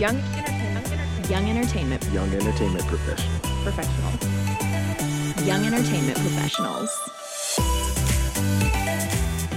Young 0.00 0.16
entertainment. 0.16 1.28
Young 1.28 1.50
entertainment 1.50 2.02
Young 2.10 2.32
entertainment 2.32 2.86
professional. 2.86 3.38
professionals. 3.62 5.46
Young 5.46 5.66
entertainment 5.66 6.16
professionals. 6.16 6.88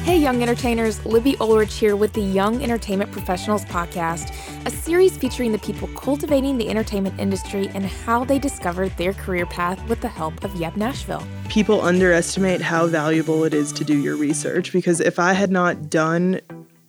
Hey, 0.03 0.17
young 0.17 0.41
entertainers, 0.43 1.05
Libby 1.05 1.37
Ulrich 1.39 1.75
here 1.75 1.95
with 1.95 2.11
the 2.11 2.19
Young 2.19 2.61
Entertainment 2.61 3.09
Professionals 3.13 3.63
Podcast, 3.63 4.35
a 4.65 4.69
series 4.69 5.15
featuring 5.15 5.53
the 5.53 5.59
people 5.59 5.87
cultivating 5.95 6.57
the 6.57 6.69
entertainment 6.69 7.17
industry 7.17 7.69
and 7.73 7.85
how 7.85 8.25
they 8.25 8.37
discovered 8.37 8.91
their 8.97 9.13
career 9.13 9.45
path 9.45 9.81
with 9.87 10.01
the 10.01 10.09
help 10.09 10.43
of 10.43 10.53
Yep 10.57 10.75
Nashville. 10.75 11.25
people 11.47 11.79
underestimate 11.79 12.59
how 12.59 12.85
valuable 12.87 13.45
it 13.45 13.53
is 13.53 13.71
to 13.71 13.85
do 13.85 13.97
your 13.97 14.17
research 14.17 14.73
because 14.73 14.99
if 14.99 15.19
I 15.19 15.31
had 15.31 15.51
not 15.51 15.89
done 15.89 16.41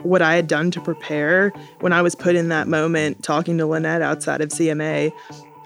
what 0.04 0.22
I 0.22 0.34
had 0.34 0.46
done 0.46 0.70
to 0.72 0.80
prepare 0.80 1.52
when 1.80 1.92
I 1.92 2.02
was 2.02 2.14
put 2.14 2.34
in 2.34 2.48
that 2.48 2.68
moment 2.68 3.22
talking 3.22 3.58
to 3.58 3.66
Lynette 3.66 4.02
outside 4.02 4.40
of 4.40 4.50
CMA, 4.50 5.12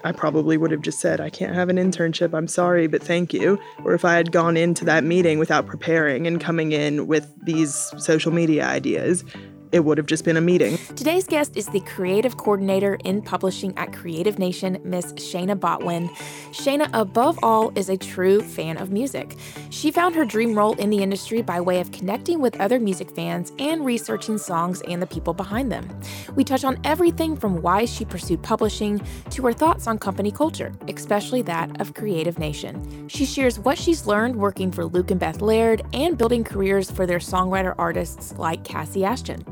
I 0.03 0.11
probably 0.11 0.57
would 0.57 0.71
have 0.71 0.81
just 0.81 0.99
said, 0.99 1.19
I 1.19 1.29
can't 1.29 1.53
have 1.53 1.69
an 1.69 1.75
internship. 1.75 2.33
I'm 2.33 2.47
sorry, 2.47 2.87
but 2.87 3.03
thank 3.03 3.33
you. 3.33 3.59
Or 3.83 3.93
if 3.93 4.05
I 4.05 4.15
had 4.15 4.31
gone 4.31 4.55
into 4.55 4.85
that 4.85 5.03
meeting 5.03 5.39
without 5.39 5.65
preparing 5.65 6.25
and 6.25 6.39
coming 6.39 6.71
in 6.71 7.07
with 7.07 7.33
these 7.43 7.91
social 7.97 8.31
media 8.31 8.65
ideas, 8.65 9.25
it 9.71 9.81
would 9.81 9.97
have 9.97 10.07
just 10.07 10.25
been 10.25 10.37
a 10.37 10.41
meeting. 10.41 10.77
Today's 10.95 11.25
guest 11.25 11.55
is 11.55 11.67
the 11.67 11.79
creative 11.81 12.37
coordinator 12.37 12.95
in 13.05 13.21
publishing 13.21 13.77
at 13.77 13.93
Creative 13.93 14.39
Nation, 14.39 14.79
Miss 14.83 15.13
Shaina 15.13 15.57
Botwin. 15.57 16.09
Shaina, 16.51 16.89
above 16.93 17.37
all, 17.43 17.71
is 17.75 17.89
a 17.89 17.97
true 17.97 18.41
fan 18.41 18.77
of 18.77 18.91
music. 18.91 19.35
She 19.69 19.91
found 19.91 20.15
her 20.15 20.25
dream 20.25 20.57
role 20.57 20.73
in 20.75 20.89
the 20.89 21.03
industry 21.03 21.41
by 21.41 21.61
way 21.61 21.79
of 21.79 21.91
connecting 21.91 22.41
with 22.41 22.59
other 22.59 22.79
music 22.79 23.11
fans 23.11 23.51
and 23.59 23.85
researching 23.85 24.37
songs 24.37 24.81
and 24.87 25.01
the 25.01 25.07
people 25.07 25.33
behind 25.33 25.71
them. 25.71 25.87
We 26.35 26.43
touch 26.43 26.63
on 26.63 26.79
everything 26.83 27.35
from 27.37 27.61
why 27.61 27.85
she 27.85 28.05
pursued 28.05 28.41
publishing 28.41 29.01
to 29.29 29.45
her 29.45 29.53
thoughts 29.53 29.87
on 29.87 29.99
company 29.99 30.31
culture, 30.31 30.73
especially 30.87 31.41
that 31.43 31.79
of 31.79 31.93
Creative 31.93 32.39
Nation. 32.39 33.07
She 33.07 33.25
shares 33.25 33.59
what 33.59 33.77
she's 33.77 34.07
learned 34.07 34.35
working 34.35 34.71
for 34.71 34.85
Luke 34.85 35.11
and 35.11 35.19
Beth 35.19 35.41
Laird 35.41 35.81
and 35.93 36.17
building 36.17 36.43
careers 36.43 36.89
for 36.89 37.05
their 37.05 37.19
songwriter 37.19 37.75
artists 37.77 38.33
like 38.37 38.63
Kassi 38.63 39.03
Ashton. 39.03 39.43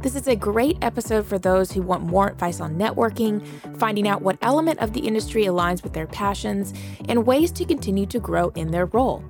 This 0.00 0.14
is 0.16 0.26
a 0.26 0.36
great 0.36 0.76
episode 0.82 1.26
for 1.26 1.38
those 1.38 1.72
who 1.72 1.82
want 1.82 2.04
more 2.04 2.28
advice 2.28 2.60
on 2.60 2.76
networking, 2.76 3.46
finding 3.78 4.08
out 4.08 4.22
what 4.22 4.38
element 4.42 4.80
of 4.80 4.92
the 4.92 5.00
industry 5.00 5.44
aligns 5.44 5.82
with 5.82 5.92
their 5.92 6.06
passions, 6.06 6.74
and 7.08 7.26
ways 7.26 7.52
to 7.52 7.64
continue 7.64 8.06
to 8.06 8.18
grow 8.18 8.48
in 8.50 8.70
their 8.70 8.86
role. 8.86 9.24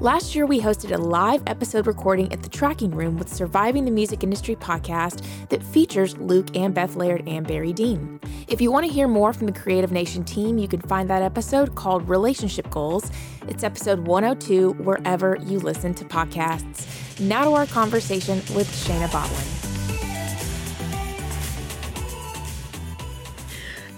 Last 0.00 0.34
year, 0.34 0.46
we 0.46 0.60
hosted 0.60 0.94
a 0.94 0.98
live 0.98 1.42
episode 1.46 1.86
recording 1.86 2.32
at 2.32 2.42
the 2.42 2.48
Tracking 2.48 2.90
Room 2.90 3.16
with 3.16 3.32
Surviving 3.32 3.84
the 3.84 3.90
Music 3.90 4.22
Industry 4.22 4.56
podcast 4.56 5.24
that 5.48 5.62
features 5.62 6.16
Luke 6.18 6.54
and 6.56 6.74
Beth 6.74 6.96
Laird 6.96 7.26
and 7.26 7.46
Barry 7.46 7.72
Dean. 7.72 8.20
If 8.48 8.60
you 8.60 8.70
want 8.70 8.86
to 8.86 8.92
hear 8.92 9.08
more 9.08 9.32
from 9.32 9.46
the 9.46 9.52
Creative 9.52 9.92
Nation 9.92 10.24
team, 10.24 10.58
you 10.58 10.68
can 10.68 10.80
find 10.80 11.08
that 11.10 11.22
episode 11.22 11.74
called 11.74 12.08
Relationship 12.08 12.70
Goals. 12.70 13.10
It's 13.48 13.64
episode 13.64 14.00
102 14.06 14.72
wherever 14.82 15.36
you 15.36 15.58
listen 15.58 15.94
to 15.94 16.04
podcasts. 16.04 16.86
Now 17.20 17.44
to 17.44 17.52
our 17.52 17.66
conversation 17.66 18.36
with 18.54 18.68
Shaina 18.68 19.08
Botwin. 19.08 19.55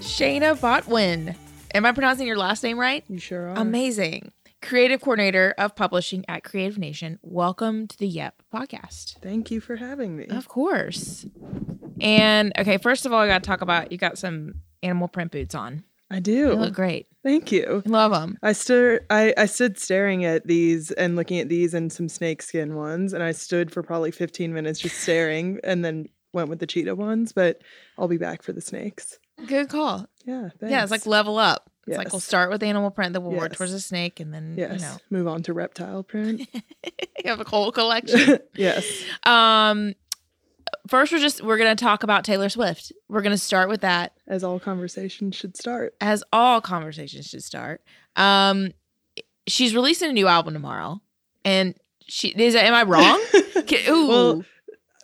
Shaina 0.09 0.57
Botwin. 0.59 1.37
Am 1.75 1.85
I 1.85 1.93
pronouncing 1.93 2.27
your 2.27 2.39
last 2.39 2.63
name 2.63 2.79
right? 2.79 3.05
You 3.09 3.19
sure 3.19 3.51
are. 3.51 3.55
Amazing. 3.57 4.33
Creative 4.63 4.99
coordinator 5.01 5.55
of 5.59 5.77
publishing 5.77 6.25
at 6.29 6.43
Creative 6.45 6.79
Nation. 6.79 7.19
Welcome 7.23 7.87
to 7.89 7.99
the 7.99 8.09
Yep 8.09 8.43
podcast. 8.53 9.19
Thank 9.21 9.51
you 9.51 9.61
for 9.61 9.77
having 9.77 10.17
me. 10.17 10.27
Of 10.31 10.49
course. 10.49 11.27
And 12.01 12.53
okay, 12.59 12.79
first 12.79 13.05
of 13.05 13.13
all, 13.13 13.21
I 13.21 13.27
got 13.27 13.43
to 13.43 13.47
talk 13.47 13.61
about 13.61 13.93
you 13.93 13.99
got 13.99 14.17
some 14.17 14.55
animal 14.83 15.09
print 15.09 15.31
boots 15.31 15.55
on. 15.55 15.85
I 16.11 16.17
They 16.17 16.21
do. 16.21 16.55
look 16.55 16.73
great. 16.75 17.07
Thank 17.23 17.53
you. 17.53 17.83
Love 17.85 18.13
them. 18.13 18.39
I 18.43 18.53
stood 18.53 19.05
I, 19.11 19.35
I 19.37 19.45
stood 19.45 19.79
staring 19.79 20.25
at 20.25 20.47
these 20.47 20.91
and 20.93 21.17
looking 21.17 21.39
at 21.39 21.51
these 21.51 21.75
and 21.75 21.93
some 21.93 22.09
snakeskin 22.09 22.75
ones 22.77 23.13
and 23.13 23.23
I 23.23 23.33
stood 23.33 23.71
for 23.71 23.83
probably 23.83 24.11
15 24.11 24.55
minutes 24.55 24.81
just 24.81 24.97
staring 25.01 25.61
and 25.63 25.85
then 25.85 26.07
went 26.33 26.49
with 26.49 26.61
the 26.61 26.67
cheetah 26.67 26.95
ones, 26.95 27.33
but 27.33 27.61
I'll 27.99 28.09
be 28.09 28.17
back 28.17 28.43
for 28.43 28.53
the 28.53 28.61
snakes. 28.63 29.19
Good 29.47 29.69
call. 29.69 30.07
Yeah, 30.25 30.49
thanks. 30.59 30.71
Yeah, 30.71 30.83
it's 30.83 30.91
like 30.91 31.07
level 31.07 31.39
up. 31.39 31.71
It's 31.87 31.97
like 31.97 32.13
we'll 32.13 32.21
start 32.21 32.51
with 32.51 32.63
animal 32.63 32.91
print, 32.91 33.15
then 33.15 33.23
we'll 33.23 33.33
work 33.33 33.51
Yes. 33.53 33.57
towards 33.59 33.73
a 33.73 33.81
snake, 33.81 34.21
and 34.21 34.33
then 34.35 34.57
yes. 34.59 34.73
you 34.75 34.79
know 34.87 34.97
Move 35.09 35.27
on 35.29 35.43
to 35.45 35.55
reptile 35.55 36.03
print. 36.03 36.47
you 36.85 37.01
have 37.25 37.41
a 37.41 37.45
whole 37.49 37.73
collection. 37.73 38.39
yes. 38.55 38.85
um, 39.25 39.95
first 40.87 41.13
we're 41.13 41.19
just 41.19 41.43
we're 41.43 41.57
gonna 41.57 41.75
talk 41.77 42.03
about 42.03 42.25
Taylor 42.25 42.51
Swift. 42.51 42.93
We're 43.09 43.23
gonna 43.23 43.39
start 43.39 43.71
with 43.71 43.81
that. 43.81 44.13
As 44.27 44.45
all 44.45 44.61
conversations 44.61 45.35
should 45.35 45.57
start. 45.57 45.95
as 46.01 46.23
all 46.31 46.61
conversations 46.61 47.27
should 47.29 47.43
start. 47.43 47.81
Um, 48.17 48.73
she's 49.47 49.75
releasing 49.75 50.11
a 50.11 50.13
new 50.13 50.27
album 50.29 50.53
tomorrow, 50.53 51.01
and 51.43 51.75
she 52.07 52.29
is. 52.29 52.55
Am 52.55 52.75
I 52.75 52.83
wrong? 52.83 53.19
Ooh, 53.89 54.09
Well, 54.09 54.45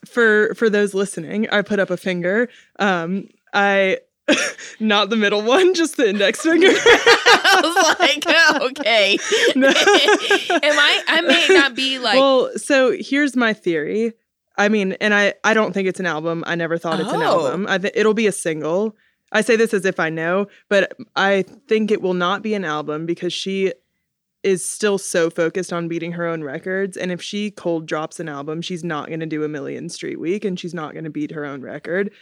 For 0.06 0.54
for 0.54 0.68
those 0.68 0.92
listening, 0.92 1.48
I 1.48 1.62
put 1.62 1.78
up 1.78 1.88
a 1.88 1.96
finger. 1.96 2.50
Um 2.78 3.28
I 3.54 4.00
not 4.80 5.10
the 5.10 5.16
middle 5.16 5.42
one, 5.42 5.74
just 5.74 5.96
the 5.96 6.08
index 6.08 6.40
finger. 6.40 6.68
I 6.70 7.60
was 7.62 7.98
like, 7.98 8.62
okay. 8.80 9.18
No. 9.54 9.68
Am 9.68 9.74
I? 10.78 11.02
I 11.08 11.20
may 11.20 11.46
not 11.50 11.74
be 11.74 11.98
like. 11.98 12.14
well, 12.18 12.50
so 12.56 12.96
here's 12.98 13.36
my 13.36 13.52
theory. 13.52 14.12
I 14.56 14.68
mean, 14.68 14.92
and 15.00 15.12
I 15.14 15.34
I 15.42 15.52
don't 15.54 15.72
think 15.72 15.88
it's 15.88 16.00
an 16.00 16.06
album. 16.06 16.44
I 16.46 16.54
never 16.54 16.78
thought 16.78 17.00
it's 17.00 17.12
an 17.12 17.22
Oh. 17.22 17.46
album. 17.46 17.66
I 17.68 17.78
th- 17.78 17.92
it'll 17.96 18.14
be 18.14 18.26
a 18.26 18.32
single. 18.32 18.96
I 19.32 19.40
say 19.40 19.56
this 19.56 19.74
as 19.74 19.84
if 19.84 19.98
I 19.98 20.10
know, 20.10 20.46
but 20.68 20.96
I 21.16 21.42
think 21.68 21.90
it 21.90 22.00
will 22.00 22.14
not 22.14 22.40
be 22.42 22.54
an 22.54 22.64
album 22.64 23.04
because 23.04 23.32
she 23.32 23.72
is 24.44 24.64
still 24.64 24.98
so 24.98 25.28
focused 25.30 25.72
on 25.72 25.88
beating 25.88 26.12
her 26.12 26.26
own 26.26 26.44
records 26.44 26.96
and 26.98 27.10
if 27.10 27.20
she 27.22 27.50
cold 27.50 27.86
drops 27.86 28.20
an 28.20 28.28
album, 28.28 28.60
she's 28.60 28.84
not 28.84 29.08
going 29.08 29.20
to 29.20 29.26
do 29.26 29.42
a 29.42 29.48
million 29.48 29.88
street 29.88 30.20
week 30.20 30.44
and 30.44 30.60
she's 30.60 30.74
not 30.74 30.92
going 30.92 31.02
to 31.04 31.10
beat 31.10 31.30
her 31.32 31.44
own 31.46 31.62
record 31.62 32.12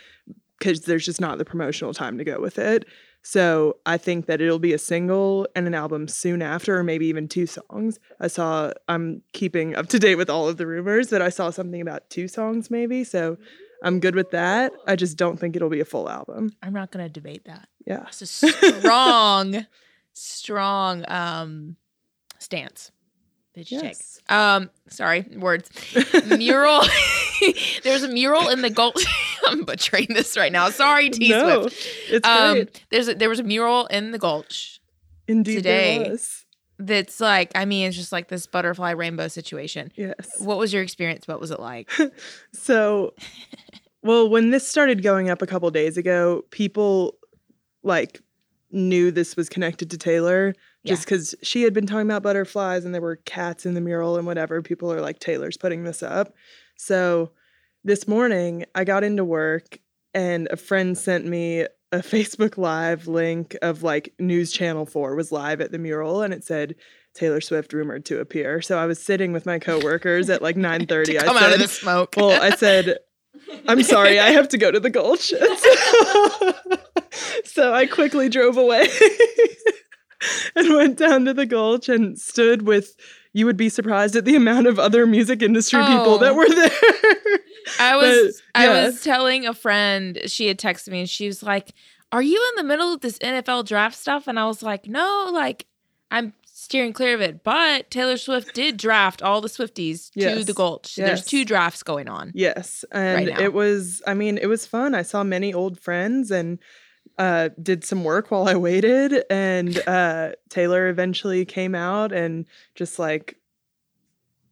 cuz 0.62 0.82
there's 0.82 1.04
just 1.04 1.20
not 1.20 1.36
the 1.38 1.44
promotional 1.44 1.92
time 1.92 2.16
to 2.18 2.24
go 2.24 2.40
with 2.40 2.58
it. 2.58 2.86
So 3.22 3.76
I 3.86 3.98
think 3.98 4.26
that 4.26 4.40
it'll 4.40 4.58
be 4.58 4.72
a 4.72 4.78
single 4.78 5.46
and 5.54 5.66
an 5.66 5.74
album 5.74 6.08
soon 6.08 6.42
after, 6.42 6.76
or 6.76 6.82
maybe 6.82 7.06
even 7.06 7.28
two 7.28 7.46
songs. 7.46 8.00
I 8.20 8.26
saw, 8.26 8.72
I'm 8.88 9.22
keeping 9.32 9.76
up 9.76 9.86
to 9.88 9.98
date 9.98 10.16
with 10.16 10.28
all 10.28 10.48
of 10.48 10.56
the 10.56 10.66
rumors, 10.66 11.10
but 11.10 11.22
I 11.22 11.28
saw 11.28 11.50
something 11.50 11.80
about 11.80 12.10
two 12.10 12.26
songs 12.26 12.70
maybe. 12.70 13.04
So 13.04 13.36
I'm 13.84 14.00
good 14.00 14.14
with 14.14 14.30
that. 14.32 14.72
I 14.86 14.96
just 14.96 15.16
don't 15.16 15.38
think 15.38 15.54
it'll 15.54 15.68
be 15.68 15.80
a 15.80 15.84
full 15.84 16.08
album. 16.08 16.50
I'm 16.62 16.72
not 16.72 16.90
going 16.90 17.04
to 17.04 17.12
debate 17.12 17.44
that. 17.44 17.68
Yeah. 17.86 18.00
That's 18.00 18.22
a 18.22 18.26
strong, 18.26 19.66
strong 20.14 21.04
um 21.08 21.76
stance 22.38 22.90
you 23.54 23.64
Yes. 23.82 24.20
take. 24.28 24.32
Um, 24.36 24.70
sorry, 24.88 25.22
words. 25.36 25.68
mural. 26.38 26.82
there's 27.82 28.02
a 28.02 28.08
mural 28.08 28.48
in 28.48 28.62
the 28.62 28.70
Gulch. 28.70 29.04
I'm 29.46 29.64
butchering 29.64 30.06
this 30.10 30.36
right 30.36 30.52
now. 30.52 30.70
Sorry, 30.70 31.10
T 31.10 31.28
no, 31.28 31.62
Swift. 31.62 31.86
it's 32.08 32.26
Um, 32.26 32.54
great. 32.54 32.84
there's 32.90 33.08
a, 33.08 33.14
there 33.14 33.28
was 33.28 33.40
a 33.40 33.42
mural 33.44 33.86
in 33.86 34.12
the 34.12 34.18
Gulch 34.18 34.80
Indeed, 35.28 35.56
today- 35.56 36.16
that's 36.78 37.20
like, 37.20 37.52
I 37.54 37.64
mean, 37.64 37.86
it's 37.88 37.96
just 37.96 38.10
like 38.10 38.26
this 38.28 38.46
butterfly 38.46 38.90
rainbow 38.92 39.28
situation. 39.28 39.92
Yes. 39.94 40.14
What 40.40 40.58
was 40.58 40.72
your 40.72 40.82
experience? 40.82 41.28
What 41.28 41.40
was 41.40 41.52
it 41.52 41.60
like? 41.60 41.88
So, 42.52 43.14
well, 44.02 44.28
when 44.28 44.50
this 44.50 44.66
started 44.66 45.00
going 45.02 45.30
up 45.30 45.42
a 45.42 45.46
couple 45.46 45.70
days 45.70 45.96
ago, 45.96 46.42
people 46.50 47.18
like 47.84 48.20
knew 48.72 49.12
this 49.12 49.36
was 49.36 49.48
connected 49.48 49.90
to 49.90 49.98
Taylor 49.98 50.54
just 50.84 51.04
because 51.04 51.34
she 51.42 51.62
had 51.62 51.72
been 51.72 51.86
talking 51.86 52.06
about 52.06 52.22
butterflies 52.22 52.84
and 52.84 52.94
there 52.94 53.02
were 53.02 53.16
cats 53.16 53.66
in 53.66 53.74
the 53.74 53.80
mural 53.80 54.16
and 54.16 54.26
whatever. 54.26 54.62
People 54.62 54.92
are 54.92 55.00
like, 55.00 55.18
Taylor's 55.18 55.56
putting 55.56 55.84
this 55.84 56.02
up. 56.02 56.34
So, 56.76 57.30
this 57.84 58.06
morning 58.06 58.64
I 58.74 58.84
got 58.84 59.04
into 59.04 59.24
work 59.24 59.78
and 60.14 60.48
a 60.50 60.56
friend 60.56 60.96
sent 60.96 61.26
me 61.26 61.66
a 61.92 61.98
Facebook 61.98 62.56
Live 62.56 63.08
link 63.08 63.56
of 63.60 63.82
like 63.82 64.14
News 64.18 64.52
Channel 64.52 64.86
4 64.86 65.14
was 65.14 65.32
live 65.32 65.60
at 65.60 65.72
the 65.72 65.78
mural 65.78 66.22
and 66.22 66.32
it 66.32 66.44
said, 66.44 66.76
Taylor 67.14 67.40
Swift 67.40 67.72
rumored 67.72 68.04
to 68.06 68.20
appear. 68.20 68.62
So 68.62 68.78
I 68.78 68.86
was 68.86 69.02
sitting 69.02 69.32
with 69.32 69.46
my 69.46 69.58
coworkers 69.58 70.30
at 70.30 70.42
like 70.42 70.56
9:30. 70.56 70.86
to 71.04 71.18
I 71.18 71.24
come 71.24 71.36
said, 71.36 71.44
out 71.44 71.52
of 71.52 71.58
the 71.58 71.68
smoke. 71.68 72.14
well, 72.16 72.40
I 72.40 72.56
said, 72.56 72.98
I'm 73.68 73.82
sorry, 73.82 74.18
I 74.18 74.30
have 74.30 74.48
to 74.48 74.58
go 74.58 74.70
to 74.70 74.80
the 74.80 74.90
Gulch. 74.90 75.28
so 77.44 77.74
I 77.74 77.86
quickly 77.86 78.28
drove 78.28 78.56
away 78.56 78.88
and 80.56 80.74
went 80.74 80.98
down 80.98 81.24
to 81.26 81.34
the 81.34 81.46
Gulch 81.46 81.88
and 81.88 82.18
stood 82.18 82.62
with, 82.62 82.94
you 83.32 83.46
would 83.46 83.56
be 83.56 83.68
surprised 83.68 84.16
at 84.16 84.24
the 84.24 84.36
amount 84.36 84.66
of 84.66 84.78
other 84.78 85.06
music 85.06 85.42
industry 85.42 85.80
people 85.80 86.18
that 86.18 86.32
Oh. 86.32 86.36
were 86.36 86.48
there. 86.48 87.38
I 87.80 87.96
was 88.00 88.42
But, 88.54 88.62
I 88.62 88.84
was 88.84 89.02
telling 89.02 89.46
a 89.46 89.54
friend, 89.54 90.18
she 90.26 90.48
had 90.48 90.58
texted 90.58 90.88
me 90.90 91.00
and 91.00 91.08
she 91.10 91.26
was 91.26 91.42
like, 91.42 91.72
Are 92.10 92.22
you 92.22 92.42
in 92.50 92.56
the 92.62 92.68
middle 92.68 92.92
of 92.92 93.00
this 93.00 93.18
NFL 93.18 93.66
draft 93.66 93.96
stuff? 93.96 94.26
And 94.28 94.38
I 94.38 94.46
was 94.46 94.62
like, 94.62 94.86
No, 94.86 95.30
like 95.32 95.66
I'm 96.10 96.34
steering 96.44 96.92
clear 96.92 97.14
of 97.14 97.20
it. 97.20 97.42
But 97.42 97.90
Taylor 97.90 98.16
Swift 98.18 98.54
did 98.54 98.76
draft 98.76 99.22
all 99.22 99.40
the 99.40 99.48
Swifties 99.48 100.10
to 100.12 100.44
the 100.44 100.52
Gulch. 100.52 100.94
So 100.94 101.02
There's 101.02 101.24
two 101.24 101.44
drafts 101.44 101.82
going 101.82 102.08
on. 102.08 102.32
Yes, 102.34 102.84
and 102.92 103.26
now. 103.26 103.40
it 103.40 103.52
was. 103.52 104.02
I 104.06 104.14
mean, 104.14 104.38
it 104.38 104.46
was 104.46 104.66
fun. 104.66 104.94
I 104.94 105.02
saw 105.02 105.24
many 105.24 105.52
old 105.54 105.80
friends 105.80 106.30
and 106.30 106.58
uh, 107.18 107.50
did 107.62 107.84
some 107.84 108.04
work 108.04 108.30
while 108.30 108.48
I 108.48 108.54
waited. 108.54 109.24
And 109.30 109.76
uh, 109.86 110.32
Taylor 110.48 110.88
eventually 110.88 111.44
came 111.44 111.74
out 111.74 112.12
and 112.12 112.46
just 112.74 112.98
like 112.98 113.36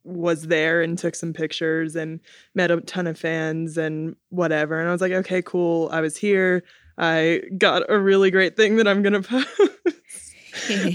was 0.05 0.47
there 0.47 0.81
and 0.81 0.99
took 0.99 1.15
some 1.15 1.33
pictures 1.33 1.95
and 1.95 2.21
met 2.55 2.71
a 2.71 2.81
ton 2.81 3.07
of 3.07 3.19
fans 3.19 3.77
and 3.77 4.17
whatever. 4.31 4.79
And 4.79 4.89
I 4.89 4.93
was 4.93 5.01
like, 5.01 5.13
okay, 5.13 5.43
cool. 5.43 5.89
I 5.93 6.01
was 6.01 6.17
here. 6.17 6.65
I 6.97 7.43
got 7.57 7.91
a 7.91 7.99
really 7.99 8.31
great 8.31 8.57
thing 8.57 8.77
that 8.77 8.89
I'm 8.89 9.03
gonna 9.03 9.23
post. 9.23 9.51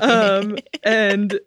um, 0.01 0.57
and 0.83 1.39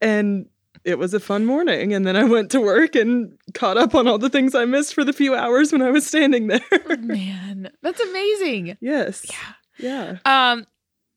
and 0.00 0.46
it 0.84 0.98
was 0.98 1.14
a 1.14 1.20
fun 1.20 1.46
morning. 1.46 1.94
And 1.94 2.06
then 2.06 2.16
I 2.16 2.24
went 2.24 2.50
to 2.50 2.60
work 2.60 2.94
and 2.94 3.38
caught 3.54 3.76
up 3.76 3.94
on 3.94 4.08
all 4.08 4.18
the 4.18 4.30
things 4.30 4.54
I 4.54 4.64
missed 4.64 4.94
for 4.94 5.04
the 5.04 5.12
few 5.12 5.34
hours 5.34 5.72
when 5.72 5.82
I 5.82 5.90
was 5.90 6.06
standing 6.06 6.48
there. 6.48 6.60
Man, 6.98 7.70
that's 7.82 8.00
amazing. 8.00 8.76
yes. 8.80 9.24
Yeah. 9.28 9.52
Yeah. 9.78 10.18
Um, 10.24 10.66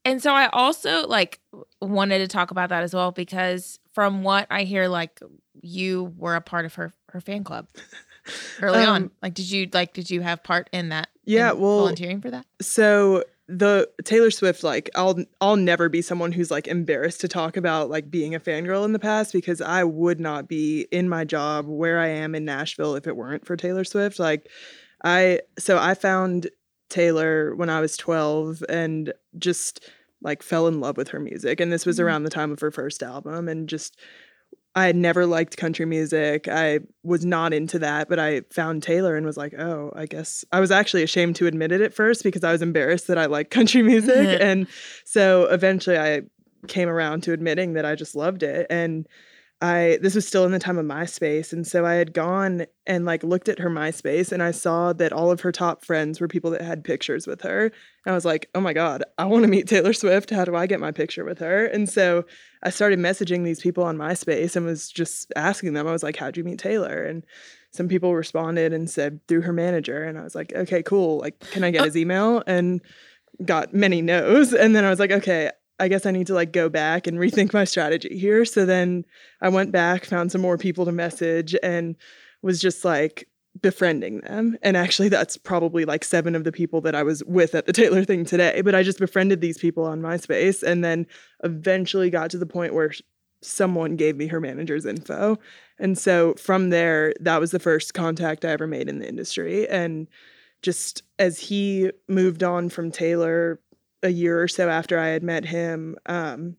and 0.03 0.21
so 0.21 0.31
I 0.33 0.47
also 0.47 1.07
like 1.07 1.39
wanted 1.81 2.19
to 2.19 2.27
talk 2.27 2.51
about 2.51 2.69
that 2.69 2.83
as 2.83 2.93
well 2.93 3.11
because 3.11 3.79
from 3.93 4.23
what 4.23 4.47
I 4.49 4.63
hear, 4.63 4.87
like 4.87 5.19
you 5.61 6.13
were 6.17 6.35
a 6.35 6.41
part 6.41 6.65
of 6.65 6.75
her 6.75 6.93
her 7.09 7.21
fan 7.21 7.43
club 7.43 7.67
early 8.61 8.83
on. 8.83 9.03
Um, 9.03 9.11
Like, 9.21 9.33
did 9.33 9.49
you 9.49 9.67
like 9.73 9.93
did 9.93 10.09
you 10.09 10.21
have 10.21 10.43
part 10.43 10.69
in 10.71 10.89
that? 10.89 11.07
Yeah, 11.25 11.51
in 11.51 11.59
well- 11.59 11.79
volunteering 11.79 12.21
for 12.21 12.31
that. 12.31 12.45
So 12.61 13.23
the 13.47 13.87
Taylor 14.03 14.31
Swift, 14.31 14.63
like 14.63 14.89
I'll 14.95 15.23
I'll 15.39 15.55
never 15.55 15.87
be 15.89 16.01
someone 16.01 16.31
who's 16.31 16.49
like 16.51 16.67
embarrassed 16.67 17.21
to 17.21 17.27
talk 17.27 17.57
about 17.57 17.89
like 17.89 18.09
being 18.09 18.33
a 18.35 18.39
fangirl 18.39 18.85
in 18.85 18.93
the 18.93 18.99
past 18.99 19.33
because 19.33 19.61
I 19.61 19.83
would 19.83 20.19
not 20.19 20.47
be 20.47 20.87
in 20.91 21.07
my 21.09 21.25
job 21.25 21.67
where 21.67 21.99
I 21.99 22.07
am 22.07 22.33
in 22.35 22.45
Nashville 22.45 22.95
if 22.95 23.05
it 23.07 23.15
weren't 23.15 23.45
for 23.45 23.55
Taylor 23.55 23.83
Swift. 23.83 24.17
Like 24.19 24.49
I 25.03 25.41
so 25.59 25.77
I 25.77 25.93
found 25.93 26.49
Taylor 26.89 27.55
when 27.55 27.69
I 27.69 27.81
was 27.81 27.97
12 27.97 28.63
and 28.69 29.13
just 29.37 29.89
like 30.21 30.41
fell 30.43 30.67
in 30.67 30.79
love 30.79 30.97
with 30.97 31.09
her 31.09 31.19
music. 31.19 31.59
And 31.59 31.71
this 31.71 31.85
was 31.85 31.99
Mhm. 31.99 32.03
around 32.03 32.23
the 32.23 32.29
time 32.29 32.51
of 32.51 32.59
her 32.59 32.71
first 32.71 33.03
album 33.03 33.47
and 33.47 33.67
just 33.69 33.97
I 34.77 34.87
had 34.87 34.95
never 34.97 35.25
liked 35.25 35.55
country 35.55 35.85
music. 35.85 36.49
I 36.49 36.79
was 37.01 37.23
not 37.23 37.53
into 37.53 37.79
that, 37.79 38.09
but 38.09 38.19
I 38.19 38.41
found 38.51 38.83
Taylor 38.83 39.15
and 39.15 39.25
was 39.25 39.37
like, 39.37 39.53
oh, 39.57 39.93
I 39.95 40.05
guess 40.05 40.43
I 40.51 40.59
was 40.59 40.69
actually 40.69 41.01
ashamed 41.03 41.37
to 41.37 41.47
admit 41.47 41.71
it 41.71 41.79
at 41.79 41.93
first 41.93 42.23
because 42.23 42.43
I 42.43 42.51
was 42.51 42.61
embarrassed 42.61 43.07
that 43.07 43.17
I 43.17 43.27
like 43.27 43.49
country 43.51 43.81
music. 43.83 44.37
and 44.41 44.67
so 45.05 45.45
eventually 45.45 45.97
I 45.97 46.23
came 46.67 46.89
around 46.89 47.23
to 47.23 47.31
admitting 47.31 47.73
that 47.73 47.85
I 47.85 47.95
just 47.95 48.15
loved 48.15 48.43
it. 48.43 48.67
And 48.69 49.07
I 49.65 49.97
this 49.99 50.13
was 50.13 50.27
still 50.27 50.45
in 50.45 50.51
the 50.51 50.59
time 50.59 50.77
of 50.77 50.85
MySpace. 50.85 51.51
And 51.51 51.65
so 51.65 51.85
I 51.87 51.95
had 51.95 52.13
gone 52.13 52.67
and 52.85 53.03
like 53.03 53.23
looked 53.23 53.49
at 53.49 53.57
her 53.57 53.69
MySpace 53.69 54.31
and 54.31 54.43
I 54.43 54.51
saw 54.51 54.93
that 54.93 55.11
all 55.11 55.31
of 55.31 55.41
her 55.41 55.51
top 55.51 55.83
friends 55.83 56.21
were 56.21 56.27
people 56.27 56.51
that 56.51 56.61
had 56.61 56.83
pictures 56.83 57.25
with 57.25 57.41
her. 57.41 57.65
And 57.65 57.71
I 58.05 58.13
was 58.13 58.25
like, 58.25 58.47
oh 58.53 58.61
my 58.61 58.73
God, 58.73 59.03
I 59.17 59.25
want 59.25 59.41
to 59.43 59.49
meet 59.49 59.67
Taylor 59.67 59.93
Swift. 59.93 60.29
How 60.29 60.45
do 60.45 60.55
I 60.55 60.67
get 60.67 60.79
my 60.79 60.91
picture 60.91 61.25
with 61.25 61.39
her? 61.39 61.65
And 61.65 61.89
so 61.89 62.25
I 62.61 62.69
started 62.69 62.99
messaging 62.99 63.43
these 63.43 63.59
people 63.59 63.83
on 63.83 63.97
MySpace 63.97 64.55
and 64.55 64.67
was 64.67 64.87
just 64.87 65.33
asking 65.35 65.73
them. 65.73 65.87
I 65.87 65.91
was 65.91 66.03
like, 66.03 66.17
"How'd 66.17 66.37
you 66.37 66.43
meet 66.43 66.59
Taylor?" 66.59 67.03
And 67.03 67.25
some 67.71 67.87
people 67.87 68.13
responded 68.13 68.71
and 68.71 68.87
said 68.87 69.19
through 69.27 69.41
her 69.41 69.53
manager. 69.53 70.03
And 70.03 70.19
I 70.19 70.23
was 70.23 70.35
like, 70.35 70.53
"Okay, 70.53 70.83
cool. 70.83 71.19
Like, 71.19 71.39
can 71.51 71.63
I 71.63 71.71
get 71.71 71.81
uh 71.81 71.85
his 71.85 71.97
email?" 71.97 72.43
And 72.45 72.81
got 73.43 73.73
many 73.73 74.03
no's. 74.03 74.53
And 74.53 74.75
then 74.75 74.85
I 74.85 74.91
was 74.91 74.99
like, 74.99 75.11
"Okay, 75.11 75.49
I 75.79 75.87
guess 75.87 76.05
I 76.05 76.11
need 76.11 76.27
to 76.27 76.33
like 76.33 76.51
go 76.51 76.69
back 76.69 77.07
and 77.07 77.17
rethink 77.17 77.53
my 77.53 77.65
strategy 77.65 78.17
here." 78.17 78.45
So 78.45 78.65
then 78.65 79.05
I 79.41 79.49
went 79.49 79.71
back, 79.71 80.05
found 80.05 80.31
some 80.31 80.41
more 80.41 80.57
people 80.57 80.85
to 80.85 80.91
message, 80.91 81.55
and 81.61 81.95
was 82.41 82.61
just 82.61 82.85
like 82.85 83.27
befriending 83.61 84.21
them. 84.21 84.57
And 84.61 84.75
actually, 84.75 85.09
that's 85.09 85.37
probably 85.37 85.85
like 85.85 86.03
seven 86.03 86.35
of 86.35 86.43
the 86.43 86.51
people 86.51 86.81
that 86.81 86.95
I 86.95 87.03
was 87.03 87.23
with 87.23 87.55
at 87.55 87.65
the 87.65 87.73
Taylor 87.73 88.03
thing 88.03 88.25
today. 88.25 88.61
But 88.61 88.75
I 88.75 88.83
just 88.83 88.99
befriended 88.99 89.41
these 89.41 89.57
people 89.57 89.85
on 89.85 90.01
MySpace 90.01 90.61
and 90.61 90.83
then 90.83 91.07
eventually 91.43 92.09
got 92.09 92.29
to 92.31 92.37
the 92.37 92.45
point 92.45 92.73
where 92.73 92.91
someone 93.41 93.95
gave 93.95 94.17
me 94.17 94.27
her 94.27 94.39
manager's 94.39 94.85
info. 94.85 95.37
And 95.79 95.97
so 95.97 96.33
from 96.35 96.69
there, 96.69 97.13
that 97.19 97.39
was 97.39 97.51
the 97.51 97.59
first 97.59 97.93
contact 97.93 98.43
I 98.43 98.49
ever 98.49 98.67
made 98.67 98.89
in 98.89 98.99
the 98.99 99.07
industry. 99.07 99.67
And 99.67 100.07
just 100.61 101.03
as 101.19 101.39
he 101.39 101.91
moved 102.07 102.43
on 102.43 102.69
from 102.69 102.91
Taylor 102.91 103.59
a 104.03 104.09
year 104.09 104.41
or 104.41 104.47
so 104.47 104.69
after 104.69 104.99
I 104.99 105.07
had 105.07 105.23
met 105.23 105.45
him, 105.45 105.95
um, 106.05 106.57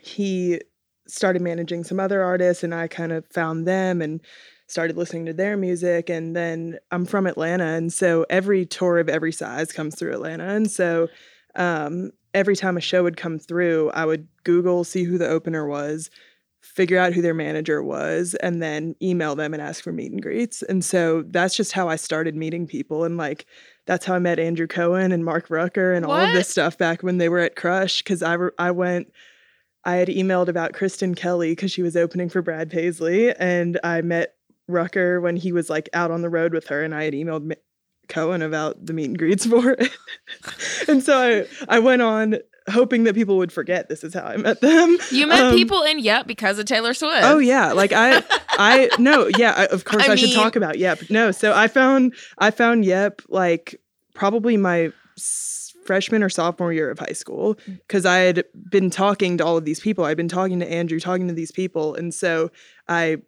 he 0.00 0.60
started 1.06 1.42
managing 1.42 1.84
some 1.84 1.98
other 1.98 2.22
artists 2.22 2.62
and 2.62 2.74
I 2.74 2.86
kind 2.86 3.12
of 3.12 3.26
found 3.28 3.66
them 3.66 4.02
and 4.02 4.20
started 4.66 4.96
listening 4.96 5.26
to 5.26 5.32
their 5.32 5.56
music. 5.56 6.10
And 6.10 6.36
then 6.36 6.78
I'm 6.90 7.06
from 7.06 7.26
Atlanta 7.26 7.64
and 7.64 7.92
so 7.92 8.26
every 8.28 8.66
tour 8.66 8.98
of 8.98 9.08
every 9.08 9.32
size 9.32 9.72
comes 9.72 9.94
through 9.94 10.12
Atlanta. 10.12 10.44
And 10.44 10.70
so 10.70 11.08
um, 11.54 12.10
every 12.34 12.54
time 12.54 12.76
a 12.76 12.80
show 12.80 13.02
would 13.02 13.16
come 13.16 13.38
through 13.38 13.90
I 13.94 14.04
would 14.04 14.28
Google 14.44 14.84
see 14.84 15.04
who 15.04 15.16
the 15.16 15.28
opener 15.28 15.66
was 15.66 16.10
figure 16.60 16.98
out 16.98 17.12
who 17.12 17.22
their 17.22 17.34
manager 17.34 17.82
was 17.82 18.34
and 18.36 18.62
then 18.62 18.94
email 19.00 19.34
them 19.34 19.54
and 19.54 19.62
ask 19.62 19.82
for 19.82 19.92
meet 19.92 20.12
and 20.12 20.22
greets. 20.22 20.62
And 20.62 20.84
so 20.84 21.24
that's 21.28 21.56
just 21.56 21.72
how 21.72 21.88
I 21.88 21.96
started 21.96 22.34
meeting 22.34 22.66
people 22.66 23.04
and 23.04 23.16
like 23.16 23.46
that's 23.88 24.04
how 24.04 24.14
I 24.14 24.18
met 24.18 24.38
Andrew 24.38 24.66
Cohen 24.66 25.12
and 25.12 25.24
Mark 25.24 25.48
Rucker 25.48 25.94
and 25.94 26.04
all 26.04 26.12
of 26.12 26.34
this 26.34 26.48
stuff 26.48 26.76
back 26.76 27.02
when 27.02 27.16
they 27.16 27.30
were 27.30 27.38
at 27.38 27.56
Crush 27.56 28.02
because 28.02 28.22
I 28.22 28.34
re- 28.34 28.50
I 28.58 28.70
went 28.70 29.10
I 29.82 29.96
had 29.96 30.08
emailed 30.08 30.48
about 30.48 30.74
Kristen 30.74 31.14
Kelly 31.14 31.52
because 31.52 31.72
she 31.72 31.82
was 31.82 31.96
opening 31.96 32.28
for 32.28 32.42
Brad 32.42 32.70
Paisley, 32.70 33.34
and 33.34 33.80
I 33.82 34.02
met 34.02 34.34
Rucker 34.66 35.22
when 35.22 35.36
he 35.36 35.52
was 35.52 35.70
like 35.70 35.88
out 35.94 36.10
on 36.10 36.20
the 36.20 36.28
road 36.28 36.52
with 36.52 36.66
her, 36.66 36.84
and 36.84 36.94
I 36.94 37.04
had 37.04 37.14
emailed 37.14 37.50
Cohen 38.08 38.42
about 38.42 38.84
the 38.84 38.92
meet 38.92 39.06
and 39.06 39.18
greets 39.18 39.46
for 39.52 39.72
it. 39.78 39.90
and 40.88 41.02
so 41.02 41.46
I 41.68 41.76
I 41.76 41.78
went 41.78 42.02
on 42.02 42.38
hoping 42.70 43.04
that 43.04 43.14
people 43.14 43.38
would 43.38 43.50
forget 43.50 43.88
this 43.88 44.04
is 44.04 44.12
how 44.12 44.22
I 44.24 44.36
met 44.36 44.60
them. 44.60 44.98
You 45.10 45.26
met 45.26 45.40
Um, 45.40 45.54
people 45.54 45.82
in 45.84 45.98
Yep 45.98 46.26
because 46.26 46.58
of 46.58 46.66
Taylor 46.66 46.92
Swift. 46.94 47.22
Oh 47.24 47.38
yeah, 47.38 47.72
like 47.72 47.92
I 47.92 48.22
I 48.50 48.90
no, 48.98 49.28
yeah, 49.38 49.54
I, 49.56 49.66
of 49.66 49.84
course 49.84 50.06
I 50.08 50.12
I, 50.12 50.16
should 50.16 50.32
talk 50.34 50.56
about 50.56 50.78
Yep. 50.78 51.04
No, 51.10 51.30
so 51.30 51.54
I 51.54 51.68
found 51.68 52.14
I 52.38 52.50
found 52.50 52.84
Yep 52.84 53.22
like 53.28 53.80
probably 54.14 54.56
my 54.56 54.92
freshman 55.84 56.22
or 56.22 56.28
sophomore 56.28 56.72
year 56.72 56.90
of 56.90 56.98
high 56.98 57.12
school 57.12 57.54
Mm. 57.54 57.78
because 57.86 58.04
I 58.04 58.18
had 58.18 58.44
been 58.70 58.90
talking 58.90 59.38
to 59.38 59.44
all 59.46 59.56
of 59.56 59.64
these 59.64 59.80
people. 59.80 60.04
I'd 60.04 60.16
been 60.18 60.28
talking 60.28 60.60
to 60.60 60.70
Andrew, 60.70 61.00
talking 61.00 61.28
to 61.28 61.34
these 61.34 61.50
people, 61.52 61.94
and 61.94 62.12
so 62.12 62.50
I 62.88 63.18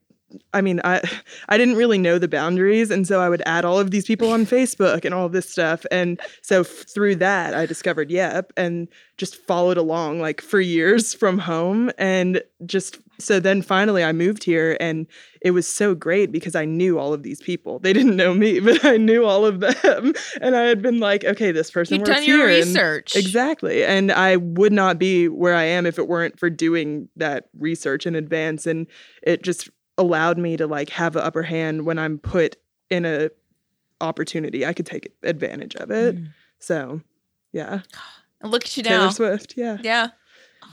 I 0.53 0.61
mean, 0.61 0.81
I 0.85 1.01
I 1.49 1.59
didn't 1.59 1.77
really 1.77 1.99
know 1.99 2.19
the 2.19 2.29
boundaries, 2.29 2.91
and 2.91 3.07
so 3.07 3.21
I 3.21 3.29
would 3.29 3.43
add 3.47 3.65
all 3.65 3.79
of 3.79 3.91
these 3.91 4.05
people 4.07 4.31
on 4.31 4.47
Facebook 4.47 5.05
and 5.05 5.15
all 5.15 5.27
of 5.27 5.33
this 5.33 5.49
stuff, 5.51 5.85
and 5.91 6.21
so 6.43 6.61
f- 6.61 6.67
through 6.95 7.17
that 7.17 7.55
I 7.55 7.67
discovered 7.67 8.11
Yep, 8.11 8.53
and 8.57 8.89
just 9.17 9.37
followed 9.47 9.77
along 9.77 10.21
like 10.21 10.41
for 10.41 10.61
years 10.61 11.15
from 11.15 11.39
home, 11.39 11.91
and 11.99 12.43
just 12.67 12.99
so 13.19 13.39
then 13.39 13.61
finally 13.61 14.03
I 14.03 14.13
moved 14.13 14.45
here, 14.45 14.77
and 14.81 15.07
it 15.43 15.51
was 15.51 15.67
so 15.67 15.95
great 15.95 16.33
because 16.33 16.55
I 16.55 16.65
knew 16.65 16.99
all 16.99 17.13
of 17.13 17.23
these 17.23 17.41
people. 17.41 17.79
They 17.79 17.93
didn't 17.93 18.17
know 18.17 18.33
me, 18.35 18.61
but 18.67 18.85
I 18.85 18.97
knew 18.97 19.25
all 19.25 19.45
of 19.45 19.61
them, 19.61 20.15
and 20.41 20.57
I 20.57 20.63
had 20.63 20.81
been 20.83 21.01
like, 21.01 21.25
okay, 21.25 21.53
this 21.53 21.71
person 21.71 21.99
You've 21.99 22.09
works 22.09 22.21
done 22.21 22.29
your 22.29 22.49
here, 22.49 22.59
and- 22.61 22.67
research. 22.69 23.17
Exactly. 23.17 23.85
And 23.85 24.11
I 24.13 24.37
would 24.37 24.73
not 24.73 24.99
be 24.99 25.29
where 25.29 25.55
I 25.55 25.65
am 25.65 25.87
if 25.87 25.99
it 25.99 26.09
weren't 26.09 26.39
for 26.39 26.49
doing 26.51 27.09
that 27.17 27.49
research 27.59 28.07
in 28.07 28.15
advance. 28.15 28.67
And 28.67 28.87
it 29.23 29.43
just 29.43 29.69
allowed 30.01 30.39
me 30.39 30.57
to 30.57 30.67
like 30.67 30.91
have 30.91 31.15
an 31.15 31.23
upper 31.23 31.43
hand 31.43 31.85
when 31.85 31.99
I'm 31.99 32.19
put 32.19 32.57
in 32.89 33.05
a 33.05 33.31
opportunity. 34.01 34.65
I 34.65 34.73
could 34.73 34.87
take 34.87 35.13
advantage 35.23 35.77
of 35.77 35.91
it. 35.91 36.17
Mm. 36.17 36.29
So 36.59 37.01
yeah. 37.53 37.81
Look 38.43 38.65
at 38.65 38.77
you 38.77 38.83
Taylor 38.83 39.05
now. 39.07 39.11
Swift. 39.11 39.55
Yeah. 39.57 39.77
Yeah. 39.83 40.09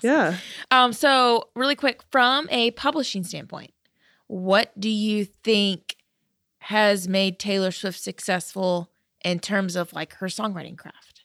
Yeah. 0.02 0.38
Um, 0.72 0.94
so 0.94 1.50
really 1.56 1.76
quick, 1.76 2.02
from 2.12 2.48
a 2.50 2.72
publishing 2.72 3.24
standpoint, 3.24 3.74
what 4.28 4.78
do 4.80 4.90
you 4.90 5.26
think 5.26 5.98
has 6.60 7.08
made 7.08 7.40
Taylor 7.40 7.72
Swift 7.72 8.00
successful 8.00 8.90
in 9.24 9.40
terms 9.40 9.76
of 9.76 9.92
like 9.94 10.14
her 10.16 10.28
songwriting 10.28 10.78
craft 10.78 11.24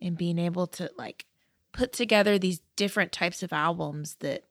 and 0.00 0.16
being 0.16 0.38
able 0.38 0.66
to 0.66 0.90
like 0.96 1.26
put 1.72 1.92
together 1.92 2.38
these 2.38 2.60
different 2.76 3.12
types 3.12 3.42
of 3.42 3.52
albums 3.52 4.16
that 4.20 4.44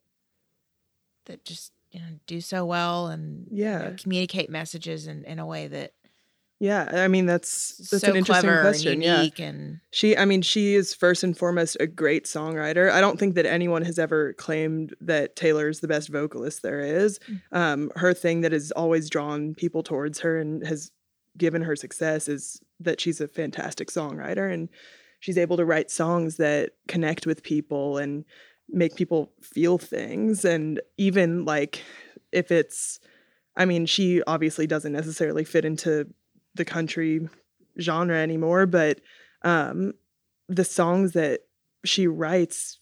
that 1.25 1.43
just 1.43 1.71
you 1.91 1.99
know 1.99 2.05
do 2.27 2.41
so 2.41 2.65
well 2.65 3.07
and 3.07 3.47
you 3.51 3.65
know, 3.65 3.71
Yeah. 3.71 3.91
communicate 4.01 4.49
messages 4.49 5.07
in, 5.07 5.23
in 5.25 5.39
a 5.39 5.45
way 5.45 5.67
that 5.67 5.93
Yeah. 6.59 6.89
I 6.93 7.07
mean 7.07 7.25
that's 7.27 7.77
that's 7.77 8.01
so 8.03 8.09
an 8.11 8.17
interesting 8.17 8.49
clever 8.49 8.61
question. 8.61 8.93
and 8.93 9.03
Yeah. 9.03 9.17
unique 9.17 9.39
and 9.39 9.79
She, 9.91 10.17
I 10.17 10.25
mean, 10.25 10.41
she 10.41 10.75
is 10.75 10.93
first 10.93 11.23
and 11.23 11.37
foremost 11.37 11.77
a 11.79 11.87
great 11.87 12.25
songwriter. 12.25 12.91
I 12.91 12.99
don't 12.99 13.19
think 13.19 13.35
that 13.35 13.45
anyone 13.45 13.83
has 13.83 13.97
ever 13.99 14.33
claimed 14.33 14.93
that 15.01 15.35
Taylor's 15.35 15.79
the 15.79 15.87
best 15.87 16.09
vocalist 16.09 16.61
there 16.63 16.81
is. 16.81 17.19
Mm. 17.29 17.41
Um, 17.51 17.91
her 17.95 18.13
thing 18.13 18.41
that 18.41 18.51
has 18.51 18.71
always 18.71 19.09
drawn 19.09 19.53
people 19.55 19.83
towards 19.83 20.19
her 20.19 20.37
and 20.39 20.65
has 20.67 20.91
given 21.37 21.61
her 21.61 21.75
success 21.75 22.27
is 22.27 22.59
that 22.79 22.99
she's 22.99 23.21
a 23.21 23.27
fantastic 23.27 23.89
songwriter 23.89 24.51
and 24.51 24.69
she's 25.19 25.37
able 25.37 25.57
to 25.57 25.65
write 25.65 25.89
songs 25.91 26.37
that 26.37 26.71
connect 26.87 27.25
with 27.27 27.43
people 27.43 27.97
and 27.97 28.25
make 28.69 28.95
people 28.95 29.31
feel 29.41 29.77
things 29.77 30.43
and 30.43 30.81
even 30.97 31.45
like 31.45 31.83
if 32.31 32.51
it's 32.51 32.99
I 33.55 33.65
mean, 33.65 33.87
she 33.87 34.21
obviously 34.27 34.67
doesn't 34.67 34.93
necessarily 34.93 35.43
fit 35.43 35.65
into 35.65 36.07
the 36.53 36.65
country 36.65 37.27
genre 37.79 38.17
anymore, 38.17 38.65
but 38.65 39.01
um 39.43 39.93
the 40.47 40.63
songs 40.63 41.13
that 41.13 41.41
she 41.85 42.07
writes 42.07 42.79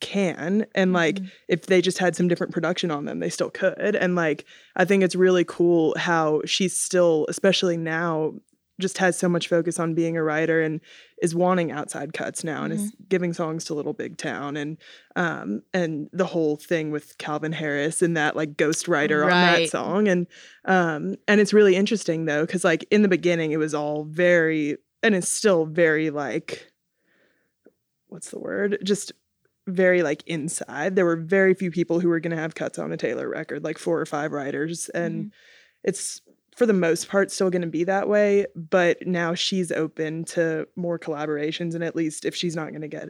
can 0.00 0.66
and 0.74 0.92
like 0.94 1.16
mm-hmm. 1.16 1.26
if 1.48 1.66
they 1.66 1.82
just 1.82 1.98
had 1.98 2.16
some 2.16 2.26
different 2.26 2.54
production 2.54 2.90
on 2.90 3.04
them 3.04 3.20
they 3.20 3.28
still 3.28 3.50
could 3.50 3.94
and 3.94 4.14
like 4.14 4.46
i 4.76 4.84
think 4.84 5.02
it's 5.02 5.14
really 5.14 5.44
cool 5.44 5.94
how 5.98 6.40
she's 6.46 6.74
still 6.74 7.26
especially 7.28 7.76
now 7.76 8.32
just 8.80 8.98
has 8.98 9.18
so 9.18 9.28
much 9.28 9.48
focus 9.48 9.78
on 9.78 9.94
being 9.94 10.16
a 10.16 10.22
writer 10.22 10.60
and 10.60 10.80
is 11.22 11.34
wanting 11.34 11.70
outside 11.70 12.12
cuts 12.12 12.42
now 12.42 12.64
and 12.64 12.72
mm-hmm. 12.72 12.84
is 12.84 12.92
giving 13.08 13.32
songs 13.32 13.64
to 13.64 13.74
Little 13.74 13.92
Big 13.92 14.16
Town 14.16 14.56
and 14.56 14.78
um 15.16 15.62
and 15.72 16.08
the 16.12 16.26
whole 16.26 16.56
thing 16.56 16.90
with 16.90 17.16
Calvin 17.18 17.52
Harris 17.52 18.02
and 18.02 18.16
that 18.16 18.36
like 18.36 18.56
ghost 18.56 18.88
writer 18.88 19.20
right. 19.20 19.32
on 19.32 19.60
that 19.60 19.70
song 19.70 20.08
and 20.08 20.26
um 20.64 21.16
and 21.28 21.40
it's 21.40 21.52
really 21.52 21.76
interesting 21.76 22.24
though 22.24 22.46
cuz 22.46 22.64
like 22.64 22.84
in 22.90 23.02
the 23.02 23.08
beginning 23.08 23.52
it 23.52 23.58
was 23.58 23.74
all 23.74 24.04
very 24.04 24.76
and 25.02 25.14
it's 25.14 25.32
still 25.32 25.66
very 25.66 26.10
like 26.10 26.72
what's 28.08 28.30
the 28.30 28.38
word 28.38 28.78
just 28.82 29.12
very 29.66 30.02
like 30.02 30.22
inside 30.26 30.96
there 30.96 31.04
were 31.04 31.16
very 31.16 31.54
few 31.54 31.70
people 31.70 32.00
who 32.00 32.08
were 32.08 32.20
going 32.20 32.34
to 32.34 32.42
have 32.42 32.54
cuts 32.54 32.78
on 32.78 32.92
a 32.92 32.96
Taylor 32.96 33.28
record 33.28 33.62
like 33.62 33.78
four 33.78 34.00
or 34.00 34.06
five 34.06 34.32
writers 34.32 34.88
and 34.88 35.14
mm-hmm. 35.14 35.28
it's 35.84 36.20
for 36.60 36.66
the 36.66 36.74
most 36.74 37.08
part 37.08 37.30
still 37.30 37.48
going 37.48 37.62
to 37.62 37.68
be 37.68 37.84
that 37.84 38.06
way 38.06 38.44
but 38.54 39.06
now 39.06 39.32
she's 39.32 39.72
open 39.72 40.24
to 40.24 40.68
more 40.76 40.98
collaborations 40.98 41.74
and 41.74 41.82
at 41.82 41.96
least 41.96 42.26
if 42.26 42.36
she's 42.36 42.54
not 42.54 42.68
going 42.68 42.82
to 42.82 42.86
get 42.86 43.08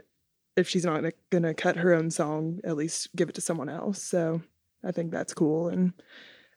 if 0.57 0.69
she's 0.69 0.85
not 0.85 1.03
going 1.31 1.43
to 1.43 1.53
cut 1.53 1.75
her 1.75 1.93
own 1.93 2.13
song 2.13 2.61
at 2.63 2.77
least 2.77 3.09
give 3.17 3.29
it 3.29 3.35
to 3.35 3.41
someone 3.41 3.69
else. 3.69 4.01
So 4.01 4.41
i 4.85 4.93
think 4.93 5.11
that's 5.11 5.35
cool 5.35 5.67
and 5.67 5.93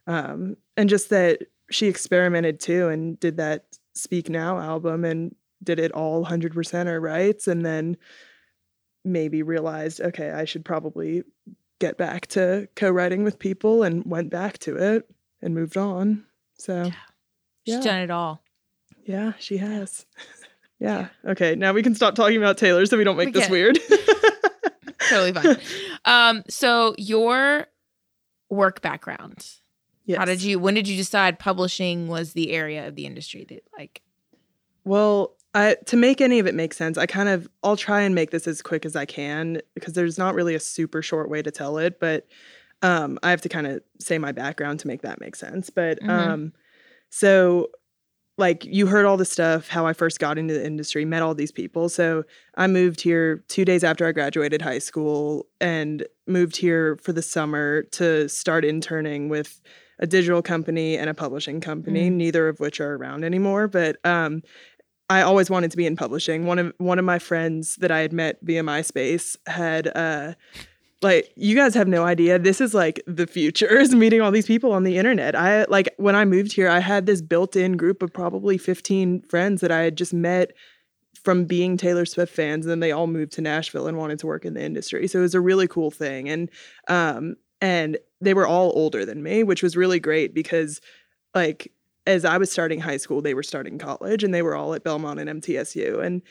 um 0.06 0.56
and 0.78 0.88
just 0.88 1.10
that 1.10 1.40
she 1.72 1.88
experimented 1.88 2.60
too 2.60 2.90
and 2.90 3.20
did 3.20 3.38
that 3.38 3.66
speak 3.96 4.30
now 4.30 4.60
album 4.60 5.04
and 5.04 5.36
did 5.64 5.80
it 5.80 5.94
all 5.94 6.24
100% 6.24 6.86
her 6.86 7.02
rights 7.02 7.48
and 7.48 7.66
then 7.66 7.98
maybe 9.04 9.42
realized 9.42 10.00
okay 10.00 10.30
i 10.30 10.46
should 10.46 10.64
probably 10.64 11.24
get 11.80 11.98
back 11.98 12.28
to 12.28 12.70
co-writing 12.76 13.24
with 13.24 13.40
people 13.40 13.82
and 13.82 14.06
went 14.06 14.30
back 14.30 14.60
to 14.60 14.76
it 14.76 15.10
and 15.42 15.56
moved 15.56 15.76
on 15.76 16.24
so 16.64 16.84
yeah. 16.84 16.92
she's 17.66 17.84
done 17.84 18.00
it 18.00 18.10
all. 18.10 18.42
Yeah, 19.06 19.34
she 19.38 19.58
has. 19.58 20.06
yeah. 20.80 21.10
Okay. 21.26 21.56
Now 21.56 21.74
we 21.74 21.84
can 21.84 21.94
stop 21.94 22.16
talking 22.16 22.38
about 22.38 22.58
Taylor 22.58 22.86
so 22.86 22.98
we 22.98 23.04
don't 23.04 23.18
make 23.18 23.28
we 23.28 23.32
this 23.34 23.50
weird. 23.50 23.78
totally 25.10 25.34
fine. 25.34 25.58
Um, 26.06 26.44
so 26.48 26.96
your 26.98 27.68
work 28.50 28.82
background. 28.82 29.46
Yes. 30.06 30.20
How 30.20 30.26
did 30.26 30.42
you 30.42 30.58
when 30.58 30.74
did 30.74 30.88
you 30.88 30.96
decide 30.96 31.38
publishing 31.38 32.08
was 32.08 32.32
the 32.32 32.52
area 32.52 32.88
of 32.88 32.96
the 32.96 33.06
industry 33.06 33.46
that 33.50 33.64
like 33.78 34.02
well, 34.86 35.36
I, 35.54 35.76
to 35.86 35.98
make 35.98 36.20
any 36.22 36.40
of 36.40 36.48
it 36.48 36.56
make 36.56 36.74
sense, 36.74 36.98
I 36.98 37.08
kind 37.08 37.28
of 37.28 37.48
I'll 37.62 37.78
try 37.78 38.02
and 38.02 38.16
make 38.16 38.32
this 38.32 38.48
as 38.48 38.62
quick 38.62 38.86
as 38.86 38.96
I 38.96 39.06
can 39.06 39.62
because 39.76 39.94
there's 39.94 40.18
not 40.18 40.34
really 40.34 40.56
a 40.56 40.60
super 40.62 41.02
short 41.02 41.30
way 41.30 41.42
to 41.42 41.52
tell 41.52 41.78
it, 41.78 42.00
but 42.00 42.26
um, 42.84 43.18
I 43.24 43.32
have 43.32 43.42
to 43.42 43.50
kind 43.50 43.66
of 43.66 43.82
say 44.00 44.18
my 44.18 44.32
background 44.32 44.80
to 44.82 44.88
make 44.88 45.02
that 45.02 45.20
make 45.20 45.36
sense. 45.36 45.70
But 45.70 46.00
mm-hmm. 46.00 46.10
um, 46.10 46.54
so 47.10 47.70
like 48.38 48.66
you 48.66 48.88
heard 48.88 49.06
all 49.06 49.18
the 49.18 49.26
stuff 49.26 49.68
how 49.68 49.86
i 49.86 49.94
first 49.94 50.20
got 50.20 50.38
into 50.38 50.54
the 50.54 50.66
industry 50.66 51.06
met 51.06 51.22
all 51.22 51.36
these 51.36 51.52
people 51.52 51.90
so 51.90 52.24
i 52.56 52.68
moved 52.68 53.02
here 53.02 53.44
two 53.48 53.66
days 53.66 53.84
after 53.84 54.08
i 54.08 54.12
graduated 54.12 54.62
high 54.62 54.80
school 54.80 55.46
and 55.62 56.06
moved 56.28 56.58
here 56.58 56.98
for 56.98 57.14
the 57.14 57.22
summer 57.22 57.84
to 57.84 58.28
start 58.28 58.66
interning 58.66 59.30
with 59.30 59.62
a 60.00 60.08
digital 60.08 60.42
company 60.42 60.98
and 60.98 61.10
a 61.10 61.14
publishing 61.14 61.62
company 61.62 62.10
mm. 62.10 62.14
neither 62.14 62.48
of 62.48 62.60
which 62.60 62.82
are 62.82 62.96
around 62.96 63.24
anymore 63.24 63.68
but 63.68 63.98
um, 64.04 64.42
i 65.10 65.22
always 65.22 65.50
wanted 65.50 65.70
to 65.70 65.78
be 65.78 65.86
in 65.86 65.96
publishing 65.96 66.46
one 66.46 66.58
of 66.58 66.74
one 66.80 66.98
of 66.98 67.06
my 67.06 67.20
friends 67.20 67.76
that 67.76 67.92
i 67.92 68.00
had 68.00 68.12
met 68.12 68.38
via 68.42 68.64
myspace 68.64 69.38
had 69.46 69.96
uh, 69.96 70.34
like 71.04 71.32
you 71.36 71.56
guys 71.56 71.74
have 71.74 71.88
no 71.88 72.04
idea. 72.04 72.40
This 72.40 72.62
is 72.62 72.74
like 72.74 73.02
the 73.06 73.28
future 73.28 73.78
is 73.80 73.94
meeting 73.94 74.22
all 74.22 74.32
these 74.32 74.48
people 74.48 74.72
on 74.72 74.84
the 74.84 74.98
internet. 74.98 75.36
I 75.36 75.66
like 75.66 75.94
when 75.98 76.16
i 76.16 76.26
moved 76.26 76.54
here 76.54 76.70
i 76.70 76.80
had 76.80 77.06
this 77.06 77.22
built-in 77.22 77.78
group 77.78 78.02
of 78.02 78.14
probably 78.14 78.58
15 78.58 79.22
friends 79.22 79.62
that 79.62 79.72
i 79.72 79.82
had 79.82 79.98
just 79.98 80.14
met 80.14 80.52
from 81.24 81.46
being 81.46 81.78
taylor 81.78 82.06
swift 82.06 82.34
fans 82.34 82.66
and 82.66 82.72
then 82.72 82.80
they 82.80 82.92
all 82.92 83.08
moved 83.08 83.32
to 83.34 83.42
nashville 83.42 83.88
and 83.88 83.98
wanted 83.98 84.20
to 84.20 84.28
work 84.28 84.46
in 84.46 84.54
the 84.54 84.64
industry. 84.64 85.08
So 85.08 85.20
it 85.20 85.24
was 85.24 85.36
a 85.36 85.42
really 85.42 85.68
cool 85.68 85.92
thing. 85.92 86.30
And 86.30 86.50
um 86.88 87.36
and 87.62 87.98
they 88.22 88.34
were 88.34 88.48
all 88.48 88.72
older 88.76 89.06
than 89.06 89.24
me 89.24 89.44
which 89.44 89.64
was 89.64 89.78
really 89.78 90.00
great 90.00 90.34
because 90.34 90.82
like 91.34 91.72
as 92.06 92.26
i 92.26 92.38
was 92.38 92.52
starting 92.52 92.80
high 92.80 92.98
school 92.98 93.22
they 93.22 93.34
were 93.34 93.44
starting 93.44 93.78
college 93.78 94.24
and 94.24 94.34
they 94.34 94.42
were 94.42 94.56
all 94.56 94.74
at 94.74 94.84
belmont 94.84 95.20
and 95.20 95.42
mtsu 95.42 96.04
and 96.04 96.22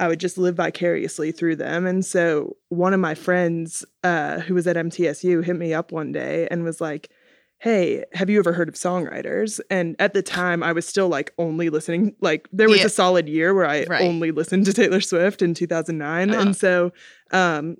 I 0.00 0.08
would 0.08 0.18
just 0.18 0.38
live 0.38 0.56
vicariously 0.56 1.30
through 1.30 1.56
them. 1.56 1.86
And 1.86 2.04
so 2.04 2.56
one 2.70 2.94
of 2.94 3.00
my 3.00 3.14
friends 3.14 3.84
uh, 4.02 4.40
who 4.40 4.54
was 4.54 4.66
at 4.66 4.74
MTSU 4.74 5.44
hit 5.44 5.56
me 5.56 5.74
up 5.74 5.92
one 5.92 6.10
day 6.10 6.48
and 6.50 6.64
was 6.64 6.80
like, 6.80 7.10
Hey, 7.58 8.06
have 8.14 8.30
you 8.30 8.38
ever 8.38 8.54
heard 8.54 8.70
of 8.70 8.74
songwriters? 8.74 9.60
And 9.70 9.94
at 9.98 10.14
the 10.14 10.22
time, 10.22 10.62
I 10.62 10.72
was 10.72 10.88
still 10.88 11.08
like 11.08 11.34
only 11.36 11.68
listening. 11.68 12.16
Like 12.22 12.48
there 12.50 12.70
was 12.70 12.78
yeah. 12.78 12.86
a 12.86 12.88
solid 12.88 13.28
year 13.28 13.52
where 13.52 13.66
I 13.66 13.84
right. 13.84 14.00
only 14.00 14.30
listened 14.30 14.64
to 14.64 14.72
Taylor 14.72 15.02
Swift 15.02 15.42
in 15.42 15.52
2009. 15.52 16.30
Uh-huh. 16.30 16.40
And 16.40 16.56
so 16.56 16.92
um, 17.32 17.76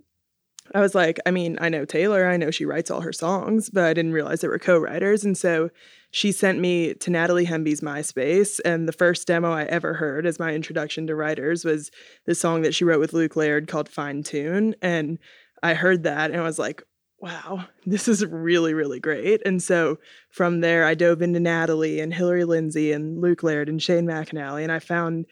I 0.74 0.80
was 0.80 0.94
like, 0.94 1.18
I 1.26 1.30
mean, 1.30 1.58
I 1.60 1.68
know 1.68 1.84
Taylor, 1.84 2.26
I 2.26 2.36
know 2.36 2.50
she 2.50 2.64
writes 2.64 2.90
all 2.90 3.00
her 3.00 3.12
songs, 3.12 3.70
but 3.70 3.84
I 3.84 3.92
didn't 3.92 4.12
realize 4.12 4.40
there 4.40 4.50
were 4.50 4.58
co 4.58 4.78
writers. 4.78 5.24
And 5.24 5.36
so 5.36 5.70
she 6.12 6.32
sent 6.32 6.58
me 6.58 6.94
to 6.94 7.10
Natalie 7.10 7.46
Hemby's 7.46 7.80
MySpace, 7.80 8.60
and 8.64 8.88
the 8.88 8.92
first 8.92 9.26
demo 9.26 9.52
I 9.52 9.64
ever 9.64 9.94
heard 9.94 10.26
as 10.26 10.38
my 10.38 10.54
introduction 10.54 11.06
to 11.06 11.14
writers 11.14 11.64
was 11.64 11.90
the 12.26 12.34
song 12.34 12.62
that 12.62 12.74
she 12.74 12.84
wrote 12.84 13.00
with 13.00 13.12
Luke 13.12 13.36
Laird 13.36 13.68
called 13.68 13.88
Fine 13.88 14.24
Tune. 14.24 14.74
And 14.82 15.18
I 15.62 15.74
heard 15.74 16.04
that 16.04 16.30
and 16.30 16.40
I 16.40 16.44
was 16.44 16.58
like, 16.58 16.82
wow, 17.20 17.64
this 17.86 18.08
is 18.08 18.24
really, 18.24 18.74
really 18.74 18.98
great. 18.98 19.42
And 19.44 19.62
so 19.62 19.98
from 20.30 20.60
there, 20.60 20.84
I 20.84 20.94
dove 20.94 21.22
into 21.22 21.38
Natalie 21.38 22.00
and 22.00 22.14
Hillary 22.14 22.44
Lindsey 22.44 22.92
and 22.92 23.20
Luke 23.20 23.42
Laird 23.42 23.68
and 23.68 23.82
Shane 23.82 24.06
McAnally, 24.06 24.62
and 24.62 24.72
I 24.72 24.78
found 24.78 25.26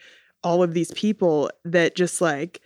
all 0.45 0.63
of 0.63 0.75
these 0.75 0.93
people 0.93 1.51
that 1.65 1.97
just 1.97 2.21
like 2.21 2.61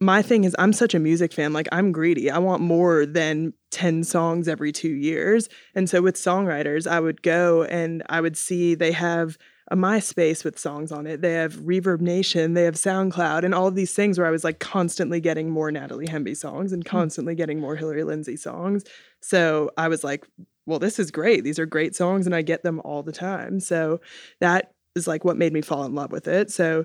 my 0.00 0.22
thing 0.22 0.44
is 0.44 0.54
I'm 0.58 0.72
such 0.72 0.94
a 0.94 0.98
music 0.98 1.32
fan. 1.32 1.52
Like 1.52 1.68
I'm 1.72 1.92
greedy. 1.92 2.30
I 2.30 2.38
want 2.38 2.62
more 2.62 3.04
than 3.04 3.52
10 3.70 4.04
songs 4.04 4.48
every 4.48 4.72
two 4.72 4.94
years. 4.94 5.48
And 5.74 5.90
so 5.90 6.02
with 6.02 6.14
songwriters, 6.14 6.86
I 6.86 7.00
would 7.00 7.22
go 7.22 7.64
and 7.64 8.02
I 8.08 8.20
would 8.20 8.36
see 8.36 8.74
they 8.74 8.92
have 8.92 9.36
a 9.70 9.76
MySpace 9.76 10.44
with 10.44 10.58
songs 10.58 10.92
on 10.92 11.06
it. 11.06 11.20
They 11.20 11.34
have 11.34 11.54
Reverb 11.56 12.00
Nation, 12.00 12.54
they 12.54 12.64
have 12.64 12.74
SoundCloud, 12.74 13.44
and 13.44 13.54
all 13.54 13.66
of 13.66 13.74
these 13.74 13.92
things 13.92 14.18
where 14.18 14.26
I 14.26 14.30
was 14.30 14.44
like 14.44 14.60
constantly 14.60 15.20
getting 15.20 15.50
more 15.50 15.70
Natalie 15.70 16.06
Hemby 16.06 16.36
songs 16.36 16.72
and 16.72 16.82
hmm. 16.82 16.88
constantly 16.88 17.34
getting 17.34 17.60
more 17.60 17.76
Hillary 17.76 18.04
Lindsey 18.04 18.36
songs. 18.36 18.84
So 19.20 19.70
I 19.76 19.88
was 19.88 20.02
like, 20.02 20.26
well, 20.64 20.78
this 20.78 20.98
is 20.98 21.10
great. 21.10 21.44
These 21.44 21.58
are 21.58 21.66
great 21.66 21.94
songs, 21.94 22.26
and 22.26 22.34
I 22.34 22.42
get 22.42 22.62
them 22.62 22.80
all 22.84 23.02
the 23.02 23.12
time. 23.12 23.60
So 23.60 24.00
that 24.40 24.72
is 24.94 25.06
like 25.06 25.24
what 25.24 25.36
made 25.36 25.52
me 25.52 25.60
fall 25.60 25.84
in 25.84 25.94
love 25.94 26.12
with 26.12 26.28
it. 26.28 26.50
So 26.50 26.84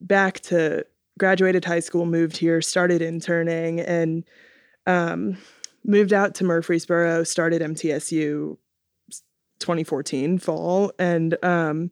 back 0.00 0.40
to 0.40 0.84
graduated 1.18 1.64
high 1.64 1.80
school, 1.80 2.06
moved 2.06 2.36
here, 2.36 2.60
started 2.60 3.02
interning, 3.02 3.80
and 3.80 4.24
um, 4.86 5.36
moved 5.84 6.12
out 6.12 6.34
to 6.36 6.44
Murfreesboro, 6.44 7.24
started 7.24 7.62
MTSU 7.62 8.56
2014 9.60 10.38
fall. 10.38 10.92
And 10.98 11.36
um, 11.44 11.90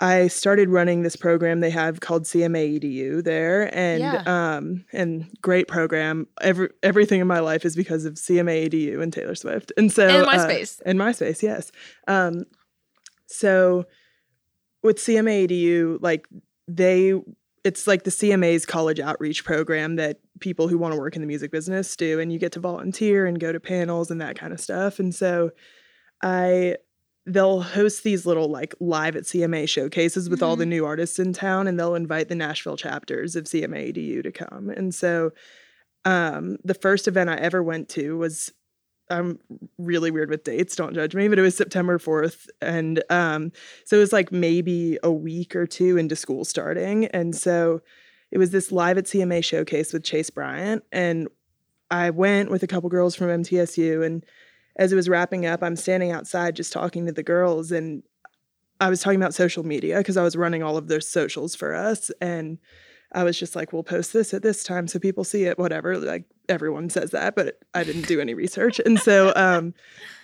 I 0.00 0.28
started 0.28 0.68
running 0.68 1.02
this 1.02 1.16
program 1.16 1.60
they 1.60 1.70
have 1.70 2.00
called 2.00 2.24
CMA 2.24 2.78
EDU 2.80 3.24
there, 3.24 3.74
and 3.74 4.00
yeah. 4.00 4.22
um, 4.26 4.84
and 4.92 5.28
great 5.42 5.66
program. 5.66 6.28
Every 6.40 6.68
everything 6.84 7.20
in 7.20 7.26
my 7.26 7.40
life 7.40 7.64
is 7.64 7.74
because 7.74 8.04
of 8.04 8.14
CMA 8.14 8.68
EDU 8.68 9.02
and 9.02 9.12
Taylor 9.12 9.34
Swift, 9.34 9.72
and 9.76 9.90
so 9.90 10.06
and 10.06 10.26
MySpace, 10.26 10.80
uh, 10.80 10.84
and 10.86 10.98
MySpace, 11.00 11.42
yes. 11.42 11.72
Um, 12.06 12.44
so 13.26 13.86
with 14.84 14.98
CMA 14.98 15.48
EDU, 15.48 15.98
like 16.00 16.28
they 16.68 17.14
it's 17.68 17.86
like 17.86 18.04
the 18.04 18.10
CMA's 18.10 18.64
college 18.64 18.98
outreach 18.98 19.44
program 19.44 19.96
that 19.96 20.20
people 20.40 20.68
who 20.68 20.78
want 20.78 20.94
to 20.94 20.98
work 20.98 21.16
in 21.16 21.20
the 21.20 21.28
music 21.28 21.52
business 21.52 21.94
do 21.96 22.18
and 22.18 22.32
you 22.32 22.38
get 22.38 22.52
to 22.52 22.60
volunteer 22.60 23.26
and 23.26 23.38
go 23.38 23.52
to 23.52 23.60
panels 23.60 24.10
and 24.10 24.22
that 24.22 24.38
kind 24.38 24.54
of 24.54 24.60
stuff. 24.60 24.98
And 24.98 25.14
so 25.14 25.50
I 26.22 26.76
they'll 27.26 27.60
host 27.60 28.04
these 28.04 28.24
little 28.24 28.48
like 28.48 28.74
live 28.80 29.14
at 29.14 29.24
CMA 29.24 29.68
showcases 29.68 30.30
with 30.30 30.38
mm-hmm. 30.38 30.48
all 30.48 30.56
the 30.56 30.64
mm-hmm. 30.64 30.70
new 30.70 30.86
artists 30.86 31.18
in 31.18 31.34
town 31.34 31.68
and 31.68 31.78
they'll 31.78 31.94
invite 31.94 32.30
the 32.30 32.34
Nashville 32.34 32.78
chapters 32.78 33.36
of 33.36 33.44
CMA 33.44 33.92
EDU 33.92 34.22
to 34.22 34.32
come. 34.32 34.70
And 34.70 34.94
so 34.94 35.32
um, 36.06 36.56
the 36.64 36.72
first 36.72 37.06
event 37.06 37.28
I 37.28 37.34
ever 37.34 37.62
went 37.62 37.90
to 37.90 38.16
was 38.16 38.50
I'm 39.10 39.38
really 39.78 40.10
weird 40.10 40.30
with 40.30 40.44
dates, 40.44 40.76
don't 40.76 40.94
judge 40.94 41.14
me, 41.14 41.28
but 41.28 41.38
it 41.38 41.42
was 41.42 41.56
September 41.56 41.98
4th. 41.98 42.48
And 42.60 43.02
um, 43.10 43.52
so 43.84 43.96
it 43.96 44.00
was 44.00 44.12
like 44.12 44.30
maybe 44.30 44.98
a 45.02 45.10
week 45.10 45.56
or 45.56 45.66
two 45.66 45.96
into 45.96 46.16
school 46.16 46.44
starting. 46.44 47.06
And 47.06 47.34
so 47.34 47.80
it 48.30 48.38
was 48.38 48.50
this 48.50 48.70
live 48.70 48.98
at 48.98 49.04
CMA 49.04 49.42
showcase 49.42 49.92
with 49.92 50.04
Chase 50.04 50.30
Bryant. 50.30 50.84
And 50.92 51.28
I 51.90 52.10
went 52.10 52.50
with 52.50 52.62
a 52.62 52.66
couple 52.66 52.90
girls 52.90 53.14
from 53.14 53.28
MTSU 53.28 54.04
and 54.04 54.24
as 54.76 54.92
it 54.92 54.96
was 54.96 55.08
wrapping 55.08 55.44
up, 55.44 55.62
I'm 55.62 55.74
standing 55.74 56.12
outside 56.12 56.54
just 56.54 56.72
talking 56.72 57.06
to 57.06 57.12
the 57.12 57.22
girls 57.22 57.72
and 57.72 58.02
I 58.80 58.90
was 58.90 59.02
talking 59.02 59.20
about 59.20 59.34
social 59.34 59.64
media 59.64 59.98
because 59.98 60.16
I 60.16 60.22
was 60.22 60.36
running 60.36 60.62
all 60.62 60.76
of 60.76 60.86
their 60.86 61.00
socials 61.00 61.54
for 61.56 61.74
us 61.74 62.10
and 62.20 62.58
I 63.12 63.24
was 63.24 63.38
just 63.38 63.56
like, 63.56 63.72
we'll 63.72 63.82
post 63.82 64.12
this 64.12 64.32
at 64.32 64.42
this 64.42 64.62
time 64.62 64.86
so 64.86 64.98
people 64.98 65.24
see 65.24 65.44
it, 65.44 65.58
whatever. 65.58 65.98
Like 65.98 66.26
everyone 66.48 66.90
says 66.90 67.10
that, 67.10 67.34
but 67.34 67.58
I 67.74 67.84
didn't 67.84 68.06
do 68.06 68.20
any 68.20 68.34
research. 68.34 68.80
And 68.84 68.98
so 68.98 69.32
um, 69.36 69.74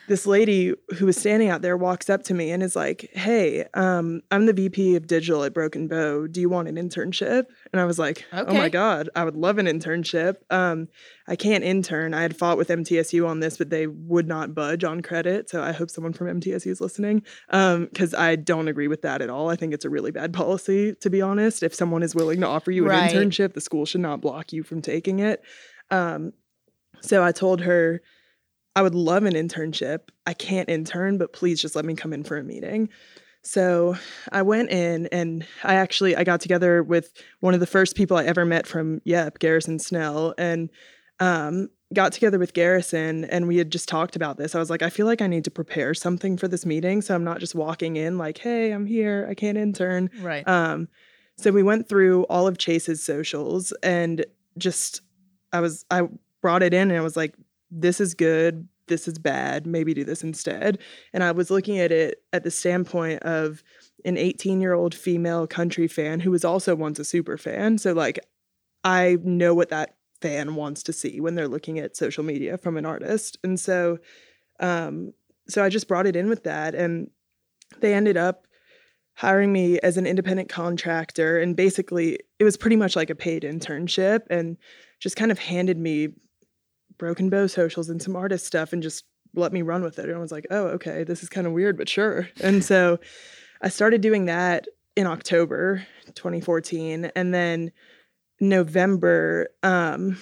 this 0.07 0.27
lady 0.27 0.75
who 0.99 1.07
was 1.07 1.17
standing 1.17 1.49
out 1.49 1.63
there 1.63 1.77
walks 1.77 2.11
up 2.11 2.23
to 2.25 2.35
me 2.35 2.51
and 2.51 2.63
is 2.63 2.77
like, 2.77 3.11
Hey, 3.13 3.67
um, 3.75 4.21
I'm 4.31 4.47
the 4.47 4.53
VP 4.53 4.97
of 4.97 5.07
digital 5.07 5.45
at 5.45 5.55
Broken 5.55 5.89
Bow. 5.89 6.27
Do 6.27 6.41
you 6.41 6.49
want 6.49 6.69
an 6.69 6.77
internship? 6.77 7.47
And 7.73 7.81
I 7.81 7.85
was 7.85 7.99
like, 7.99 8.25
okay. 8.33 8.45
Oh 8.47 8.55
my 8.55 8.69
God, 8.69 9.09
I 9.17 9.25
would 9.25 9.37
love 9.37 9.59
an 9.59 9.67
internship. 9.67 10.37
Um, 10.51 10.89
I 11.27 11.37
can't 11.37 11.65
intern. 11.65 12.13
I 12.13 12.23
had 12.23 12.37
fought 12.37 12.59
with 12.59 12.69
MTSU 12.69 13.27
on 13.27 13.41
this, 13.41 13.57
but 13.57 13.71
they 13.71 13.87
would 13.87 14.29
not 14.29 14.55
budge 14.55 14.85
on 14.85 15.01
credit. 15.01 15.49
So 15.49 15.63
I 15.63 15.73
hope 15.73 15.91
someone 15.91 16.13
from 16.13 16.41
MTSU 16.41 16.67
is 16.67 16.81
listening 16.81 17.23
because 17.49 18.15
um, 18.15 18.21
I 18.21 18.37
don't 18.37 18.69
agree 18.69 18.89
with 18.89 19.03
that 19.03 19.23
at 19.23 19.31
all. 19.31 19.49
I 19.49 19.57
think 19.57 19.73
it's 19.73 19.87
a 19.87 19.91
really 19.91 20.11
bad 20.11 20.35
policy, 20.35 20.95
to 20.97 21.09
be 21.09 21.23
honest. 21.23 21.63
If 21.63 21.75
someone 21.75 22.03
is 22.03 22.15
willing 22.15 22.41
to 22.41 22.47
offer 22.47 22.71
you 22.71 22.85
an 22.85 22.91
right. 22.91 23.11
internship, 23.11 23.55
the 23.55 23.61
school 23.63 23.87
should 23.87 24.03
not 24.03 24.21
block 24.21 24.53
you 24.53 24.63
from 24.63 24.83
taking 24.83 25.21
it. 25.21 25.43
Um, 25.91 26.33
so 27.01 27.23
I 27.23 27.33
told 27.33 27.61
her, 27.63 28.01
I 28.77 28.83
would 28.83 28.95
love 28.95 29.25
an 29.25 29.35
internship. 29.35 30.09
I 30.27 30.35
can't 30.35 30.69
intern, 30.69 31.19
but 31.19 31.33
please 31.33 31.61
just 31.61 31.77
let 31.77 31.85
me 31.85 31.95
come 31.95 32.13
in 32.13 32.25
for 32.25 32.37
a 32.37 32.43
meeting. 32.43 32.89
So 33.43 33.97
I 34.33 34.43
went 34.43 34.71
in 34.71 35.07
and 35.09 35.47
I 35.63 35.75
actually 35.75 36.17
I 36.17 36.25
got 36.25 36.41
together 36.41 36.83
with 36.83 37.13
one 37.41 37.55
of 37.55 37.61
the 37.61 37.67
first 37.67 37.95
people 37.95 38.17
I 38.17 38.25
ever 38.25 38.45
met 38.45 38.67
from 38.67 39.03
Yep, 39.05 39.39
Garrison 39.39 39.79
Snell, 39.79 40.35
and 40.39 40.71
um, 41.21 41.69
got 41.93 42.13
together 42.13 42.39
with 42.39 42.55
Garrison 42.55 43.25
and 43.27 43.47
we 43.47 43.59
had 43.59 43.71
just 43.71 43.89
talked 43.89 44.17
about 44.17 44.39
this. 44.39 44.55
I 44.55 44.59
was 44.59 44.71
like, 44.71 44.83
I 44.83 44.91
feel 44.91 45.07
like 45.07 45.23
I 45.23 45.27
need 45.27 45.45
to 45.45 45.51
prepare 45.51 45.95
something 45.95 46.37
for 46.37 46.49
this 46.49 46.67
meeting. 46.67 47.03
So 47.03 47.15
I'm 47.15 47.23
not 47.23 47.39
just 47.39 47.55
walking 47.55 47.97
in 47.97 48.19
like, 48.19 48.39
hey, 48.39 48.73
I'm 48.73 48.87
here, 48.87 49.27
I 49.31 49.35
can't 49.35 49.59
intern. 49.59 50.11
Right. 50.21 50.47
Um, 50.49 50.89
so 51.37 51.53
we 51.53 51.63
went 51.63 51.89
through 51.89 52.25
all 52.25 52.47
of 52.47 52.59
Chase's 52.59 53.03
socials 53.03 53.73
and 53.83 54.25
just 54.57 55.03
I 55.55 55.61
was 55.61 55.87
I 55.91 56.03
brought 56.43 56.63
it 56.63 56.75
in 56.75 56.91
and 56.91 56.99
I 56.99 57.03
was 57.03 57.17
like, 57.17 57.35
this 57.71 58.01
is 58.01 58.15
good, 58.15 58.69
this 58.89 59.09
is 59.09 59.19
bad, 59.19 59.67
maybe 59.67 59.95
do 59.95 60.05
this 60.05 60.23
instead. 60.23 60.79
And 61.13 61.25
I 61.25 61.33
was 61.33 61.51
looking 61.51 61.79
at 61.79 61.93
it 61.93 62.23
at 62.33 62.45
the 62.45 62.51
standpoint 62.51 63.23
of 63.23 63.63
an 64.05 64.19
18 64.19 64.61
year 64.61 64.75
old 64.75 64.95
female 64.95 65.47
country 65.47 65.89
fan 65.89 66.21
who 66.21 66.31
was 66.31 66.45
also 66.45 66.75
once 66.75 66.99
a 66.99 67.05
super 67.05 67.39
fan. 67.39 67.79
So, 67.79 67.93
like, 67.93 68.19
I 68.83 69.17
know 69.23 69.55
what 69.55 69.71
that 69.71 69.97
fan 70.21 70.55
wants 70.55 70.83
to 70.85 70.93
see 70.93 71.21
when 71.21 71.35
they're 71.35 71.49
looking 71.49 71.79
at 71.79 71.97
social 71.97 72.25
media 72.25 72.59
from 72.59 72.77
an 72.77 72.85
artist. 72.85 73.39
And 73.43 73.59
so, 73.59 73.99
um, 74.61 75.13
so 75.49 75.65
I 75.65 75.69
just 75.69 75.89
brought 75.89 76.07
it 76.07 76.17
in 76.17 76.29
with 76.29 76.45
that. 76.45 76.75
And 76.75 77.11
they 77.81 77.95
ended 77.95 78.17
up 78.17 78.47
hiring 79.15 79.53
me 79.53 79.79
as 79.81 79.97
an 79.97 80.07
independent 80.07 80.49
contractor. 80.49 81.39
And 81.39 81.57
basically, 81.57 82.19
it 82.39 82.45
was 82.45 82.57
pretty 82.57 82.77
much 82.77 82.97
like 82.97 83.11
a 83.11 83.15
paid 83.15 83.43
internship 83.43 84.23
and 84.29 84.57
just 85.05 85.17
kind 85.17 85.31
of 85.31 85.39
handed 85.39 85.77
me 85.77 86.09
Broken 86.97 87.29
Bow 87.29 87.47
socials 87.47 87.91
and 87.91 88.01
some 88.01 88.17
artist 88.17 88.47
stuff 88.47 88.73
and 88.73 88.83
just 88.83 89.05
let 89.35 89.53
me 89.53 89.61
run 89.61 89.83
with 89.83 89.99
it. 89.99 90.07
And 90.07 90.15
I 90.17 90.19
was 90.19 90.33
like, 90.33 90.47
oh, 90.51 90.69
okay, 90.69 91.05
this 91.05 91.23
is 91.23 91.29
kind 91.29 91.47
of 91.47 91.53
weird, 91.53 91.77
but 91.77 91.91
sure. 91.91 92.31
And 92.41 92.65
so 92.65 92.99
I 93.61 93.69
started 93.69 94.01
doing 94.01 94.25
that 94.25 94.67
in 94.97 95.07
October 95.07 95.87
2014. 96.07 97.11
And 97.15 97.35
then 97.35 97.71
November, 98.41 99.49
um, 99.63 100.17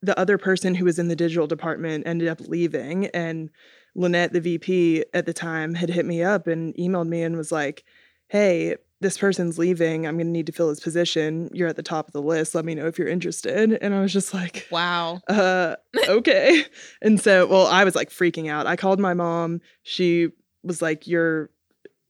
the 0.00 0.18
other 0.18 0.38
person 0.38 0.74
who 0.74 0.86
was 0.86 0.98
in 0.98 1.08
the 1.08 1.16
digital 1.16 1.46
department 1.46 2.06
ended 2.06 2.28
up 2.28 2.40
leaving. 2.40 3.08
And 3.08 3.50
Lynette, 3.94 4.32
the 4.32 4.40
VP 4.40 5.04
at 5.12 5.26
the 5.26 5.34
time, 5.34 5.74
had 5.74 5.90
hit 5.90 6.06
me 6.06 6.22
up 6.22 6.46
and 6.46 6.74
emailed 6.76 7.08
me 7.08 7.22
and 7.22 7.36
was 7.36 7.52
like, 7.52 7.84
hey, 8.28 8.76
this 9.02 9.18
person's 9.18 9.58
leaving. 9.58 10.06
I'm 10.06 10.16
going 10.16 10.26
to 10.26 10.32
need 10.32 10.46
to 10.46 10.52
fill 10.52 10.68
his 10.68 10.80
position. 10.80 11.50
You're 11.52 11.68
at 11.68 11.76
the 11.76 11.82
top 11.82 12.06
of 12.06 12.12
the 12.12 12.22
list. 12.22 12.54
Let 12.54 12.64
me 12.64 12.74
know 12.74 12.86
if 12.86 12.98
you're 12.98 13.08
interested. 13.08 13.78
And 13.80 13.94
I 13.94 14.00
was 14.00 14.12
just 14.12 14.32
like, 14.32 14.66
wow. 14.70 15.20
Uh, 15.28 15.76
okay. 16.08 16.64
and 17.02 17.20
so, 17.20 17.46
well, 17.46 17.66
I 17.66 17.84
was 17.84 17.94
like 17.94 18.10
freaking 18.10 18.50
out. 18.50 18.66
I 18.66 18.76
called 18.76 19.00
my 19.00 19.14
mom. 19.14 19.60
She 19.82 20.28
was 20.62 20.80
like, 20.80 21.06
you're 21.06 21.50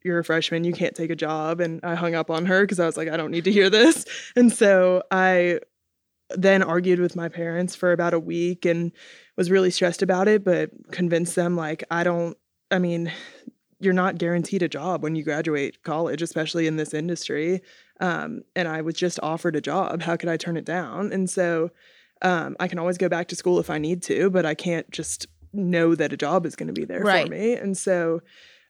you're 0.04 0.18
a 0.18 0.24
freshman, 0.24 0.64
you 0.64 0.72
can't 0.72 0.96
take 0.96 1.10
a 1.10 1.16
job. 1.16 1.60
And 1.60 1.78
I 1.84 1.94
hung 1.94 2.16
up 2.16 2.28
on 2.28 2.44
her 2.46 2.62
because 2.62 2.80
I 2.80 2.86
was 2.86 2.96
like, 2.96 3.08
I 3.08 3.16
don't 3.16 3.30
need 3.30 3.44
to 3.44 3.52
hear 3.52 3.70
this. 3.70 4.04
And 4.34 4.52
so 4.52 5.04
I 5.12 5.60
then 6.30 6.60
argued 6.60 6.98
with 6.98 7.14
my 7.14 7.28
parents 7.28 7.76
for 7.76 7.92
about 7.92 8.12
a 8.12 8.18
week 8.18 8.64
and 8.64 8.90
was 9.36 9.48
really 9.48 9.70
stressed 9.70 10.02
about 10.02 10.26
it, 10.26 10.42
but 10.42 10.70
convinced 10.90 11.36
them 11.36 11.56
like 11.56 11.84
I 11.88 12.02
don't 12.02 12.36
I 12.72 12.78
mean, 12.78 13.12
you're 13.82 13.92
not 13.92 14.18
guaranteed 14.18 14.62
a 14.62 14.68
job 14.68 15.02
when 15.02 15.14
you 15.14 15.22
graduate 15.22 15.82
college, 15.82 16.22
especially 16.22 16.66
in 16.66 16.76
this 16.76 16.94
industry. 16.94 17.62
Um, 18.00 18.42
and 18.54 18.68
I 18.68 18.80
was 18.80 18.94
just 18.94 19.18
offered 19.22 19.56
a 19.56 19.60
job. 19.60 20.02
How 20.02 20.16
could 20.16 20.28
I 20.28 20.36
turn 20.36 20.56
it 20.56 20.64
down? 20.64 21.12
And 21.12 21.28
so 21.28 21.70
um, 22.22 22.56
I 22.60 22.68
can 22.68 22.78
always 22.78 22.98
go 22.98 23.08
back 23.08 23.28
to 23.28 23.36
school 23.36 23.58
if 23.58 23.70
I 23.70 23.78
need 23.78 24.02
to, 24.04 24.30
but 24.30 24.46
I 24.46 24.54
can't 24.54 24.90
just 24.90 25.26
know 25.52 25.94
that 25.94 26.12
a 26.12 26.16
job 26.16 26.46
is 26.46 26.56
going 26.56 26.68
to 26.68 26.72
be 26.72 26.84
there 26.84 27.00
right. 27.00 27.26
for 27.26 27.32
me. 27.32 27.54
And 27.54 27.76
so 27.76 28.20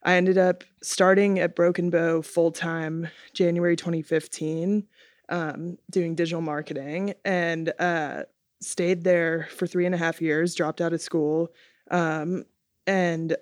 I 0.03 0.15
ended 0.15 0.37
up 0.37 0.63
starting 0.81 1.39
at 1.39 1.55
Broken 1.55 1.89
Bow 1.89 2.21
full 2.21 2.51
time 2.51 3.07
January 3.33 3.75
2015, 3.75 4.85
um, 5.29 5.77
doing 5.89 6.15
digital 6.15 6.41
marketing, 6.41 7.13
and 7.23 7.71
uh, 7.79 8.23
stayed 8.61 9.03
there 9.03 9.47
for 9.55 9.65
three 9.65 9.85
and 9.85 9.95
a 9.95 9.97
half 9.97 10.21
years. 10.21 10.55
Dropped 10.55 10.81
out 10.81 10.93
of 10.93 11.01
school, 11.01 11.53
um, 11.89 12.43
and 12.85 13.37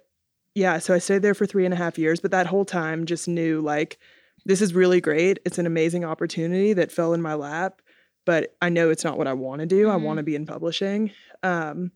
yeah, 0.55 0.79
so 0.79 0.93
I 0.93 0.99
stayed 0.99 1.21
there 1.21 1.33
for 1.33 1.45
three 1.45 1.65
and 1.65 1.73
a 1.73 1.77
half 1.77 1.97
years, 1.97 2.19
but 2.19 2.31
that 2.31 2.47
whole 2.47 2.65
time 2.65 3.05
just 3.05 3.27
knew 3.27 3.61
like 3.61 3.99
this 4.45 4.61
is 4.61 4.73
really 4.73 5.01
great. 5.01 5.39
It's 5.45 5.57
an 5.57 5.65
amazing 5.65 6.03
opportunity 6.03 6.73
that 6.73 6.91
fell 6.91 7.13
in 7.13 7.21
my 7.21 7.35
lap, 7.35 7.81
but 8.25 8.55
I 8.61 8.69
know 8.69 8.89
it's 8.89 9.03
not 9.03 9.17
what 9.17 9.27
I 9.27 9.33
want 9.33 9.61
to 9.61 9.65
do. 9.65 9.85
Mm-hmm. 9.85 9.91
I 9.91 10.05
want 10.05 10.17
to 10.17 10.23
be 10.23 10.35
in 10.35 10.45
publishing. 10.45 11.11
Um, 11.43 11.91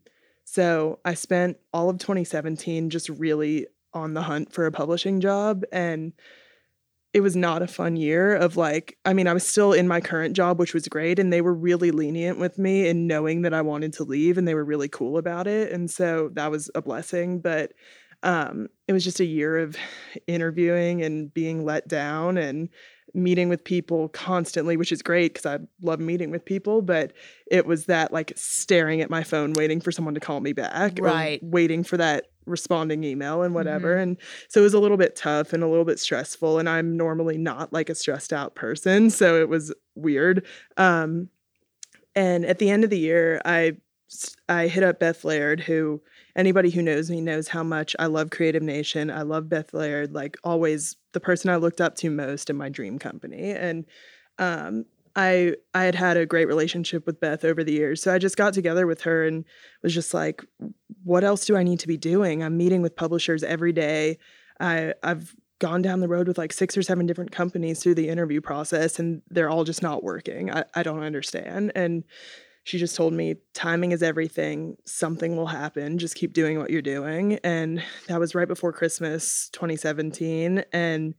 so 0.45 0.99
I 1.03 1.15
spent 1.15 1.57
all 1.73 1.89
of 1.89 1.97
2017 1.97 2.89
just 2.89 3.09
really 3.09 3.67
on 3.93 4.13
the 4.13 4.21
hunt 4.21 4.53
for 4.53 4.65
a 4.65 4.71
publishing 4.71 5.21
job 5.21 5.63
and 5.71 6.13
it 7.13 7.21
was 7.21 7.35
not 7.35 7.61
a 7.61 7.67
fun 7.67 7.95
year 7.95 8.35
of 8.35 8.57
like 8.57 8.97
i 9.05 9.13
mean 9.13 9.25
i 9.25 9.33
was 9.33 9.47
still 9.47 9.71
in 9.71 9.87
my 9.87 10.01
current 10.01 10.35
job 10.35 10.59
which 10.59 10.73
was 10.73 10.89
great 10.89 11.17
and 11.17 11.31
they 11.31 11.39
were 11.39 11.53
really 11.53 11.91
lenient 11.91 12.37
with 12.37 12.59
me 12.59 12.89
in 12.89 13.07
knowing 13.07 13.43
that 13.43 13.53
i 13.53 13.61
wanted 13.61 13.93
to 13.93 14.03
leave 14.03 14.37
and 14.37 14.45
they 14.45 14.53
were 14.53 14.65
really 14.65 14.89
cool 14.89 15.17
about 15.17 15.47
it 15.47 15.71
and 15.71 15.89
so 15.89 16.29
that 16.33 16.51
was 16.51 16.69
a 16.75 16.81
blessing 16.81 17.39
but 17.39 17.71
um, 18.23 18.67
it 18.87 18.93
was 18.93 19.03
just 19.03 19.19
a 19.19 19.25
year 19.25 19.57
of 19.57 19.75
interviewing 20.27 21.01
and 21.01 21.33
being 21.33 21.65
let 21.65 21.87
down 21.87 22.37
and 22.37 22.69
meeting 23.13 23.49
with 23.49 23.63
people 23.63 24.09
constantly, 24.09 24.77
which 24.77 24.91
is 24.91 25.01
great 25.01 25.33
because 25.33 25.45
I 25.45 25.63
love 25.81 25.99
meeting 25.99 26.31
with 26.31 26.43
people. 26.43 26.81
But 26.81 27.13
it 27.49 27.65
was 27.65 27.85
that 27.85 28.11
like 28.11 28.33
staring 28.35 29.01
at 29.01 29.09
my 29.09 29.23
phone, 29.23 29.53
waiting 29.53 29.79
for 29.79 29.91
someone 29.91 30.13
to 30.13 30.19
call 30.19 30.41
me 30.41 30.53
back, 30.53 30.97
right? 30.99 31.39
waiting 31.41 31.83
for 31.83 31.97
that 31.97 32.25
responding 32.45 33.03
email 33.03 33.41
and 33.41 33.55
whatever. 33.55 33.93
Mm-hmm. 33.93 34.01
And 34.01 34.17
so 34.49 34.59
it 34.59 34.63
was 34.63 34.73
a 34.73 34.79
little 34.79 34.97
bit 34.97 35.15
tough 35.15 35.53
and 35.53 35.63
a 35.63 35.67
little 35.67 35.85
bit 35.85 35.99
stressful. 35.99 36.59
And 36.59 36.69
I'm 36.69 36.97
normally 36.97 37.37
not 37.37 37.73
like 37.73 37.89
a 37.89 37.95
stressed 37.95 38.33
out 38.33 38.55
person, 38.55 39.09
so 39.09 39.39
it 39.39 39.49
was 39.49 39.73
weird. 39.95 40.45
Um, 40.77 41.29
and 42.15 42.45
at 42.45 42.59
the 42.59 42.69
end 42.69 42.83
of 42.83 42.89
the 42.89 42.99
year, 42.99 43.41
I 43.45 43.77
I 44.47 44.67
hit 44.67 44.83
up 44.83 44.99
Beth 44.99 45.23
Laird, 45.23 45.61
who 45.61 46.01
anybody 46.35 46.69
who 46.69 46.81
knows 46.81 47.09
me 47.09 47.21
knows 47.21 47.47
how 47.47 47.63
much 47.63 47.95
I 47.99 48.07
love 48.07 48.29
Creative 48.29 48.63
Nation. 48.63 49.09
I 49.09 49.21
love 49.21 49.49
Beth 49.49 49.73
Laird, 49.73 50.13
like 50.13 50.37
always 50.43 50.97
the 51.13 51.19
person 51.19 51.49
I 51.49 51.55
looked 51.55 51.81
up 51.81 51.95
to 51.97 52.09
most 52.09 52.49
in 52.49 52.57
my 52.57 52.69
dream 52.69 52.99
company. 52.99 53.51
And 53.51 53.85
um, 54.37 54.85
I 55.15 55.55
I 55.73 55.83
had 55.83 55.95
had 55.95 56.17
a 56.17 56.25
great 56.25 56.47
relationship 56.47 57.05
with 57.05 57.19
Beth 57.19 57.45
over 57.45 57.63
the 57.63 57.71
years. 57.71 58.01
So 58.01 58.13
I 58.13 58.17
just 58.17 58.37
got 58.37 58.53
together 58.53 58.85
with 58.85 59.01
her 59.01 59.25
and 59.25 59.45
was 59.81 59.93
just 59.93 60.13
like, 60.13 60.43
what 61.03 61.23
else 61.23 61.45
do 61.45 61.55
I 61.55 61.63
need 61.63 61.79
to 61.79 61.87
be 61.87 61.97
doing? 61.97 62.43
I'm 62.43 62.57
meeting 62.57 62.81
with 62.81 62.95
publishers 62.95 63.43
every 63.43 63.71
day. 63.71 64.17
I 64.59 64.93
I've 65.03 65.35
gone 65.59 65.81
down 65.81 66.01
the 66.01 66.07
road 66.07 66.27
with 66.27 66.37
like 66.37 66.51
six 66.51 66.75
or 66.75 66.83
seven 66.83 67.05
different 67.05 67.31
companies 67.31 67.81
through 67.81 67.95
the 67.95 68.09
interview 68.09 68.41
process 68.41 68.99
and 68.99 69.21
they're 69.29 69.49
all 69.49 69.63
just 69.63 69.81
not 69.81 70.03
working. 70.03 70.51
I, 70.51 70.65
I 70.73 70.83
don't 70.83 71.01
understand. 71.01 71.71
And 71.75 72.03
she 72.65 72.79
just 72.79 72.95
told 72.95 73.13
me 73.13 73.35
timing 73.53 73.91
is 73.91 74.01
everything. 74.01 74.75
Something 74.85 75.37
will 75.37 75.45
happen. 75.45 75.99
Just 75.99 76.15
keep 76.15 76.33
doing 76.33 76.57
what 76.57 76.71
you're 76.71 76.81
doing. 76.81 77.37
And 77.43 77.83
that 78.07 78.19
was 78.19 78.33
right 78.33 78.47
before 78.47 78.73
Christmas 78.73 79.49
2017. 79.53 80.65
And 80.73 81.13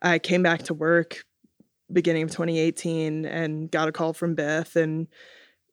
I 0.00 0.18
came 0.18 0.42
back 0.42 0.62
to 0.62 0.74
work 0.74 1.26
beginning 1.92 2.22
of 2.22 2.30
2018 2.30 3.26
and 3.26 3.70
got 3.70 3.88
a 3.88 3.92
call 3.92 4.14
from 4.14 4.34
Beth 4.34 4.76
and 4.76 5.08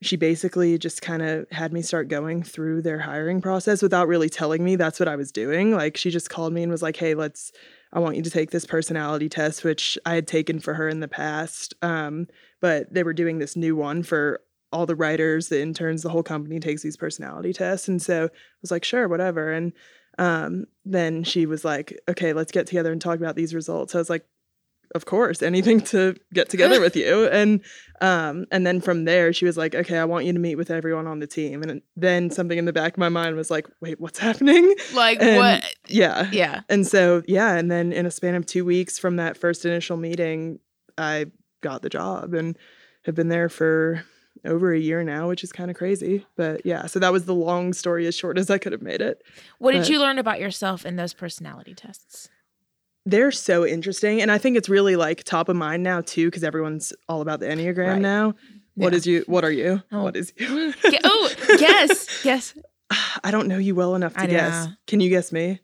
she 0.01 0.17
basically 0.17 0.77
just 0.77 1.01
kind 1.01 1.21
of 1.21 1.49
had 1.49 1.71
me 1.71 1.81
start 1.81 2.09
going 2.09 2.43
through 2.43 2.81
their 2.81 2.99
hiring 2.99 3.41
process 3.41 3.81
without 3.81 4.09
really 4.09 4.29
telling 4.29 4.65
me 4.65 4.75
that's 4.75 4.99
what 4.99 5.07
I 5.07 5.15
was 5.15 5.31
doing. 5.31 5.71
Like 5.71 5.95
she 5.95 6.11
just 6.11 6.29
called 6.29 6.51
me 6.51 6.61
and 6.61 6.71
was 6.71 6.83
like, 6.83 6.97
"Hey, 6.97 7.15
let's 7.15 7.53
I 7.93 7.99
want 7.99 8.17
you 8.17 8.21
to 8.21 8.29
take 8.29 8.51
this 8.51 8.65
personality 8.65 9.29
test 9.29 9.63
which 9.63 9.97
I 10.05 10.15
had 10.15 10.27
taken 10.27 10.59
for 10.59 10.73
her 10.73 10.89
in 10.89 10.99
the 10.99 11.07
past. 11.07 11.73
Um, 11.81 12.27
but 12.59 12.93
they 12.93 13.03
were 13.03 13.13
doing 13.13 13.39
this 13.39 13.55
new 13.55 13.77
one 13.77 14.03
for 14.03 14.41
all 14.71 14.85
the 14.85 14.95
writers, 14.95 15.49
the 15.49 15.61
interns, 15.61 16.01
the 16.03 16.09
whole 16.09 16.23
company 16.23 16.59
takes 16.59 16.81
these 16.81 16.97
personality 16.97 17.53
tests. 17.53 17.87
And 17.87 18.01
so 18.01 18.25
I 18.25 18.29
was 18.61 18.71
like, 18.71 18.83
sure, 18.83 19.07
whatever. 19.07 19.51
And 19.51 19.73
um, 20.17 20.65
then 20.83 21.23
she 21.23 21.45
was 21.45 21.63
like, 21.63 21.99
okay, 22.09 22.33
let's 22.33 22.51
get 22.51 22.67
together 22.67 22.91
and 22.91 23.01
talk 23.01 23.17
about 23.19 23.35
these 23.35 23.53
results. 23.53 23.95
I 23.95 23.99
was 23.99 24.09
like, 24.09 24.25
of 24.93 25.05
course, 25.05 25.41
anything 25.41 25.81
to 25.81 26.15
get 26.33 26.47
together 26.49 26.79
with 26.79 26.95
you. 26.95 27.27
And 27.31 27.61
um, 28.01 28.45
and 28.51 28.65
then 28.67 28.81
from 28.81 29.05
there, 29.05 29.33
she 29.33 29.45
was 29.45 29.57
like, 29.57 29.73
okay, 29.73 29.97
I 29.97 30.05
want 30.05 30.25
you 30.25 30.33
to 30.33 30.39
meet 30.39 30.55
with 30.55 30.69
everyone 30.69 31.07
on 31.07 31.19
the 31.19 31.27
team. 31.27 31.63
And 31.63 31.81
then 31.95 32.29
something 32.29 32.57
in 32.57 32.65
the 32.65 32.73
back 32.73 32.93
of 32.93 32.97
my 32.97 33.09
mind 33.09 33.35
was 33.35 33.49
like, 33.49 33.67
wait, 33.81 33.99
what's 33.99 34.19
happening? 34.27 34.73
Like 34.93 35.21
And- 35.21 35.37
what? 35.37 35.75
Yeah. 35.87 36.29
Yeah. 36.31 36.61
And 36.69 36.85
so, 36.85 37.23
yeah. 37.27 37.55
And 37.55 37.69
then 37.71 37.91
in 37.93 38.05
a 38.05 38.11
span 38.11 38.35
of 38.35 38.45
two 38.45 38.63
weeks 38.65 38.99
from 38.99 39.15
that 39.15 39.37
first 39.37 39.65
initial 39.65 39.97
meeting, 39.97 40.59
I 40.97 41.27
got 41.61 41.81
the 41.81 41.89
job 41.89 42.33
and 42.33 42.57
have 43.05 43.15
been 43.15 43.29
there 43.29 43.49
for 43.49 44.03
over 44.47 44.73
a 44.73 44.79
year 44.79 45.03
now, 45.03 45.27
which 45.27 45.43
is 45.43 45.51
kind 45.51 45.69
of 45.71 45.77
crazy. 45.77 46.25
But 46.35 46.65
yeah, 46.65 46.85
so 46.87 46.99
that 46.99 47.11
was 47.11 47.25
the 47.25 47.33
long 47.35 47.73
story 47.73 48.05
as 48.07 48.15
short 48.15 48.37
as 48.37 48.49
I 48.49 48.57
could 48.57 48.71
have 48.71 48.81
made 48.81 49.01
it. 49.01 49.23
What 49.59 49.71
did 49.73 49.87
you 49.89 49.99
learn 49.99 50.17
about 50.19 50.39
yourself 50.39 50.85
in 50.85 50.95
those 50.95 51.13
personality 51.13 51.73
tests? 51.73 52.29
They're 53.05 53.31
so 53.31 53.65
interesting. 53.65 54.21
And 54.21 54.31
I 54.31 54.37
think 54.39 54.57
it's 54.57 54.67
really 54.69 54.95
like 54.95 55.23
top 55.23 55.47
of 55.49 55.55
mind 55.55 55.83
now 55.83 56.01
too, 56.01 56.27
because 56.27 56.43
everyone's 56.43 56.91
all 57.07 57.21
about 57.21 57.39
the 57.39 57.45
Enneagram 57.45 57.87
Right. 57.93 58.01
now. 58.01 58.33
What 58.75 58.93
Yeah. 58.93 58.97
is 58.97 59.05
you? 59.07 59.23
What 59.27 59.43
are 59.45 59.51
you? 59.51 59.81
Oh. 59.91 60.03
What 60.03 60.15
is 60.15 60.33
you? 60.37 60.73
Oh, 61.03 61.29
yes, 61.59 62.25
yes. 62.25 62.53
I 63.23 63.31
don't 63.31 63.47
know 63.47 63.57
you 63.57 63.75
well 63.75 63.95
enough 63.95 64.13
to 64.15 64.21
I 64.21 64.25
guess. 64.27 64.65
know. 64.67 64.71
Can 64.87 64.99
you 65.01 65.09
guess 65.09 65.31
me? 65.31 65.59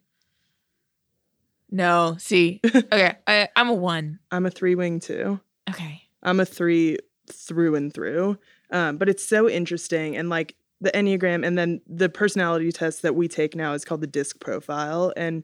No, 1.70 2.16
see. 2.20 2.60
Okay, 2.76 3.14
I, 3.28 3.48
I'm 3.56 3.70
a 3.70 3.74
one. 3.74 4.20
I'm 4.32 4.46
a 4.46 4.50
three 4.52 4.76
wing 4.76 5.00
two. 5.00 5.40
Okay. 5.70 6.04
I'm 6.22 6.40
a 6.40 6.46
three 6.46 6.98
through 7.32 7.76
and 7.76 7.94
through. 7.94 8.38
Um, 8.72 8.98
but 8.98 9.10
it's 9.10 9.28
so 9.28 9.50
interesting. 9.50 10.16
And 10.16 10.30
like 10.30 10.56
the 10.80 10.92
Enneagram 10.92 11.46
and 11.46 11.58
then 11.58 11.82
the 11.88 12.10
personality 12.10 12.72
test 12.72 13.02
that 13.04 13.16
we 13.16 13.28
take 13.28 13.56
now 13.56 13.74
is 13.74 13.86
called 13.86 14.02
the 14.02 14.08
DISC 14.08 14.40
profile. 14.40 15.14
And 15.16 15.44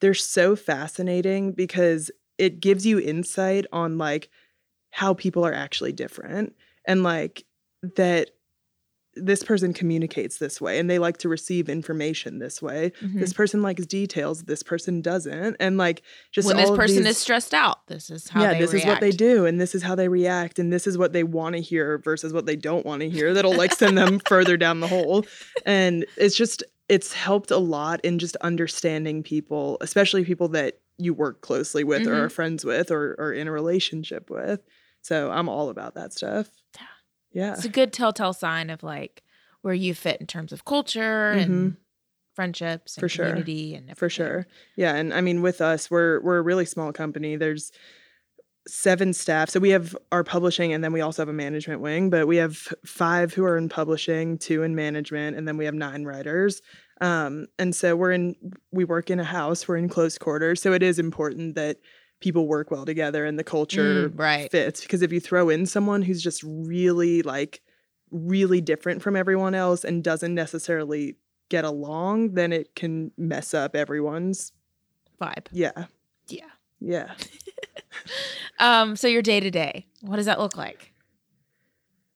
they're 0.00 0.14
so 0.14 0.54
fascinating 0.54 1.52
because 1.52 2.10
it 2.38 2.60
gives 2.60 2.86
you 2.86 3.00
insight 3.00 3.66
on 3.72 3.98
like 3.98 4.28
how 4.90 5.14
people 5.14 5.44
are 5.44 5.54
actually 5.54 5.92
different 5.92 6.54
and 6.84 7.02
like 7.02 7.44
that 7.96 8.30
this 9.16 9.42
person 9.42 9.72
communicates 9.72 10.38
this 10.38 10.60
way 10.60 10.78
and 10.78 10.88
they 10.90 10.98
like 10.98 11.16
to 11.18 11.28
receive 11.28 11.68
information 11.68 12.38
this 12.38 12.60
way. 12.60 12.92
Mhm. 13.02 13.18
This 13.20 13.32
person 13.32 13.62
likes 13.62 13.86
details, 13.86 14.44
this 14.44 14.62
person 14.62 15.00
doesn't. 15.00 15.56
And 15.58 15.78
like 15.78 16.02
just 16.32 16.46
when 16.46 16.56
this 16.58 16.70
person 16.70 16.98
these- 16.98 17.06
is 17.12 17.18
stressed 17.18 17.54
out, 17.54 17.86
this 17.86 18.10
is 18.10 18.28
how 18.28 18.42
yeah, 18.42 18.58
this 18.58 18.74
is 18.74 18.84
what 18.84 19.00
they 19.00 19.10
do, 19.10 19.46
and 19.46 19.60
this 19.60 19.74
is 19.74 19.82
how 19.82 19.94
they 19.94 20.08
react, 20.08 20.58
and 20.58 20.72
this 20.72 20.86
is 20.86 20.98
what 20.98 21.12
they 21.12 21.24
want 21.24 21.54
to 21.56 21.60
hear 21.62 21.98
versus 21.98 22.32
what 22.32 22.46
they 22.46 22.56
don't 22.56 22.84
want 22.84 23.00
to 23.00 23.08
hear. 23.08 23.32
That'll 23.34 23.56
like 23.56 23.72
send 23.74 23.96
them 23.98 24.18
further 24.28 24.56
down 24.56 24.80
the 24.80 24.88
hole, 24.88 25.24
and 25.64 26.04
it's 26.16 26.36
just 26.36 26.62
it's 26.88 27.12
helped 27.12 27.50
a 27.50 27.56
lot 27.58 28.00
in 28.04 28.18
just 28.18 28.36
understanding 28.42 29.22
people, 29.22 29.76
especially 29.80 30.24
people 30.24 30.46
that 30.48 30.78
you 30.98 31.12
work 31.12 31.40
closely 31.40 31.82
with 31.84 32.06
or 32.06 32.12
Mhm. 32.14 32.20
are 32.22 32.28
friends 32.28 32.64
with 32.64 32.90
or 32.90 33.14
or 33.18 33.32
in 33.32 33.48
a 33.48 33.52
relationship 33.52 34.30
with. 34.30 34.60
So 35.02 35.30
I'm 35.30 35.48
all 35.48 35.68
about 35.68 35.94
that 35.94 36.12
stuff. 36.12 36.48
Yeah, 37.36 37.52
It's 37.52 37.64
a 37.64 37.68
good 37.68 37.92
telltale 37.92 38.32
sign 38.32 38.70
of 38.70 38.82
like 38.82 39.22
where 39.62 39.74
you 39.74 39.94
fit 39.94 40.20
in 40.20 40.26
terms 40.26 40.52
of 40.52 40.64
culture 40.64 41.30
and 41.32 41.76
friendships 42.34 42.96
and 42.96 43.00
Mm-hmm. 43.00 43.04
For 43.04 43.08
sure. 43.08 43.26
community 43.26 43.74
and 43.74 43.98
for 43.98 44.08
sure. 44.08 44.46
Yeah, 44.76 44.94
and 44.94 45.12
I 45.12 45.20
mean 45.20 45.42
with 45.42 45.60
us, 45.60 45.90
we're 45.90 46.20
we're 46.22 46.38
a 46.38 46.42
really 46.42 46.64
small 46.64 46.92
company. 46.92 47.36
There's 47.36 47.72
seven 48.68 49.12
staff. 49.12 49.48
So 49.50 49.60
we 49.60 49.70
have 49.70 49.96
our 50.10 50.24
publishing 50.24 50.72
and 50.72 50.82
then 50.82 50.92
we 50.92 51.00
also 51.00 51.22
have 51.22 51.28
a 51.28 51.32
management 51.32 51.80
wing, 51.80 52.10
but 52.10 52.26
we 52.26 52.36
have 52.38 52.56
five 52.84 53.32
who 53.32 53.44
are 53.44 53.56
in 53.56 53.68
publishing, 53.68 54.38
two 54.38 54.62
in 54.64 54.74
management, 54.74 55.36
and 55.36 55.46
then 55.46 55.56
we 55.56 55.66
have 55.66 55.74
nine 55.74 56.04
writers. 56.04 56.62
Um, 57.00 57.46
and 57.58 57.74
so 57.76 57.94
we're 57.94 58.12
in 58.12 58.34
we 58.72 58.84
work 58.84 59.10
in 59.10 59.20
a 59.20 59.24
house, 59.24 59.68
we're 59.68 59.76
in 59.76 59.88
close 59.88 60.16
quarters. 60.18 60.60
So 60.62 60.72
it 60.72 60.82
is 60.82 60.98
important 60.98 61.54
that 61.54 61.76
people 62.20 62.46
work 62.48 62.70
well 62.70 62.84
together 62.84 63.24
and 63.26 63.38
the 63.38 63.44
culture 63.44 64.08
Mm, 64.10 64.18
right. 64.18 64.50
fits 64.50 64.80
because 64.80 65.02
if 65.02 65.12
you 65.12 65.20
throw 65.20 65.48
in 65.48 65.66
someone 65.66 66.02
who's 66.02 66.22
just 66.22 66.42
really 66.44 67.22
like 67.22 67.60
really 68.10 68.60
different 68.60 69.02
from 69.02 69.16
everyone 69.16 69.54
else 69.54 69.84
and 69.84 70.02
doesn't 70.02 70.34
necessarily 70.34 71.16
get 71.48 71.64
along 71.64 72.34
then 72.34 72.52
it 72.52 72.74
can 72.74 73.10
mess 73.18 73.52
up 73.54 73.76
everyone's 73.76 74.52
Vibe. 75.20 75.46
yeah 75.52 75.86
Yeah. 76.28 76.46
yeah 76.80 77.14
Um. 78.58 78.96
So 78.96 79.08
your 79.08 79.22
day 79.22 79.40
to 79.40 79.50
day, 79.50 79.86
what 80.00 80.16
does 80.16 80.26
that 80.26 80.38
look 80.38 80.56
like? 80.56 80.92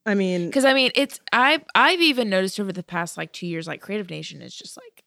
i 0.07 0.15
mean 0.15 0.47
Because 0.47 0.65
I 0.65 0.73
mean, 0.75 0.91
it's 0.95 1.21
I've 1.33 1.63
I've 1.75 2.01
even 2.01 2.31
noticed 2.31 2.59
over 2.59 2.73
the 2.73 2.83
past 2.83 3.17
like 3.19 3.33
two 3.33 3.47
years, 3.47 3.67
like 3.67 3.81
Creative 3.83 4.09
Nation 4.09 4.41
is 4.41 4.55
just 4.55 4.77
like 4.77 5.00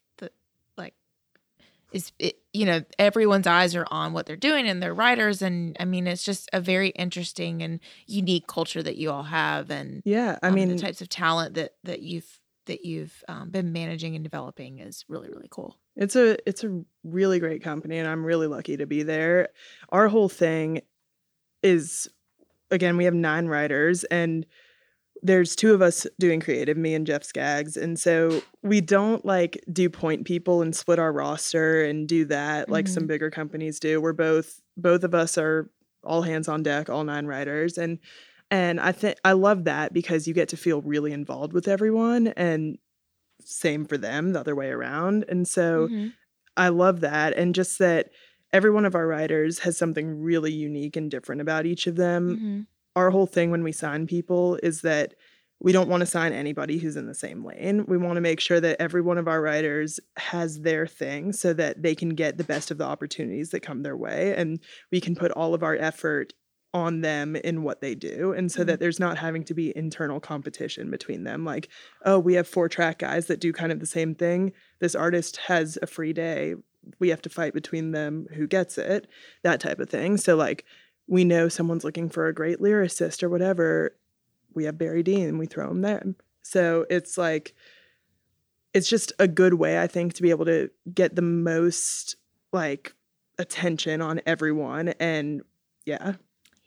is 1.94 2.12
it 2.18 2.36
you 2.52 2.66
know 2.66 2.82
everyone's 2.98 3.46
eyes 3.46 3.74
are 3.74 3.86
on 3.90 4.12
what 4.12 4.26
they're 4.26 4.36
doing 4.36 4.68
and 4.68 4.82
their 4.82 4.92
writers 4.92 5.40
and 5.40 5.76
I 5.80 5.84
mean 5.84 6.06
it's 6.06 6.24
just 6.24 6.50
a 6.52 6.60
very 6.60 6.90
interesting 6.90 7.62
and 7.62 7.80
unique 8.06 8.46
culture 8.46 8.82
that 8.82 8.96
you 8.96 9.10
all 9.10 9.22
have 9.22 9.70
and 9.70 10.02
yeah 10.04 10.38
i 10.42 10.48
um, 10.48 10.54
mean 10.54 10.68
the 10.68 10.76
types 10.76 11.00
of 11.00 11.08
talent 11.08 11.54
that 11.54 11.74
that 11.84 12.02
you've 12.02 12.40
that 12.66 12.84
you've 12.84 13.22
um, 13.28 13.50
been 13.50 13.72
managing 13.72 14.14
and 14.14 14.24
developing 14.24 14.78
is 14.78 15.04
really 15.08 15.28
really 15.28 15.48
cool. 15.50 15.78
It's 15.96 16.16
a 16.16 16.36
it's 16.48 16.64
a 16.64 16.82
really 17.04 17.38
great 17.38 17.62
company 17.62 17.98
and 17.98 18.08
I'm 18.08 18.24
really 18.24 18.46
lucky 18.46 18.76
to 18.76 18.86
be 18.86 19.02
there. 19.02 19.50
Our 19.90 20.08
whole 20.08 20.28
thing 20.28 20.82
is 21.62 22.08
again, 22.70 22.96
we 22.96 23.04
have 23.04 23.14
nine 23.14 23.46
writers 23.46 24.04
and 24.04 24.46
there's 25.24 25.56
two 25.56 25.72
of 25.72 25.80
us 25.82 26.06
doing 26.20 26.38
creative, 26.38 26.76
me 26.76 26.94
and 26.94 27.06
Jeff 27.06 27.24
Skaggs. 27.24 27.76
And 27.78 27.98
so 27.98 28.42
we 28.62 28.80
don't 28.82 29.24
like 29.24 29.58
do 29.72 29.88
point 29.88 30.26
people 30.26 30.60
and 30.62 30.76
split 30.76 30.98
our 30.98 31.12
roster 31.12 31.82
and 31.82 32.06
do 32.06 32.26
that 32.26 32.68
like 32.68 32.86
some 32.86 33.06
bigger 33.06 33.30
companies 33.30 33.80
do. 33.80 34.00
We're 34.00 34.12
both 34.12 34.60
both 34.76 35.02
of 35.02 35.14
us 35.14 35.38
are 35.38 35.70
all 36.04 36.22
hands 36.22 36.46
on 36.46 36.62
deck, 36.62 36.90
all 36.90 37.04
nine 37.04 37.26
writers. 37.26 37.78
And 37.78 37.98
and 38.50 38.78
I 38.78 38.92
think 38.92 39.16
I 39.24 39.32
love 39.32 39.64
that 39.64 39.94
because 39.94 40.28
you 40.28 40.34
get 40.34 40.50
to 40.50 40.58
feel 40.58 40.82
really 40.82 41.12
involved 41.12 41.54
with 41.54 41.68
everyone 41.68 42.28
and 42.28 42.78
same 43.42 43.86
for 43.86 43.96
them 43.98 44.32
the 44.32 44.40
other 44.40 44.54
way 44.54 44.68
around. 44.70 45.24
And 45.28 45.48
so 45.48 45.88
Mhm. 45.88 46.12
I 46.56 46.68
love 46.68 47.00
that. 47.00 47.32
And 47.36 47.54
just 47.54 47.78
that 47.80 48.10
every 48.52 48.70
one 48.70 48.84
of 48.84 48.94
our 48.94 49.06
writers 49.06 49.60
has 49.60 49.76
something 49.76 50.20
really 50.22 50.52
unique 50.52 50.96
and 50.96 51.10
different 51.10 51.40
about 51.40 51.66
each 51.66 51.86
of 51.86 51.96
them. 51.96 52.36
Mhm. 52.38 52.66
Our 52.96 53.10
whole 53.10 53.26
thing 53.26 53.50
when 53.50 53.64
we 53.64 53.72
sign 53.72 54.06
people 54.06 54.58
is 54.62 54.82
that 54.82 55.14
we 55.60 55.72
don't 55.72 55.88
want 55.88 56.00
to 56.00 56.06
sign 56.06 56.32
anybody 56.32 56.78
who's 56.78 56.96
in 56.96 57.06
the 57.06 57.14
same 57.14 57.44
lane. 57.44 57.86
We 57.86 57.96
want 57.96 58.16
to 58.16 58.20
make 58.20 58.40
sure 58.40 58.60
that 58.60 58.80
every 58.80 59.00
one 59.00 59.18
of 59.18 59.28
our 59.28 59.40
writers 59.40 59.98
has 60.16 60.60
their 60.60 60.86
thing 60.86 61.32
so 61.32 61.52
that 61.54 61.82
they 61.82 61.94
can 61.94 62.10
get 62.10 62.36
the 62.36 62.44
best 62.44 62.70
of 62.70 62.78
the 62.78 62.84
opportunities 62.84 63.50
that 63.50 63.60
come 63.60 63.82
their 63.82 63.96
way. 63.96 64.34
And 64.36 64.60
we 64.92 65.00
can 65.00 65.14
put 65.14 65.30
all 65.30 65.54
of 65.54 65.62
our 65.62 65.76
effort 65.76 66.34
on 66.74 67.02
them 67.02 67.36
in 67.36 67.62
what 67.62 67.80
they 67.80 67.94
do. 67.94 68.32
And 68.32 68.50
so 68.50 68.64
that 68.64 68.74
mm-hmm. 68.74 68.80
there's 68.82 69.00
not 69.00 69.16
having 69.16 69.44
to 69.44 69.54
be 69.54 69.74
internal 69.76 70.18
competition 70.18 70.90
between 70.90 71.22
them. 71.22 71.44
Like, 71.44 71.68
oh, 72.04 72.18
we 72.18 72.34
have 72.34 72.48
four 72.48 72.68
track 72.68 72.98
guys 72.98 73.26
that 73.28 73.40
do 73.40 73.52
kind 73.52 73.70
of 73.70 73.78
the 73.78 73.86
same 73.86 74.14
thing. 74.14 74.52
This 74.80 74.96
artist 74.96 75.36
has 75.46 75.78
a 75.80 75.86
free 75.86 76.12
day. 76.12 76.56
We 76.98 77.10
have 77.10 77.22
to 77.22 77.30
fight 77.30 77.54
between 77.54 77.92
them 77.92 78.26
who 78.34 78.48
gets 78.48 78.76
it, 78.76 79.06
that 79.44 79.60
type 79.60 79.78
of 79.78 79.88
thing. 79.88 80.16
So, 80.16 80.36
like, 80.36 80.64
we 81.06 81.24
know 81.24 81.48
someone's 81.48 81.84
looking 81.84 82.08
for 82.08 82.26
a 82.26 82.34
great 82.34 82.60
lyricist 82.60 83.22
or 83.22 83.28
whatever. 83.28 83.96
We 84.54 84.64
have 84.64 84.78
Barry 84.78 85.02
Dean 85.02 85.28
and 85.28 85.38
we 85.38 85.46
throw 85.46 85.70
him 85.70 85.82
there. 85.82 86.02
So 86.42 86.86
it's 86.88 87.18
like, 87.18 87.54
it's 88.72 88.88
just 88.88 89.12
a 89.18 89.28
good 89.28 89.54
way, 89.54 89.80
I 89.80 89.86
think, 89.86 90.14
to 90.14 90.22
be 90.22 90.30
able 90.30 90.46
to 90.46 90.70
get 90.92 91.14
the 91.14 91.22
most 91.22 92.16
like 92.52 92.94
attention 93.38 94.00
on 94.00 94.20
everyone. 94.26 94.88
And 95.00 95.42
yeah, 95.84 96.14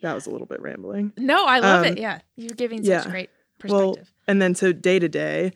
that 0.01 0.13
was 0.13 0.27
a 0.27 0.29
little 0.29 0.47
bit 0.47 0.61
rambling. 0.61 1.13
No, 1.17 1.45
I 1.45 1.59
love 1.59 1.85
Um, 1.85 1.93
it. 1.93 1.99
Yeah, 1.99 2.19
you're 2.35 2.55
giving 2.55 2.83
such 2.83 3.05
yeah. 3.05 3.09
great 3.09 3.29
Well, 3.67 3.93
perspective. 3.93 4.13
And 4.27 4.41
then 4.41 4.53
so 4.55 4.71
day 4.71 4.99
to 4.99 5.09
day 5.09 5.53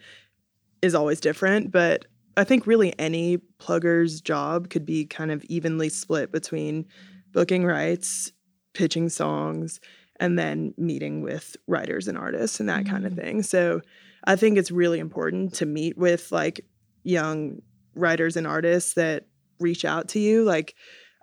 is 0.81 0.95
always 0.95 1.19
different, 1.19 1.71
but 1.71 2.05
I 2.37 2.43
think 2.43 2.65
really 2.65 2.97
any 2.97 3.37
plugger's 3.59 4.21
job 4.21 4.69
could 4.69 4.85
be 4.85 5.05
kind 5.05 5.31
of 5.31 5.43
evenly 5.45 5.89
split 5.89 6.31
between 6.31 6.87
booking 7.33 7.65
writes, 7.65 8.31
pitching 8.73 9.09
songs, 9.09 9.79
and 10.19 10.37
then 10.37 10.73
meeting 10.77 11.21
with 11.21 11.57
writers 11.67 12.07
and 12.07 12.17
artists 12.17 12.59
and 12.59 12.69
that 12.69 12.85
kind 12.85 13.05
of 13.05 13.13
Mm. 13.13 13.21
thing. 13.21 13.43
So 13.43 13.81
I 14.25 14.35
think 14.35 14.57
it's 14.57 14.71
really 14.71 14.99
important 14.99 15.53
to 15.55 15.65
meet 15.65 15.97
with 15.97 16.31
like 16.31 16.65
young 17.03 17.61
writers 17.95 18.37
and 18.37 18.45
artists 18.45 18.93
that 18.93 19.25
reach 19.59 19.83
out 19.83 20.07
to 20.09 20.19
you. 20.19 20.43
Like 20.43 20.75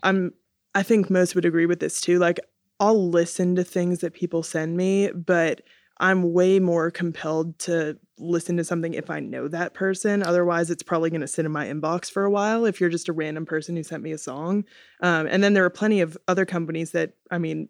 I'm 0.03 0.33
I 0.75 0.83
think 0.83 1.11
most 1.11 1.35
would 1.35 1.45
agree 1.45 1.67
with 1.67 1.81
this 1.81 2.01
too. 2.01 2.19
Like 2.19 2.41
I'll 2.81 3.11
listen 3.11 3.57
to 3.57 3.65
things 3.65 4.01
that 4.01 4.15
people 4.15 4.43
send 4.43 4.77
me, 4.77 5.11
but 5.13 5.63
I'm 6.01 6.33
way 6.33 6.61
more 6.61 6.91
compelled 6.91 7.59
to 7.61 7.99
listen 8.19 8.57
to 8.57 8.65
something 8.65 8.95
if 8.95 9.11
I 9.11 9.21
know 9.21 9.49
that 9.49 9.75
person. 9.75 10.23
Otherwise, 10.23 10.71
it's 10.71 10.83
probably 10.83 11.11
going 11.11 11.21
to 11.21 11.29
sit 11.29 11.45
in 11.45 11.53
my 11.53 11.67
inbox 11.67 12.11
for 12.11 12.25
a 12.25 12.31
while 12.31 12.65
if 12.65 12.81
you're 12.81 12.91
just 12.91 13.09
a 13.09 13.13
random 13.13 13.47
person 13.47 13.77
who 13.77 13.83
sent 13.83 14.03
me 14.03 14.13
a 14.13 14.19
song. 14.19 14.65
Um, 15.03 15.27
and 15.27 15.43
then 15.43 15.55
there 15.55 15.65
are 15.65 15.71
plenty 15.71 16.01
of 16.01 16.17
other 16.27 16.45
companies 16.45 16.93
that, 16.93 17.15
I 17.31 17.39
mean, 17.39 17.69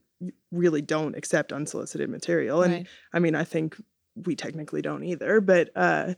really 0.50 0.82
don't 0.82 1.16
accept 1.16 1.52
unsolicited 1.52 2.10
material. 2.10 2.62
And 2.62 2.72
Right. 2.72 2.86
I 3.12 3.18
mean, 3.18 3.34
I 3.34 3.44
think 3.44 3.76
we 4.26 4.34
technically 4.34 4.82
don't 4.82 5.04
either. 5.04 5.40
But 5.40 5.70
uh, 5.76 6.14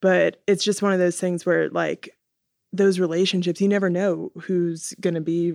but 0.00 0.40
it's 0.46 0.64
just 0.64 0.82
one 0.82 0.92
of 0.92 0.98
those 0.98 1.20
things 1.20 1.44
where 1.44 1.68
like 1.70 2.16
those 2.72 3.00
relationships, 3.00 3.60
you 3.60 3.68
never 3.68 3.90
know 3.90 4.30
who's 4.42 4.94
going 5.00 5.14
to 5.14 5.20
be 5.20 5.54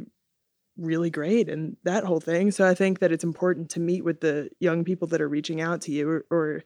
really 0.77 1.09
great 1.09 1.49
and 1.49 1.77
that 1.83 2.03
whole 2.03 2.19
thing. 2.19 2.51
So 2.51 2.67
I 2.67 2.73
think 2.73 2.99
that 2.99 3.11
it's 3.11 3.23
important 3.23 3.69
to 3.71 3.79
meet 3.79 4.03
with 4.03 4.21
the 4.21 4.49
young 4.59 4.83
people 4.83 5.07
that 5.09 5.21
are 5.21 5.29
reaching 5.29 5.61
out 5.61 5.81
to 5.81 5.91
you 5.91 6.09
or, 6.09 6.25
or 6.31 6.63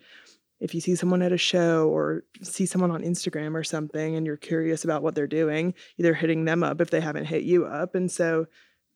if 0.60 0.74
you 0.74 0.82
see 0.82 0.96
someone 0.96 1.22
at 1.22 1.32
a 1.32 1.38
show 1.38 1.88
or 1.90 2.24
see 2.42 2.66
someone 2.66 2.92
on 2.92 3.04
Instagram 3.04 3.54
or 3.54 3.64
something 3.64 4.16
and 4.16 4.26
you're 4.26 4.38
curious 4.38 4.84
about 4.84 5.04
what 5.04 5.14
they're 5.14 5.28
doing, 5.28 5.74
either 5.98 6.14
hitting 6.14 6.46
them 6.46 6.64
up 6.64 6.82
if 6.82 6.90
they 6.90 7.02
haven't 7.02 7.26
hit 7.26 7.44
you 7.44 7.66
up. 7.66 7.96
And 7.96 8.12
so 8.12 8.46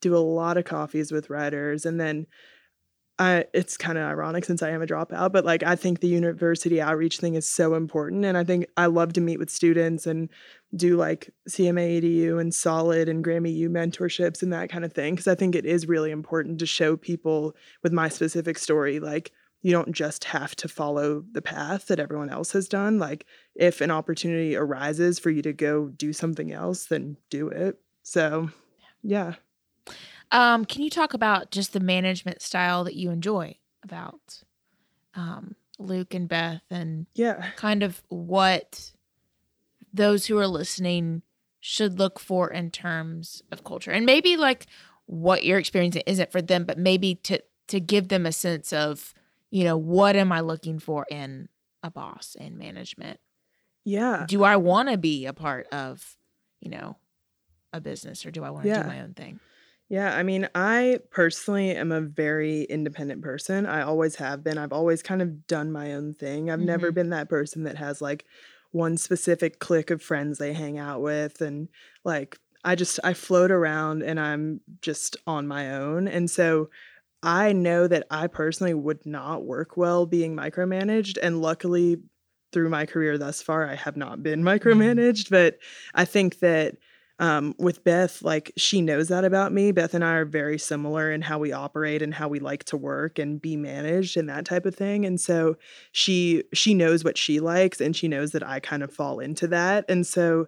do 0.01 0.15
a 0.15 0.17
lot 0.17 0.57
of 0.57 0.65
coffees 0.65 1.11
with 1.11 1.29
writers 1.29 1.85
and 1.85 1.99
then 1.99 2.25
I, 3.21 3.45
it's 3.53 3.77
kind 3.77 3.99
of 3.99 4.05
ironic 4.05 4.45
since 4.45 4.63
I 4.63 4.71
am 4.71 4.81
a 4.81 4.87
dropout, 4.87 5.31
but 5.31 5.45
like 5.45 5.61
I 5.61 5.75
think 5.75 5.99
the 5.99 6.07
university 6.07 6.81
outreach 6.81 7.19
thing 7.19 7.35
is 7.35 7.47
so 7.47 7.75
important. 7.75 8.25
And 8.25 8.35
I 8.35 8.43
think 8.43 8.65
I 8.77 8.87
love 8.87 9.13
to 9.13 9.21
meet 9.21 9.37
with 9.37 9.51
students 9.51 10.07
and 10.07 10.27
do 10.75 10.97
like 10.97 11.29
CMA 11.47 12.01
EDU 12.01 12.41
and 12.41 12.51
Solid 12.51 13.07
and 13.07 13.23
Grammy 13.23 13.53
U 13.57 13.69
mentorships 13.69 14.41
and 14.41 14.51
that 14.53 14.71
kind 14.71 14.83
of 14.83 14.93
thing. 14.93 15.15
Cause 15.15 15.27
I 15.27 15.35
think 15.35 15.53
it 15.53 15.67
is 15.67 15.87
really 15.87 16.09
important 16.09 16.57
to 16.59 16.65
show 16.65 16.97
people 16.97 17.55
with 17.83 17.93
my 17.93 18.09
specific 18.09 18.57
story, 18.57 18.99
like, 18.99 19.31
you 19.61 19.71
don't 19.71 19.91
just 19.91 20.23
have 20.23 20.55
to 20.55 20.67
follow 20.67 21.23
the 21.33 21.43
path 21.43 21.85
that 21.89 21.99
everyone 21.99 22.31
else 22.31 22.53
has 22.53 22.67
done. 22.67 22.97
Like, 22.97 23.27
if 23.53 23.81
an 23.81 23.91
opportunity 23.91 24.55
arises 24.55 25.19
for 25.19 25.29
you 25.29 25.43
to 25.43 25.53
go 25.53 25.89
do 25.89 26.11
something 26.11 26.51
else, 26.51 26.85
then 26.85 27.17
do 27.29 27.49
it. 27.49 27.79
So, 28.01 28.49
yeah. 29.03 29.35
Um, 30.31 30.65
can 30.65 30.81
you 30.81 30.89
talk 30.89 31.13
about 31.13 31.51
just 31.51 31.73
the 31.73 31.79
management 31.79 32.41
style 32.41 32.83
that 32.85 32.95
you 32.95 33.11
enjoy 33.11 33.57
about 33.83 34.43
um, 35.13 35.55
Luke 35.77 36.13
and 36.13 36.29
Beth 36.29 36.63
and 36.69 37.07
yeah, 37.13 37.51
kind 37.55 37.83
of 37.83 38.01
what 38.07 38.91
those 39.93 40.27
who 40.27 40.37
are 40.37 40.47
listening 40.47 41.21
should 41.59 41.99
look 41.99 42.19
for 42.19 42.49
in 42.49 42.71
terms 42.71 43.43
of 43.51 43.63
culture 43.63 43.91
and 43.91 44.05
maybe 44.05 44.35
like 44.35 44.65
what 45.05 45.43
you're 45.43 45.59
experiencing 45.59 46.03
isn't 46.05 46.31
for 46.31 46.41
them, 46.41 46.63
but 46.63 46.77
maybe 46.77 47.15
to 47.15 47.41
to 47.67 47.79
give 47.79 48.07
them 48.07 48.25
a 48.25 48.31
sense 48.31 48.71
of 48.71 49.13
you 49.49 49.63
know 49.63 49.77
what 49.77 50.15
am 50.15 50.31
I 50.31 50.39
looking 50.39 50.79
for 50.79 51.05
in 51.09 51.49
a 51.83 51.91
boss 51.91 52.37
and 52.39 52.57
management. 52.57 53.19
Yeah. 53.83 54.25
Do 54.27 54.43
I 54.43 54.55
want 54.55 54.89
to 54.89 54.97
be 54.97 55.25
a 55.25 55.33
part 55.33 55.67
of 55.71 56.15
you 56.61 56.71
know 56.71 56.97
a 57.73 57.81
business 57.81 58.25
or 58.25 58.31
do 58.31 58.43
I 58.43 58.49
want 58.49 58.63
to 58.63 58.69
yeah. 58.69 58.83
do 58.83 58.87
my 58.87 59.01
own 59.01 59.13
thing? 59.13 59.39
Yeah, 59.91 60.15
I 60.15 60.23
mean, 60.23 60.47
I 60.55 60.99
personally 61.09 61.71
am 61.71 61.91
a 61.91 61.99
very 61.99 62.63
independent 62.63 63.21
person. 63.21 63.65
I 63.65 63.81
always 63.81 64.15
have 64.15 64.41
been. 64.41 64.57
I've 64.57 64.71
always 64.71 65.03
kind 65.03 65.21
of 65.21 65.45
done 65.47 65.69
my 65.69 65.95
own 65.95 66.13
thing. 66.13 66.49
I've 66.49 66.59
mm-hmm. 66.59 66.67
never 66.67 66.91
been 66.93 67.09
that 67.09 67.27
person 67.27 67.65
that 67.65 67.75
has 67.75 68.01
like 68.01 68.23
one 68.71 68.95
specific 68.95 69.59
clique 69.59 69.91
of 69.91 70.01
friends 70.01 70.37
they 70.37 70.53
hang 70.53 70.77
out 70.77 71.01
with 71.01 71.41
and 71.41 71.67
like 72.05 72.39
I 72.63 72.75
just 72.75 73.01
I 73.03 73.13
float 73.13 73.51
around 73.51 74.01
and 74.01 74.17
I'm 74.17 74.61
just 74.81 75.17
on 75.27 75.45
my 75.45 75.73
own. 75.73 76.07
And 76.07 76.31
so 76.31 76.69
I 77.21 77.51
know 77.51 77.85
that 77.85 78.07
I 78.09 78.27
personally 78.27 78.73
would 78.73 79.05
not 79.05 79.43
work 79.43 79.75
well 79.75 80.05
being 80.05 80.37
micromanaged 80.37 81.17
and 81.21 81.41
luckily 81.41 81.97
through 82.53 82.69
my 82.69 82.85
career 82.85 83.17
thus 83.17 83.41
far 83.41 83.67
I 83.67 83.75
have 83.75 83.97
not 83.97 84.23
been 84.23 84.41
mm-hmm. 84.45 84.47
micromanaged, 84.47 85.29
but 85.29 85.57
I 85.93 86.05
think 86.05 86.39
that 86.39 86.77
um, 87.21 87.53
with 87.59 87.83
Beth, 87.83 88.23
like 88.23 88.51
she 88.57 88.81
knows 88.81 89.09
that 89.09 89.23
about 89.23 89.53
me. 89.53 89.71
Beth 89.71 89.93
and 89.93 90.03
I 90.03 90.13
are 90.13 90.25
very 90.25 90.57
similar 90.57 91.11
in 91.11 91.21
how 91.21 91.37
we 91.37 91.51
operate 91.51 92.01
and 92.01 92.15
how 92.15 92.27
we 92.27 92.39
like 92.39 92.63
to 92.65 92.77
work 92.77 93.19
and 93.19 93.39
be 93.39 93.55
managed 93.55 94.17
and 94.17 94.27
that 94.27 94.43
type 94.43 94.65
of 94.65 94.73
thing. 94.73 95.05
And 95.05 95.21
so 95.21 95.55
she 95.91 96.43
she 96.51 96.73
knows 96.73 97.03
what 97.03 97.19
she 97.19 97.39
likes 97.39 97.79
and 97.79 97.95
she 97.95 98.07
knows 98.07 98.31
that 98.31 98.41
I 98.45 98.59
kind 98.59 98.81
of 98.81 98.91
fall 98.91 99.19
into 99.19 99.47
that. 99.49 99.85
And 99.87 100.05
so 100.05 100.47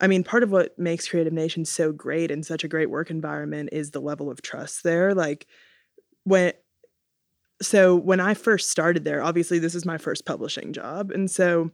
I 0.00 0.08
mean, 0.08 0.24
part 0.24 0.42
of 0.42 0.50
what 0.50 0.76
makes 0.76 1.08
Creative 1.08 1.32
Nation 1.32 1.64
so 1.64 1.92
great 1.92 2.32
and 2.32 2.44
such 2.44 2.64
a 2.64 2.68
great 2.68 2.90
work 2.90 3.10
environment 3.10 3.68
is 3.70 3.92
the 3.92 4.00
level 4.00 4.30
of 4.30 4.42
trust 4.42 4.82
there. 4.82 5.14
Like 5.14 5.46
when 6.24 6.54
so 7.62 7.94
when 7.94 8.18
I 8.18 8.34
first 8.34 8.72
started 8.72 9.04
there, 9.04 9.22
obviously 9.22 9.60
this 9.60 9.76
is 9.76 9.86
my 9.86 9.96
first 9.96 10.26
publishing 10.26 10.72
job. 10.72 11.12
And 11.12 11.30
so 11.30 11.70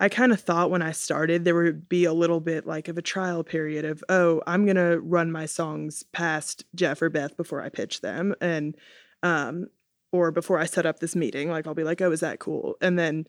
I 0.00 0.08
kind 0.08 0.32
of 0.32 0.40
thought 0.40 0.70
when 0.70 0.80
I 0.80 0.92
started 0.92 1.44
there 1.44 1.54
would 1.54 1.86
be 1.86 2.06
a 2.06 2.14
little 2.14 2.40
bit 2.40 2.66
like 2.66 2.88
of 2.88 2.96
a 2.96 3.02
trial 3.02 3.44
period 3.44 3.84
of, 3.84 4.02
oh, 4.08 4.42
I'm 4.46 4.64
going 4.64 4.76
to 4.76 4.98
run 4.98 5.30
my 5.30 5.44
songs 5.44 6.02
past 6.12 6.64
Jeff 6.74 7.02
or 7.02 7.10
Beth 7.10 7.36
before 7.36 7.62
I 7.62 7.68
pitch 7.68 8.00
them. 8.00 8.34
And, 8.40 8.76
um, 9.22 9.66
or 10.10 10.32
before 10.32 10.58
I 10.58 10.64
set 10.64 10.86
up 10.86 11.00
this 11.00 11.14
meeting, 11.14 11.50
like 11.50 11.66
I'll 11.66 11.74
be 11.74 11.84
like, 11.84 12.00
oh, 12.00 12.10
is 12.10 12.20
that 12.20 12.40
cool? 12.40 12.76
And 12.80 12.98
then 12.98 13.26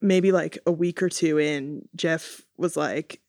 maybe 0.00 0.32
like 0.32 0.58
a 0.66 0.72
week 0.72 1.02
or 1.02 1.08
two 1.08 1.38
in, 1.38 1.88
Jeff 1.94 2.42
was 2.56 2.76
like, 2.76 3.20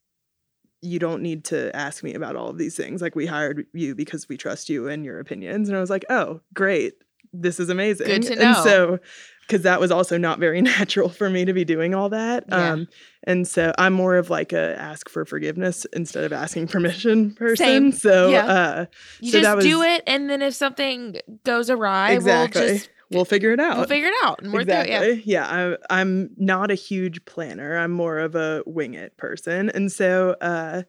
you 0.81 0.97
don't 0.97 1.21
need 1.21 1.45
to 1.45 1.73
ask 1.75 2.03
me 2.03 2.15
about 2.15 2.35
all 2.35 2.49
of 2.49 2.57
these 2.57 2.75
things. 2.75 3.01
Like 3.03 3.15
we 3.15 3.27
hired 3.27 3.67
you 3.73 3.93
because 3.93 4.27
we 4.27 4.35
trust 4.35 4.67
you 4.67 4.87
and 4.87 5.05
your 5.05 5.19
opinions. 5.19 5.69
And 5.69 5.77
I 5.77 5.81
was 5.81 5.89
like, 5.91 6.05
oh, 6.09 6.41
great. 6.53 6.95
This 7.33 7.59
is 7.59 7.69
amazing. 7.69 8.07
Good 8.07 8.23
to 8.23 8.35
know. 8.35 8.41
And 8.45 8.57
so 8.57 8.99
because 9.47 9.63
that 9.63 9.79
was 9.79 9.91
also 9.91 10.17
not 10.17 10.39
very 10.39 10.61
natural 10.61 11.09
for 11.09 11.29
me 11.29 11.45
to 11.45 11.53
be 11.53 11.63
doing 11.63 11.95
all 11.95 12.09
that. 12.09 12.45
Yeah. 12.49 12.71
Um, 12.71 12.87
and 13.23 13.47
so 13.47 13.73
I'm 13.77 13.93
more 13.93 14.17
of 14.17 14.29
like 14.29 14.53
a 14.53 14.79
ask 14.79 15.09
for 15.09 15.25
forgiveness 15.25 15.85
instead 15.93 16.23
of 16.23 16.33
asking 16.33 16.67
permission 16.67 17.31
person. 17.35 17.65
Same. 17.65 17.91
So 17.91 18.29
yeah. 18.29 18.45
uh, 18.45 18.85
you 19.19 19.31
so 19.31 19.41
just 19.41 19.55
was, 19.55 19.65
do 19.65 19.81
it, 19.83 20.03
and 20.05 20.29
then 20.29 20.41
if 20.41 20.53
something 20.53 21.17
goes 21.43 21.69
awry, 21.69 22.11
exactly. 22.11 22.61
we'll 22.61 22.73
just 22.73 22.89
we'll 23.11 23.25
figure 23.25 23.51
it 23.51 23.59
out. 23.59 23.77
We'll 23.77 23.87
figure 23.87 24.09
it 24.09 24.15
out 24.23 24.43
and 24.43 24.53
exactly. 24.53 24.95
through. 24.95 25.23
Yeah, 25.25 25.47
yeah. 25.47 25.77
I, 25.89 26.01
I'm 26.01 26.31
not 26.37 26.71
a 26.71 26.75
huge 26.75 27.23
planner. 27.25 27.77
I'm 27.77 27.91
more 27.91 28.19
of 28.19 28.35
a 28.35 28.63
wing 28.65 28.93
it 28.93 29.17
person, 29.17 29.69
and 29.69 29.91
so. 29.91 30.35
Uh, 30.41 30.83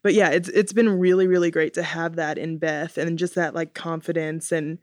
but 0.00 0.14
yeah, 0.14 0.28
it's 0.28 0.48
it's 0.50 0.72
been 0.72 0.88
really 0.88 1.26
really 1.26 1.50
great 1.50 1.74
to 1.74 1.82
have 1.82 2.16
that 2.16 2.38
in 2.38 2.58
Beth 2.58 2.96
and 2.98 3.18
just 3.18 3.34
that 3.34 3.52
like 3.52 3.74
confidence 3.74 4.52
and 4.52 4.78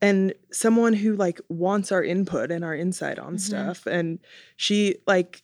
and 0.00 0.34
someone 0.50 0.92
who 0.92 1.16
like 1.16 1.40
wants 1.48 1.92
our 1.92 2.02
input 2.02 2.50
and 2.50 2.64
our 2.64 2.74
insight 2.74 3.18
on 3.18 3.34
mm-hmm. 3.34 3.38
stuff 3.38 3.86
and 3.86 4.18
she 4.56 4.96
like 5.06 5.42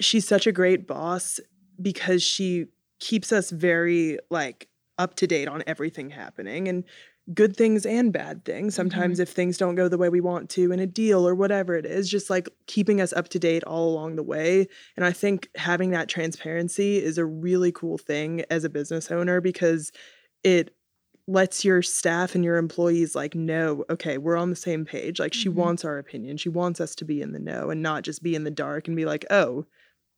she's 0.00 0.26
such 0.26 0.46
a 0.46 0.52
great 0.52 0.86
boss 0.86 1.40
because 1.80 2.22
she 2.22 2.66
keeps 2.98 3.32
us 3.32 3.50
very 3.50 4.18
like 4.30 4.68
up 4.98 5.16
to 5.16 5.26
date 5.26 5.48
on 5.48 5.62
everything 5.66 6.10
happening 6.10 6.68
and 6.68 6.84
good 7.32 7.56
things 7.56 7.86
and 7.86 8.12
bad 8.12 8.44
things 8.44 8.74
sometimes 8.74 9.16
mm-hmm. 9.16 9.22
if 9.22 9.28
things 9.30 9.56
don't 9.56 9.74
go 9.74 9.88
the 9.88 9.98
way 9.98 10.08
we 10.08 10.20
want 10.20 10.50
to 10.50 10.72
in 10.72 10.80
a 10.80 10.86
deal 10.86 11.26
or 11.26 11.34
whatever 11.34 11.76
it 11.76 11.86
is 11.86 12.10
just 12.10 12.28
like 12.28 12.48
keeping 12.66 13.00
us 13.00 13.12
up 13.12 13.28
to 13.28 13.38
date 13.38 13.62
all 13.64 13.88
along 13.88 14.16
the 14.16 14.22
way 14.22 14.66
and 14.96 15.04
i 15.04 15.12
think 15.12 15.48
having 15.54 15.90
that 15.90 16.08
transparency 16.08 16.96
is 16.96 17.18
a 17.18 17.24
really 17.24 17.70
cool 17.70 17.98
thing 17.98 18.42
as 18.50 18.64
a 18.64 18.68
business 18.68 19.10
owner 19.10 19.40
because 19.40 19.92
it 20.42 20.74
lets 21.26 21.64
your 21.64 21.82
staff 21.82 22.34
and 22.34 22.44
your 22.44 22.56
employees 22.56 23.14
like 23.14 23.34
know 23.34 23.84
okay 23.88 24.18
we're 24.18 24.36
on 24.36 24.50
the 24.50 24.56
same 24.56 24.84
page. 24.84 25.20
Like 25.20 25.34
she 25.34 25.48
mm-hmm. 25.48 25.60
wants 25.60 25.84
our 25.84 25.98
opinion. 25.98 26.36
She 26.36 26.48
wants 26.48 26.80
us 26.80 26.94
to 26.96 27.04
be 27.04 27.20
in 27.20 27.32
the 27.32 27.38
know 27.38 27.70
and 27.70 27.82
not 27.82 28.02
just 28.02 28.22
be 28.22 28.34
in 28.34 28.44
the 28.44 28.50
dark 28.50 28.88
and 28.88 28.96
be 28.96 29.04
like 29.04 29.24
oh 29.30 29.66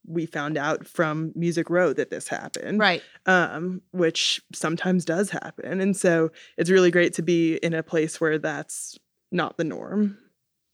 we 0.06 0.26
found 0.26 0.58
out 0.58 0.86
from 0.86 1.32
music 1.36 1.70
row 1.70 1.92
that 1.92 2.10
this 2.10 2.26
happened 2.26 2.80
right. 2.80 3.02
um 3.26 3.80
which 3.92 4.40
sometimes 4.52 5.04
does 5.04 5.30
happen. 5.30 5.80
And 5.80 5.96
so 5.96 6.30
it's 6.56 6.70
really 6.70 6.90
great 6.90 7.14
to 7.14 7.22
be 7.22 7.56
in 7.56 7.74
a 7.74 7.82
place 7.82 8.20
where 8.20 8.38
that's 8.38 8.98
not 9.30 9.56
the 9.56 9.64
norm. 9.64 10.18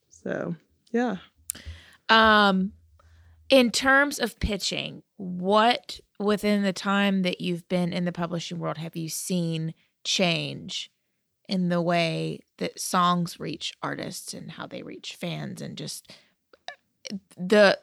So 0.09 0.55
yeah. 0.93 1.17
Um 2.09 2.73
in 3.51 3.71
terms 3.71 4.19
of 4.19 4.39
pitching 4.41 5.03
what 5.17 6.01
within 6.19 6.63
the 6.63 6.73
time 6.73 7.23
that 7.23 7.41
you've 7.41 7.69
been 7.69 7.93
in 7.93 8.05
the 8.05 8.13
publishing 8.13 8.59
world 8.59 8.79
have 8.79 8.97
you 8.97 9.09
seen 9.09 9.75
change 10.05 10.91
in 11.49 11.69
the 11.71 11.81
way 11.81 12.41
that 12.59 12.79
songs 12.79 13.41
reach 13.41 13.73
artists 13.83 14.35
and 14.35 14.53
how 14.53 14.67
they 14.67 14.83
reach 14.83 15.17
fans 15.19 15.63
and 15.63 15.77
just 15.77 16.13
uh, 16.69 17.17
the 17.37 17.79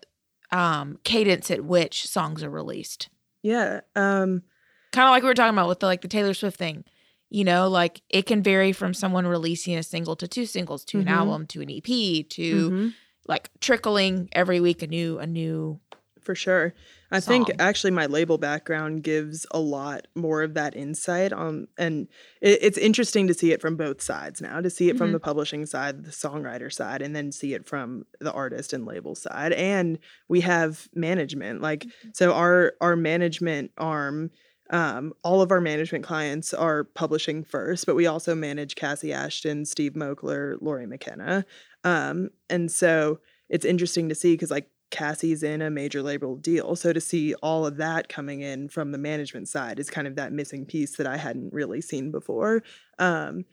um 0.51 0.99
cadence 1.04 1.49
at 1.49 1.65
which 1.65 2.08
songs 2.08 2.43
are 2.43 2.49
released. 2.49 3.10
Yeah. 3.41 3.82
Um 3.95 4.43
kind 4.91 5.08
of 5.08 5.12
like 5.12 5.23
we 5.23 5.30
were 5.30 5.34
talking 5.34 5.56
about 5.56 5.67
with 5.67 5.80
the 5.80 5.88
like 5.88 6.01
the 6.01 6.08
Taylor 6.08 6.34
Swift 6.34 6.58
thing. 6.58 6.86
You 7.30 7.43
know, 7.43 7.67
like 7.67 8.01
it 8.10 8.28
can 8.28 8.43
vary 8.43 8.71
from 8.71 8.93
someone 8.93 9.25
releasing 9.25 9.75
a 9.75 9.84
single 9.84 10.15
to 10.17 10.28
two 10.28 10.45
singles 10.45 10.86
to 10.86 10.99
mm-hmm. 10.99 11.08
an 11.08 11.13
album 11.13 11.47
to 11.47 11.62
an 11.62 11.71
EP 11.71 11.84
to 11.84 12.69
mm-hmm. 12.69 12.88
like 13.28 13.49
trickling 13.60 14.30
every 14.32 14.60
week 14.60 14.84
a 14.84 14.88
new 14.88 15.17
a 15.17 15.25
new 15.25 15.80
for 16.25 16.35
sure. 16.35 16.73
I 17.11 17.19
song. 17.19 17.45
think 17.45 17.61
actually 17.61 17.91
my 17.91 18.07
label 18.07 18.38
background 18.38 19.03
gives 19.03 19.45
a 19.51 19.59
lot 19.59 20.07
more 20.15 20.41
of 20.41 20.55
that 20.55 20.75
insight 20.75 21.31
on, 21.31 21.67
and 21.77 22.07
it, 22.41 22.59
it's 22.61 22.77
interesting 22.77 23.27
to 23.27 23.33
see 23.33 23.51
it 23.51 23.61
from 23.61 23.77
both 23.77 24.01
sides 24.01 24.41
now. 24.41 24.59
To 24.59 24.69
see 24.69 24.89
it 24.89 24.93
mm-hmm. 24.93 24.97
from 24.97 25.11
the 25.11 25.19
publishing 25.19 25.65
side, 25.65 26.03
the 26.03 26.11
songwriter 26.11 26.73
side, 26.73 27.01
and 27.01 27.15
then 27.15 27.31
see 27.31 27.53
it 27.53 27.67
from 27.67 28.05
the 28.19 28.33
artist 28.33 28.73
and 28.73 28.85
label 28.85 29.15
side. 29.15 29.53
And 29.53 29.99
we 30.27 30.41
have 30.41 30.89
management, 30.93 31.61
like 31.61 31.85
mm-hmm. 31.85 32.09
so 32.13 32.33
our 32.33 32.73
our 32.81 32.95
management 32.95 33.71
arm. 33.77 34.31
Um, 34.71 35.13
all 35.23 35.43
of 35.43 35.51
our 35.51 35.61
management 35.61 36.03
clients 36.05 36.51
are 36.51 36.85
publishing 36.85 37.43
first, 37.43 37.85
but 37.85 37.95
we 37.95 38.07
also 38.07 38.33
manage 38.33 38.73
Kassi 38.73 39.13
Ashton, 39.13 39.63
Steve 39.63 39.93
Moakler, 39.93 40.57
Lori 40.59 40.88
McKenna. 40.88 41.45
Um, 41.83 42.31
and 42.49 42.71
so 42.71 43.19
it's 43.47 43.65
interesting 43.65 44.09
to 44.09 44.15
see 44.15 44.33
because 44.33 44.51
like 44.51 44.69
Kassi's 44.91 45.43
in 45.43 45.62
a 45.62 45.69
major 45.69 46.02
label 46.02 46.36
deal. 46.36 46.76
So 46.76 46.93
to 46.93 47.02
see 47.02 47.34
all 47.36 47.65
of 47.65 47.78
that 47.78 48.10
coming 48.10 48.41
in 48.41 48.69
from 48.69 48.91
the 48.91 48.98
management 48.98 49.48
side 49.48 49.80
is 49.80 49.89
kind 49.89 50.08
of 50.08 50.15
that 50.15 50.32
missing 50.32 50.65
piece 50.65 50.98
that 50.98 51.08
I 51.08 51.17
hadn't 51.17 51.54
really 51.54 51.82
seen 51.82 52.12
before. 52.12 52.63
Um, 53.00 53.45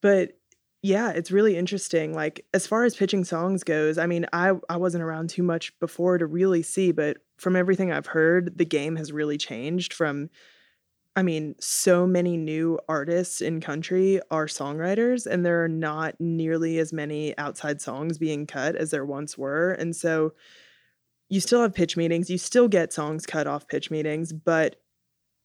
but 0.00 0.38
yeah, 0.82 1.10
it's 1.10 1.32
really 1.32 1.56
interesting. 1.56 2.14
Like 2.14 2.46
as 2.54 2.66
far 2.66 2.84
as 2.84 2.94
pitching 2.94 3.24
songs 3.24 3.64
goes, 3.64 3.98
I 3.98 4.06
mean, 4.06 4.26
I 4.32 4.52
I 4.68 4.76
wasn't 4.76 5.04
around 5.04 5.30
too 5.30 5.42
much 5.42 5.76
before 5.80 6.18
to 6.18 6.26
really 6.26 6.62
see, 6.62 6.92
but 6.92 7.18
from 7.38 7.56
everything 7.56 7.90
I've 7.92 8.06
heard, 8.06 8.56
the 8.56 8.64
game 8.64 8.96
has 8.96 9.12
really 9.12 9.36
changed 9.38 9.92
from 9.92 10.30
I 11.18 11.22
mean, 11.22 11.54
so 11.58 12.06
many 12.06 12.36
new 12.36 12.78
artists 12.90 13.40
in 13.40 13.60
country 13.62 14.20
are 14.30 14.46
songwriters, 14.46 15.26
and 15.26 15.46
there 15.46 15.64
are 15.64 15.68
not 15.68 16.14
nearly 16.20 16.78
as 16.78 16.92
many 16.92 17.36
outside 17.38 17.80
songs 17.80 18.18
being 18.18 18.46
cut 18.46 18.76
as 18.76 18.90
there 18.90 19.04
once 19.06 19.38
were. 19.38 19.72
And 19.72 19.96
so 19.96 20.34
you 21.28 21.40
still 21.40 21.62
have 21.62 21.74
pitch 21.74 21.96
meetings, 21.96 22.30
you 22.30 22.38
still 22.38 22.68
get 22.68 22.92
songs 22.92 23.26
cut 23.26 23.46
off 23.46 23.68
pitch 23.68 23.90
meetings, 23.90 24.32
but 24.32 24.76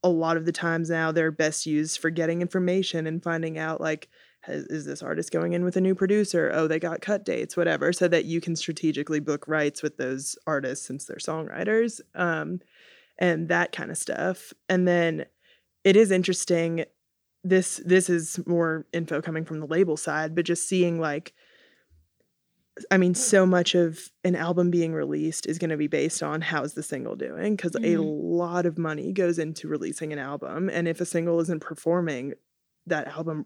a 0.03 0.09
lot 0.09 0.37
of 0.37 0.45
the 0.45 0.51
times 0.51 0.89
now 0.89 1.11
they're 1.11 1.31
best 1.31 1.65
used 1.65 1.99
for 1.99 2.09
getting 2.09 2.41
information 2.41 3.05
and 3.07 3.23
finding 3.23 3.57
out 3.57 3.79
like 3.79 4.09
has, 4.41 4.63
is 4.65 4.85
this 4.85 5.03
artist 5.03 5.31
going 5.31 5.53
in 5.53 5.63
with 5.63 5.77
a 5.77 5.81
new 5.81 5.93
producer? 5.93 6.51
Oh 6.53 6.67
they 6.67 6.79
got 6.79 7.01
cut 7.01 7.23
dates 7.23 7.55
whatever 7.55 7.93
so 7.93 8.07
that 8.07 8.25
you 8.25 8.41
can 8.41 8.55
strategically 8.55 9.19
book 9.19 9.47
writes 9.47 9.83
with 9.83 9.97
those 9.97 10.35
artists 10.47 10.85
since 10.85 11.05
they're 11.05 11.17
songwriters 11.17 12.01
um, 12.15 12.59
and 13.19 13.49
that 13.49 13.71
kind 13.71 13.91
of 13.91 13.97
stuff. 13.97 14.53
And 14.67 14.87
then 14.87 15.25
it 15.83 15.95
is 15.95 16.11
interesting 16.11 16.85
this 17.43 17.81
this 17.85 18.09
is 18.09 18.39
more 18.45 18.85
info 18.93 19.21
coming 19.21 19.45
from 19.45 19.59
the 19.59 19.65
label 19.65 19.97
side 19.97 20.35
but 20.35 20.45
just 20.45 20.69
seeing 20.69 20.99
like 20.99 21.33
I 22.89 22.97
mean, 22.97 23.13
so 23.13 23.45
much 23.45 23.75
of 23.75 23.99
an 24.23 24.35
album 24.35 24.71
being 24.71 24.93
released 24.93 25.45
is 25.45 25.57
going 25.57 25.69
to 25.69 25.77
be 25.77 25.87
based 25.87 26.23
on 26.23 26.41
how's 26.41 26.73
the 26.73 26.83
single 26.83 27.15
doing 27.15 27.55
because 27.55 27.73
mm-hmm. 27.73 27.99
a 27.99 28.01
lot 28.01 28.65
of 28.65 28.77
money 28.77 29.11
goes 29.11 29.39
into 29.39 29.67
releasing 29.67 30.13
an 30.13 30.19
album. 30.19 30.69
And 30.69 30.87
if 30.87 31.01
a 31.01 31.05
single 31.05 31.39
isn't 31.41 31.61
performing, 31.61 32.33
that 32.87 33.07
album 33.07 33.45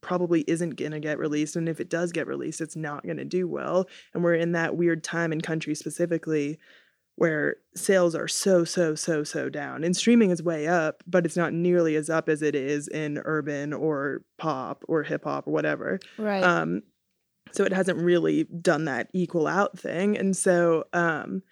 probably 0.00 0.42
isn't 0.42 0.76
going 0.76 0.92
to 0.92 1.00
get 1.00 1.18
released. 1.18 1.56
And 1.56 1.68
if 1.68 1.80
it 1.80 1.90
does 1.90 2.12
get 2.12 2.26
released, 2.26 2.60
it's 2.60 2.76
not 2.76 3.04
going 3.04 3.16
to 3.16 3.24
do 3.24 3.48
well. 3.48 3.88
And 4.14 4.22
we're 4.22 4.34
in 4.34 4.52
that 4.52 4.76
weird 4.76 5.02
time 5.02 5.32
in 5.32 5.40
country 5.40 5.74
specifically 5.74 6.58
where 7.16 7.56
sales 7.74 8.14
are 8.14 8.28
so, 8.28 8.62
so, 8.62 8.94
so, 8.94 9.24
so 9.24 9.48
down. 9.48 9.82
And 9.82 9.96
streaming 9.96 10.30
is 10.30 10.40
way 10.40 10.68
up, 10.68 11.02
but 11.04 11.26
it's 11.26 11.36
not 11.36 11.52
nearly 11.52 11.96
as 11.96 12.08
up 12.08 12.28
as 12.28 12.42
it 12.42 12.54
is 12.54 12.86
in 12.86 13.20
urban 13.24 13.72
or 13.72 14.22
pop 14.38 14.84
or 14.86 15.02
hip 15.02 15.24
hop 15.24 15.48
or 15.48 15.50
whatever. 15.50 15.98
Right. 16.16 16.44
Um, 16.44 16.82
so 17.52 17.64
it 17.64 17.72
hasn't 17.72 17.98
really 17.98 18.44
done 18.44 18.84
that 18.86 19.08
equal 19.12 19.46
out 19.46 19.78
thing. 19.78 20.16
And 20.16 20.36
so 20.36 20.84
um, 20.92 21.42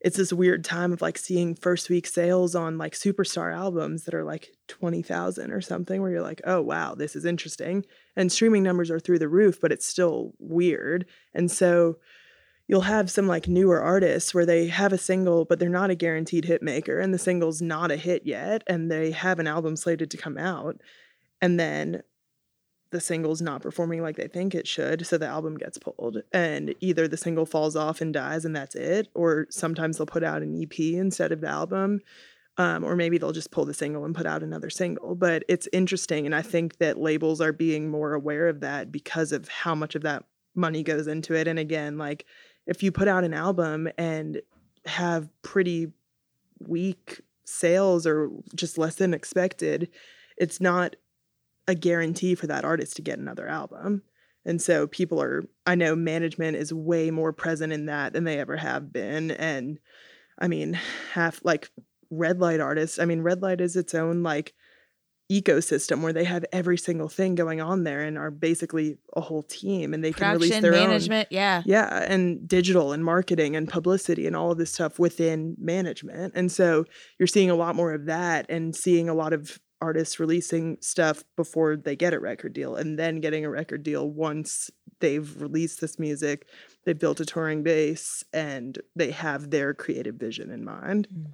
it's 0.00 0.16
this 0.16 0.32
weird 0.32 0.64
time 0.64 0.92
of 0.92 1.02
like 1.02 1.18
seeing 1.18 1.54
first 1.54 1.90
week 1.90 2.06
sales 2.06 2.54
on 2.54 2.78
like 2.78 2.94
superstar 2.94 3.54
albums 3.54 4.04
that 4.04 4.14
are 4.14 4.24
like 4.24 4.52
20,000 4.68 5.52
or 5.52 5.60
something 5.60 6.00
where 6.00 6.10
you're 6.10 6.22
like, 6.22 6.40
"Oh 6.44 6.62
wow, 6.62 6.94
this 6.94 7.14
is 7.14 7.24
interesting." 7.24 7.84
And 8.16 8.32
streaming 8.32 8.62
numbers 8.62 8.90
are 8.90 9.00
through 9.00 9.18
the 9.18 9.28
roof, 9.28 9.60
but 9.60 9.72
it's 9.72 9.86
still 9.86 10.32
weird. 10.38 11.06
And 11.34 11.50
so 11.50 11.98
you'll 12.66 12.82
have 12.82 13.10
some 13.10 13.26
like 13.26 13.48
newer 13.48 13.80
artists 13.80 14.32
where 14.32 14.46
they 14.46 14.68
have 14.68 14.92
a 14.92 14.98
single 14.98 15.44
but 15.44 15.58
they're 15.58 15.68
not 15.68 15.90
a 15.90 15.94
guaranteed 15.96 16.44
hit 16.44 16.62
maker 16.62 17.00
and 17.00 17.12
the 17.12 17.18
single's 17.18 17.60
not 17.60 17.90
a 17.90 17.96
hit 17.96 18.24
yet 18.24 18.62
and 18.68 18.88
they 18.88 19.10
have 19.10 19.40
an 19.40 19.48
album 19.48 19.74
slated 19.74 20.08
to 20.08 20.16
come 20.16 20.38
out. 20.38 20.80
And 21.42 21.58
then 21.58 22.02
the 22.90 23.00
single's 23.00 23.40
not 23.40 23.62
performing 23.62 24.02
like 24.02 24.16
they 24.16 24.28
think 24.28 24.54
it 24.54 24.66
should, 24.66 25.06
so 25.06 25.16
the 25.16 25.26
album 25.26 25.56
gets 25.56 25.78
pulled. 25.78 26.22
And 26.32 26.74
either 26.80 27.06
the 27.06 27.16
single 27.16 27.46
falls 27.46 27.76
off 27.76 28.00
and 28.00 28.12
dies 28.12 28.44
and 28.44 28.54
that's 28.54 28.74
it, 28.74 29.08
or 29.14 29.46
sometimes 29.50 29.98
they'll 29.98 30.06
put 30.06 30.24
out 30.24 30.42
an 30.42 30.60
EP 30.60 30.78
instead 30.78 31.32
of 31.32 31.40
the 31.40 31.48
album. 31.48 32.00
Um, 32.56 32.84
or 32.84 32.94
maybe 32.94 33.16
they'll 33.16 33.32
just 33.32 33.52
pull 33.52 33.64
the 33.64 33.72
single 33.72 34.04
and 34.04 34.14
put 34.14 34.26
out 34.26 34.42
another 34.42 34.68
single. 34.68 35.14
But 35.14 35.44
it's 35.48 35.68
interesting. 35.72 36.26
And 36.26 36.34
I 36.34 36.42
think 36.42 36.76
that 36.76 36.98
labels 36.98 37.40
are 37.40 37.52
being 37.52 37.88
more 37.88 38.12
aware 38.12 38.48
of 38.48 38.60
that 38.60 38.92
because 38.92 39.32
of 39.32 39.48
how 39.48 39.74
much 39.74 39.94
of 39.94 40.02
that 40.02 40.24
money 40.54 40.82
goes 40.82 41.06
into 41.06 41.34
it. 41.34 41.48
And 41.48 41.58
again, 41.58 41.96
like 41.96 42.26
if 42.66 42.82
you 42.82 42.92
put 42.92 43.08
out 43.08 43.24
an 43.24 43.32
album 43.32 43.88
and 43.96 44.42
have 44.84 45.30
pretty 45.42 45.92
weak 46.58 47.22
sales 47.44 48.06
or 48.06 48.30
just 48.54 48.76
less 48.76 48.96
than 48.96 49.14
expected, 49.14 49.88
it's 50.36 50.60
not 50.60 50.96
a 51.70 51.74
guarantee 51.74 52.34
for 52.34 52.46
that 52.48 52.64
artist 52.64 52.96
to 52.96 53.02
get 53.02 53.18
another 53.18 53.48
album. 53.48 54.02
And 54.44 54.60
so 54.60 54.86
people 54.86 55.22
are, 55.22 55.44
I 55.66 55.74
know 55.74 55.94
management 55.94 56.56
is 56.56 56.72
way 56.72 57.10
more 57.10 57.32
present 57.32 57.72
in 57.72 57.86
that 57.86 58.12
than 58.12 58.24
they 58.24 58.38
ever 58.38 58.56
have 58.56 58.92
been. 58.92 59.30
And 59.30 59.78
I 60.38 60.48
mean, 60.48 60.78
half 61.12 61.40
like 61.44 61.70
red 62.10 62.40
light 62.40 62.60
artists, 62.60 62.98
I 62.98 63.04
mean, 63.04 63.22
red 63.22 63.42
light 63.42 63.60
is 63.60 63.76
its 63.76 63.94
own 63.94 64.22
like 64.22 64.54
ecosystem 65.30 66.02
where 66.02 66.12
they 66.12 66.24
have 66.24 66.44
every 66.52 66.76
single 66.76 67.08
thing 67.08 67.36
going 67.36 67.60
on 67.60 67.84
there 67.84 68.00
and 68.00 68.18
are 68.18 68.32
basically 68.32 68.98
a 69.14 69.20
whole 69.20 69.44
team 69.44 69.94
and 69.94 70.02
they 70.02 70.10
Production, 70.10 70.32
can 70.32 70.40
release 70.40 70.62
their 70.62 70.72
management, 70.72 71.28
own, 71.30 71.36
yeah. 71.36 71.62
Yeah, 71.64 72.04
and 72.08 72.48
digital 72.48 72.92
and 72.92 73.04
marketing 73.04 73.54
and 73.54 73.68
publicity 73.68 74.26
and 74.26 74.34
all 74.34 74.50
of 74.50 74.58
this 74.58 74.72
stuff 74.72 74.98
within 74.98 75.54
management. 75.60 76.32
And 76.34 76.50
so 76.50 76.84
you're 77.18 77.28
seeing 77.28 77.50
a 77.50 77.54
lot 77.54 77.76
more 77.76 77.92
of 77.92 78.06
that 78.06 78.46
and 78.48 78.74
seeing 78.74 79.08
a 79.08 79.14
lot 79.14 79.32
of 79.32 79.60
artists 79.80 80.20
releasing 80.20 80.76
stuff 80.80 81.24
before 81.36 81.76
they 81.76 81.96
get 81.96 82.12
a 82.14 82.20
record 82.20 82.52
deal 82.52 82.76
and 82.76 82.98
then 82.98 83.20
getting 83.20 83.44
a 83.44 83.50
record 83.50 83.82
deal 83.82 84.08
once 84.08 84.70
they've 85.00 85.40
released 85.40 85.80
this 85.80 85.98
music 85.98 86.46
they've 86.84 86.98
built 86.98 87.20
a 87.20 87.24
touring 87.24 87.62
base 87.62 88.22
and 88.32 88.78
they 88.94 89.10
have 89.10 89.50
their 89.50 89.72
creative 89.74 90.16
vision 90.16 90.50
in 90.50 90.64
mind. 90.64 91.08
Mm. 91.14 91.26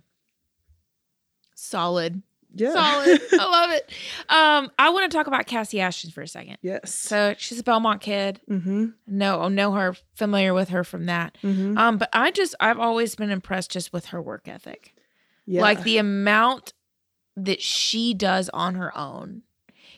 solid. 1.54 2.22
Yeah. 2.54 2.72
Solid. 2.72 3.20
I 3.32 3.37
love 3.50 3.70
it. 3.72 3.90
Um 4.28 4.70
i 4.78 4.88
want 4.90 5.11
to 5.11 5.16
talk 5.16 5.26
about 5.26 5.46
Kassi 5.46 5.80
Ashton 5.80 6.11
for 6.11 6.22
a 6.22 6.28
second. 6.28 6.59
Yes. 6.62 6.94
So 6.94 7.35
she's 7.37 7.59
a 7.59 7.62
belmont 7.64 8.00
kid. 8.00 8.40
Mm-hmm. 8.48 8.87
no 9.06 9.48
know 9.48 9.72
her 9.72 9.94
familiar 10.14 10.54
with 10.54 10.70
her 10.70 10.85
from 10.85 11.06
that. 11.06 11.37
Mm-hmm. 11.42 11.76
um 11.76 11.98
but 11.98 12.09
i 12.12 12.30
just 12.30 12.54
i've 12.61 12.78
always 12.78 13.14
been 13.14 13.30
impressed 13.30 13.70
just 13.70 13.92
with 13.92 14.06
her 14.06 14.22
work 14.22 14.48
ethic. 14.48 14.94
Yeah. 15.48 15.61
like 15.62 15.82
the 15.82 15.98
amount 15.98 16.72
that 17.37 17.61
she 17.61 18.14
does 18.14 18.49
on 18.51 18.75
her 18.75 18.96
own. 18.96 19.42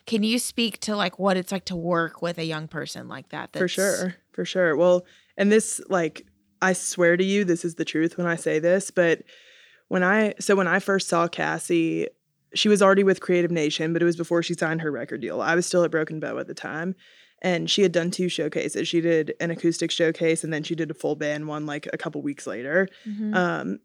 Can 0.06 0.22
you 0.22 0.38
speak 0.38 0.80
to 0.80 0.96
like 0.96 1.18
what 1.18 1.36
it's 1.36 1.52
like 1.52 1.66
to 1.66 1.76
work 1.76 2.22
with 2.22 2.38
a 2.38 2.44
young 2.44 2.66
person 2.66 3.08
like 3.08 3.28
that? 3.28 3.52
For 3.52 3.68
sure. 3.68 4.16
For 4.32 4.44
sure. 4.44 4.76
Well, 4.76 5.04
and 5.36 5.52
this 5.52 5.80
like 5.88 6.26
I 6.62 6.72
swear 6.72 7.16
to 7.16 7.24
you 7.24 7.44
this 7.44 7.64
is 7.64 7.76
the 7.76 7.84
truth 7.84 8.16
when 8.16 8.26
I 8.26 8.36
say 8.36 8.58
this, 8.58 8.90
but 8.90 9.22
when 9.88 10.02
I 10.02 10.34
so 10.40 10.56
when 10.56 10.66
I 10.66 10.78
first 10.78 11.08
saw 11.08 11.28
Kassi, 11.28 12.06
she 12.54 12.68
was 12.68 12.82
already 12.82 13.04
with 13.04 13.20
Creative 13.20 13.50
Nation, 13.50 13.92
but 13.92 14.02
it 14.02 14.06
was 14.06 14.16
before 14.16 14.42
she 14.42 14.54
signed 14.54 14.80
her 14.80 14.90
record 14.90 15.20
deal. 15.20 15.40
I 15.40 15.54
was 15.54 15.66
still 15.66 15.84
at 15.84 15.90
Broken 15.90 16.20
Bow 16.20 16.38
at 16.38 16.46
the 16.46 16.54
time. 16.54 16.94
And 17.40 17.70
she 17.70 17.82
had 17.82 17.92
done 17.92 18.10
two 18.10 18.28
showcases. 18.28 18.88
She 18.88 19.00
did 19.00 19.32
an 19.38 19.52
acoustic 19.52 19.92
showcase 19.92 20.42
and 20.42 20.52
then 20.52 20.64
she 20.64 20.74
did 20.74 20.90
a 20.90 20.94
full 20.94 21.14
band 21.14 21.46
one 21.46 21.66
like 21.66 21.88
a 21.92 21.96
couple 21.96 22.20
weeks 22.20 22.48
later. 22.48 22.88
Mm-hmm. 23.06 23.32
Um, 23.32 23.78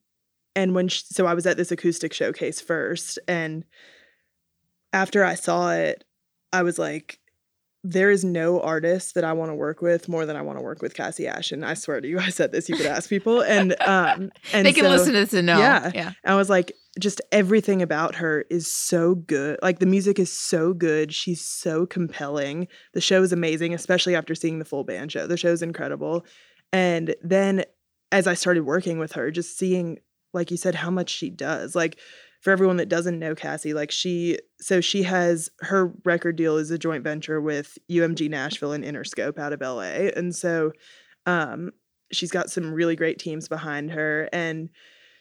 and 0.56 0.76
when 0.76 0.88
she, 0.88 1.04
so 1.10 1.26
I 1.26 1.34
was 1.34 1.46
at 1.46 1.58
this 1.58 1.72
acoustic 1.72 2.14
showcase 2.14 2.62
first 2.62 3.20
and 3.28 3.64
after 4.92 5.24
I 5.24 5.36
saw 5.36 5.72
it 5.72 6.04
I 6.52 6.64
was 6.64 6.78
like 6.78 7.20
there 7.84 8.10
is 8.10 8.24
no 8.24 8.62
artist 8.62 9.14
that 9.16 9.26
I 9.26 9.34
want 9.34 9.52
to 9.52 9.56
work 9.56 9.82
with 9.82 10.08
more 10.08 10.26
than 10.26 10.38
I 10.38 10.42
want 10.42 10.58
to 10.58 10.64
work 10.64 10.82
with 10.82 10.96
Kassi 10.96 11.28
Ashton. 11.28 11.66
I 11.66 11.74
swear 11.74 12.00
to 12.00 12.08
you, 12.08 12.18
I 12.20 12.30
said 12.30 12.52
this. 12.52 12.70
You 12.70 12.78
could 12.78 12.86
ask 12.86 13.10
people, 13.10 13.42
and 13.42 13.76
um, 13.82 14.32
and 14.54 14.66
they 14.66 14.74
can 14.74 14.86
so, 14.86 14.90
listen 14.90 15.14
to 15.14 15.20
this 15.20 15.34
and 15.34 15.48
know. 15.48 15.60
Yeah, 15.60 15.92
yeah. 15.94 16.12
I 16.24 16.36
was 16.36 16.50
like, 16.50 16.72
just 17.00 17.22
everything 17.32 17.82
about 17.82 18.16
her 18.16 18.46
is 18.50 18.72
so 18.72 19.16
good. 19.16 19.60
Like 19.62 19.80
the 19.80 19.86
music 19.86 20.20
is 20.20 20.32
so 20.32 20.74
good. 20.74 21.14
She's 21.14 21.44
so 21.44 21.86
compelling. 21.86 22.68
The 22.94 23.02
show 23.02 23.22
is 23.22 23.34
amazing, 23.34 23.74
especially 23.74 24.16
after 24.16 24.34
seeing 24.36 24.60
the 24.60 24.66
full 24.66 24.84
band 24.84 25.12
show. 25.12 25.28
The 25.28 25.38
show 25.38 25.52
is 25.52 25.62
incredible. 25.62 26.26
And 26.72 27.16
then 27.22 27.66
as 28.12 28.28
I 28.28 28.36
started 28.36 28.64
working 28.64 29.00
with 29.00 29.14
her, 29.14 29.32
just 29.32 29.58
seeing 29.58 30.00
like 30.34 30.52
you 30.52 30.58
said, 30.58 30.76
how 30.76 30.90
much 30.90 31.10
she 31.10 31.30
does. 31.30 31.76
Like 31.76 32.00
for 32.42 32.52
everyone 32.52 32.78
that 32.78 32.90
doesn't 32.90 33.20
know 33.20 33.36
Kassi, 33.36 33.74
like 33.74 33.92
she, 33.92 34.38
so 34.60 34.82
she 34.82 35.04
has 35.04 35.50
her 35.62 35.94
record 36.04 36.36
deal 36.36 36.58
is 36.58 36.72
a 36.72 36.78
joint 36.78 37.04
venture 37.04 37.40
with 37.40 37.78
UMG 37.90 38.30
Nashville 38.30 38.74
and 38.74 38.84
Interscope 38.84 39.40
out 39.40 39.54
of 39.54 39.62
LA. 39.62 40.10
And 40.16 40.36
so 40.36 40.74
um, 41.26 41.72
she's 42.12 42.32
got 42.32 42.50
some 42.52 42.74
really 42.74 42.96
great 42.96 43.20
teams 43.20 43.48
behind 43.48 43.92
her. 43.92 44.28
And 44.34 44.70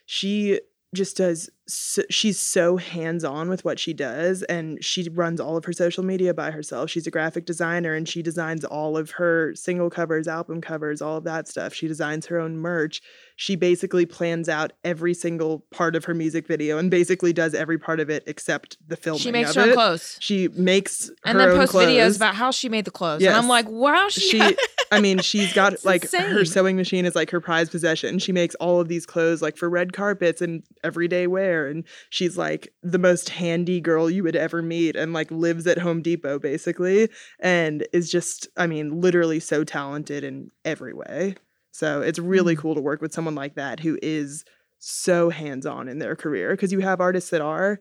she 0.07 0.61
just 0.95 1.17
does 1.17 1.49
so, 1.73 2.03
she's 2.11 2.39
so 2.39 2.77
hands 2.77 3.25
on 3.25 3.49
with 3.49 3.65
what 3.65 3.79
she 3.79 3.95
does, 3.95 4.43
and 4.45 4.83
she 4.85 5.09
runs 5.09 5.41
all 5.41 5.57
of 5.57 5.65
her 5.65 5.73
social 5.73 6.05
media 6.05 6.35
by 6.35 6.51
herself. 6.51 6.91
She's 6.91 7.07
a 7.07 7.11
graphic 7.11 7.47
designer, 7.47 7.95
and 7.95 8.09
she 8.09 8.23
designs 8.23 8.65
all 8.65 8.97
of 8.97 9.13
her 9.13 9.55
single 9.55 9.89
covers, 9.89 10.29
album 10.29 10.61
covers, 10.61 11.01
all 11.01 11.17
of 11.17 11.25
that 11.25 11.49
stuff. 11.49 11.73
She 11.73 11.89
designs 11.89 12.27
her 12.27 12.39
own 12.39 12.57
merch. 12.57 13.01
She 13.37 13.57
basically 13.57 14.07
plans 14.07 14.49
out 14.49 14.73
every 14.85 15.15
single 15.15 15.61
part 15.71 15.97
of 15.97 16.05
her 16.05 16.15
music 16.15 16.47
video, 16.47 16.79
and 16.79 16.91
basically 16.91 17.33
does 17.33 17.55
every 17.55 17.79
part 17.79 18.01
of 18.01 18.11
it 18.11 18.23
except 18.27 18.77
the 18.87 18.97
filming. 18.97 19.21
She 19.21 19.33
makes 19.33 19.55
her 19.55 19.63
own 19.63 19.71
it. 19.71 19.75
clothes. 19.75 20.17
She 20.21 20.49
makes 20.49 21.11
and 21.25 21.39
her 21.39 21.39
then 21.39 21.49
own 21.51 21.57
post 21.59 21.73
clothes. 21.73 21.87
videos 21.87 22.17
about 22.17 22.35
how 22.35 22.51
she 22.51 22.69
made 22.69 22.85
the 22.85 22.91
clothes. 22.91 23.23
Yes. 23.23 23.31
And 23.31 23.39
I'm 23.43 23.49
like, 23.49 23.69
wow, 23.69 24.09
she, 24.11 24.21
she 24.21 24.57
i 24.93 25.01
mean 25.01 25.19
she's 25.19 25.53
got 25.55 25.85
like 25.85 26.09
her 26.13 26.45
sewing 26.45 26.77
machine 26.77 27.07
is 27.07 27.17
like 27.17 27.31
her 27.31 27.41
prized 27.41 27.73
possession 27.73 28.19
she 28.19 28.31
makes 28.31 28.55
all 28.57 28.79
of 28.79 28.89
these 28.89 29.07
clothes 29.07 29.41
like 29.41 29.57
for 29.57 29.69
red 29.69 29.93
carpets 29.93 30.43
and 30.43 30.63
everyday 30.85 31.27
wear 31.27 31.62
and 31.67 31.85
she's 32.11 32.37
like 32.37 32.73
the 32.83 32.99
most 32.99 33.29
handy 33.31 33.81
girl 33.81 34.09
you 34.11 34.23
would 34.23 34.37
ever 34.37 34.63
meet 34.63 34.97
and 34.97 35.13
like 35.13 35.31
lives 35.31 35.67
at 35.67 35.79
home 35.79 36.03
depot 36.03 36.39
basically 36.39 37.09
and 37.41 37.87
is 37.93 38.11
just 38.11 38.49
i 38.57 38.67
mean 38.67 39.01
literally 39.01 39.41
so 39.41 39.65
talented 39.65 40.25
in 40.25 40.49
every 40.65 40.93
way 40.95 41.35
so 41.71 42.03
it's 42.03 42.19
really 42.19 42.55
Mm. 42.55 42.59
cool 42.59 42.75
to 42.75 42.81
work 42.81 43.01
with 43.01 43.13
someone 43.13 43.35
like 43.35 43.55
that 43.55 43.81
who 43.81 43.99
is 44.03 44.45
so 44.79 45.31
hands-on 45.31 45.89
in 45.89 45.99
their 45.99 46.17
career 46.17 46.51
because 46.51 46.73
you 46.73 46.81
have 46.81 47.01
artists 47.01 47.31
that 47.31 47.41
are 47.41 47.81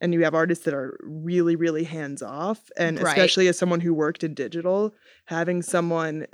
and 0.00 0.14
you 0.14 0.22
have 0.24 0.34
artists 0.34 0.64
that 0.64 0.74
are 0.74 0.98
really 1.02 1.56
really 1.56 1.84
hands 1.84 2.22
off 2.22 2.70
and 2.76 2.96
Right. 2.98 3.06
especially 3.08 3.48
as 3.48 3.58
someone 3.58 3.80
who 3.80 3.92
worked 3.92 4.22
in 4.24 4.32
digital 4.34 4.94
having 5.26 5.60
someone 5.62 6.26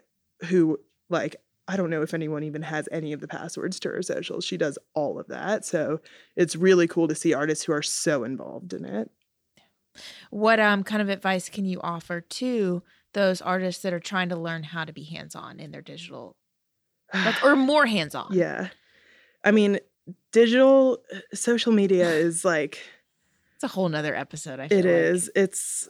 who 0.44 0.78
like 1.08 1.36
I 1.68 1.76
don't 1.76 1.90
know 1.90 2.02
if 2.02 2.14
anyone 2.14 2.44
even 2.44 2.62
has 2.62 2.88
any 2.92 3.12
of 3.12 3.20
the 3.20 3.28
passwords 3.28 3.80
to 3.80 3.88
her 3.90 4.02
socials. 4.02 4.44
She 4.44 4.56
does 4.56 4.78
all 4.94 5.18
of 5.18 5.26
that. 5.28 5.64
So 5.64 6.00
it's 6.36 6.54
really 6.56 6.86
cool 6.86 7.08
to 7.08 7.14
see 7.14 7.34
artists 7.34 7.64
who 7.64 7.72
are 7.72 7.82
so 7.82 8.22
involved 8.24 8.72
in 8.72 8.84
it. 8.84 9.10
what 10.30 10.60
um 10.60 10.82
kind 10.84 11.02
of 11.02 11.08
advice 11.08 11.48
can 11.48 11.64
you 11.64 11.80
offer 11.82 12.20
to 12.20 12.82
those 13.14 13.40
artists 13.40 13.82
that 13.82 13.92
are 13.94 14.00
trying 14.00 14.28
to 14.28 14.36
learn 14.36 14.62
how 14.62 14.84
to 14.84 14.92
be 14.92 15.02
hands-on 15.04 15.58
in 15.58 15.70
their 15.70 15.80
digital 15.82 16.36
like 17.14 17.42
or 17.42 17.56
more 17.56 17.86
hands-on? 17.86 18.28
yeah. 18.32 18.68
I 19.44 19.52
mean, 19.52 19.78
digital 20.32 20.98
uh, 21.14 21.18
social 21.34 21.72
media 21.72 22.10
is 22.26 22.44
like 22.44 22.78
It's 23.54 23.64
a 23.64 23.68
whole 23.68 23.88
nother 23.88 24.14
episode, 24.14 24.60
I 24.60 24.68
feel 24.68 24.78
It 24.78 24.84
like. 24.84 24.94
is. 24.94 25.30
It's 25.34 25.88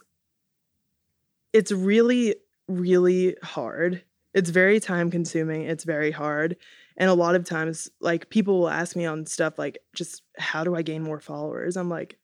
it's 1.52 1.72
really 1.72 2.36
really 2.68 3.36
hard. 3.42 4.02
It's 4.36 4.50
very 4.50 4.80
time 4.80 5.10
consuming. 5.10 5.62
It's 5.62 5.84
very 5.84 6.10
hard. 6.10 6.56
And 6.98 7.08
a 7.08 7.14
lot 7.14 7.34
of 7.34 7.44
times 7.44 7.88
like 8.00 8.28
people 8.28 8.60
will 8.60 8.68
ask 8.68 8.94
me 8.94 9.06
on 9.06 9.24
stuff 9.24 9.58
like 9.58 9.78
just 9.94 10.22
how 10.38 10.62
do 10.62 10.76
I 10.76 10.82
gain 10.82 11.02
more 11.02 11.20
followers? 11.20 11.76
I'm 11.76 11.88
like 11.88 12.18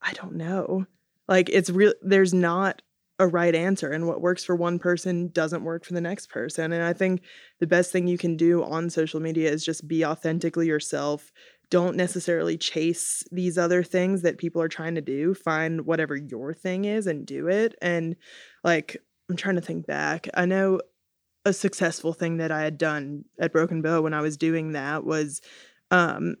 I 0.00 0.14
don't 0.14 0.36
know. 0.36 0.86
Like 1.28 1.50
it's 1.50 1.68
real 1.68 1.92
there's 2.00 2.32
not 2.32 2.80
a 3.18 3.28
right 3.28 3.54
answer 3.54 3.90
and 3.90 4.08
what 4.08 4.22
works 4.22 4.42
for 4.42 4.56
one 4.56 4.78
person 4.78 5.28
doesn't 5.28 5.64
work 5.64 5.84
for 5.84 5.92
the 5.92 6.00
next 6.00 6.30
person. 6.30 6.72
And 6.72 6.82
I 6.82 6.94
think 6.94 7.20
the 7.60 7.66
best 7.66 7.92
thing 7.92 8.08
you 8.08 8.18
can 8.18 8.38
do 8.38 8.64
on 8.64 8.88
social 8.88 9.20
media 9.20 9.50
is 9.50 9.64
just 9.64 9.86
be 9.86 10.02
authentically 10.04 10.66
yourself. 10.66 11.30
Don't 11.68 11.94
necessarily 11.94 12.56
chase 12.56 13.22
these 13.30 13.58
other 13.58 13.82
things 13.82 14.22
that 14.22 14.38
people 14.38 14.62
are 14.62 14.68
trying 14.68 14.94
to 14.94 15.02
do. 15.02 15.34
Find 15.34 15.84
whatever 15.84 16.16
your 16.16 16.54
thing 16.54 16.86
is 16.86 17.06
and 17.06 17.26
do 17.26 17.48
it. 17.48 17.74
And 17.82 18.16
like, 18.64 18.96
I'm 19.30 19.36
trying 19.36 19.56
to 19.56 19.60
think 19.60 19.86
back. 19.86 20.28
I 20.34 20.46
know 20.46 20.80
a 21.44 21.52
successful 21.52 22.12
thing 22.12 22.38
that 22.38 22.50
I 22.50 22.62
had 22.62 22.78
done 22.78 23.24
at 23.38 23.52
Broken 23.52 23.82
Bow 23.82 24.02
when 24.02 24.14
I 24.14 24.20
was 24.20 24.36
doing 24.36 24.72
that 24.72 25.04
was 25.04 25.40
um 25.90 26.36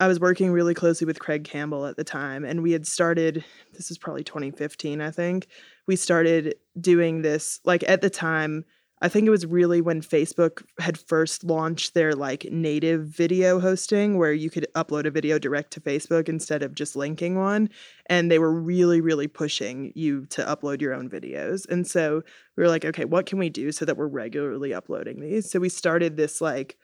I 0.00 0.08
was 0.08 0.20
working 0.20 0.50
really 0.50 0.74
closely 0.74 1.06
with 1.06 1.20
Craig 1.20 1.44
Campbell 1.44 1.86
at 1.86 1.96
the 1.96 2.04
time 2.04 2.44
and 2.44 2.62
we 2.62 2.72
had 2.72 2.86
started 2.86 3.44
this 3.72 3.90
is 3.90 3.98
probably 3.98 4.24
2015 4.24 5.00
I 5.00 5.10
think. 5.10 5.46
We 5.86 5.96
started 5.96 6.56
doing 6.80 7.22
this 7.22 7.60
like 7.64 7.84
at 7.88 8.00
the 8.00 8.10
time 8.10 8.64
I 9.04 9.08
think 9.10 9.26
it 9.26 9.30
was 9.30 9.44
really 9.44 9.82
when 9.82 10.00
Facebook 10.00 10.64
had 10.78 10.96
first 10.96 11.44
launched 11.44 11.92
their 11.92 12.14
like 12.14 12.50
native 12.50 13.06
video 13.06 13.60
hosting 13.60 14.16
where 14.16 14.32
you 14.32 14.48
could 14.48 14.66
upload 14.74 15.04
a 15.04 15.10
video 15.10 15.38
direct 15.38 15.72
to 15.72 15.80
Facebook 15.82 16.26
instead 16.26 16.62
of 16.62 16.74
just 16.74 16.96
linking 16.96 17.38
one. 17.38 17.68
And 18.06 18.30
they 18.30 18.38
were 18.38 18.50
really, 18.50 19.02
really 19.02 19.28
pushing 19.28 19.92
you 19.94 20.24
to 20.30 20.42
upload 20.44 20.80
your 20.80 20.94
own 20.94 21.10
videos. 21.10 21.68
And 21.68 21.86
so 21.86 22.22
we 22.56 22.62
were 22.62 22.70
like, 22.70 22.86
okay, 22.86 23.04
what 23.04 23.26
can 23.26 23.38
we 23.38 23.50
do 23.50 23.72
so 23.72 23.84
that 23.84 23.98
we're 23.98 24.06
regularly 24.06 24.72
uploading 24.72 25.20
these? 25.20 25.50
So 25.50 25.60
we 25.60 25.68
started 25.68 26.16
this 26.16 26.40
like 26.40 26.78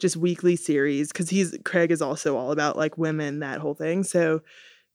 just 0.00 0.16
weekly 0.16 0.56
series 0.56 1.12
because 1.12 1.30
he's 1.30 1.56
Craig 1.64 1.92
is 1.92 2.02
also 2.02 2.36
all 2.36 2.50
about 2.50 2.76
like 2.76 2.98
women, 2.98 3.38
that 3.38 3.60
whole 3.60 3.74
thing. 3.74 4.02
So 4.02 4.42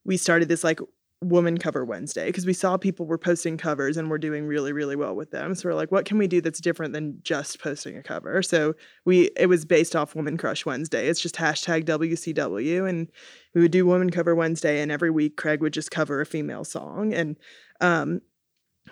we 0.03 0.17
started 0.17 0.49
this 0.49 0.65
like 0.65 0.81
woman 1.21 1.57
cover 1.57 1.83
Wednesday 1.83 2.27
because 2.27 2.45
we 2.45 2.53
saw 2.53 2.77
people 2.77 3.05
were 3.05 3.17
posting 3.17 3.57
covers 3.57 3.97
and 3.97 4.09
we're 4.09 4.17
doing 4.17 4.45
really, 4.45 4.73
really 4.73 4.95
well 4.95 5.15
with 5.15 5.31
them. 5.31 5.55
So 5.55 5.69
we're 5.69 5.75
like, 5.75 5.91
what 5.91 6.05
can 6.05 6.17
we 6.17 6.27
do 6.27 6.41
that's 6.41 6.59
different 6.59 6.93
than 6.93 7.19
just 7.23 7.59
posting 7.59 7.97
a 7.97 8.03
cover? 8.03 8.43
So 8.43 8.75
we 9.05 9.29
it 9.37 9.47
was 9.47 9.65
based 9.65 9.95
off 9.95 10.15
Woman 10.15 10.37
Crush 10.37 10.65
Wednesday. 10.65 11.07
It's 11.07 11.21
just 11.21 11.35
hashtag 11.35 11.85
WCW 11.85 12.87
and 12.87 13.09
we 13.53 13.61
would 13.61 13.71
do 13.71 13.85
Woman 13.85 14.09
Cover 14.09 14.35
Wednesday 14.35 14.81
and 14.81 14.91
every 14.91 15.09
week 15.09 15.37
Craig 15.37 15.61
would 15.61 15.73
just 15.73 15.91
cover 15.91 16.21
a 16.21 16.25
female 16.25 16.63
song. 16.63 17.13
And 17.13 17.37
um 17.81 18.21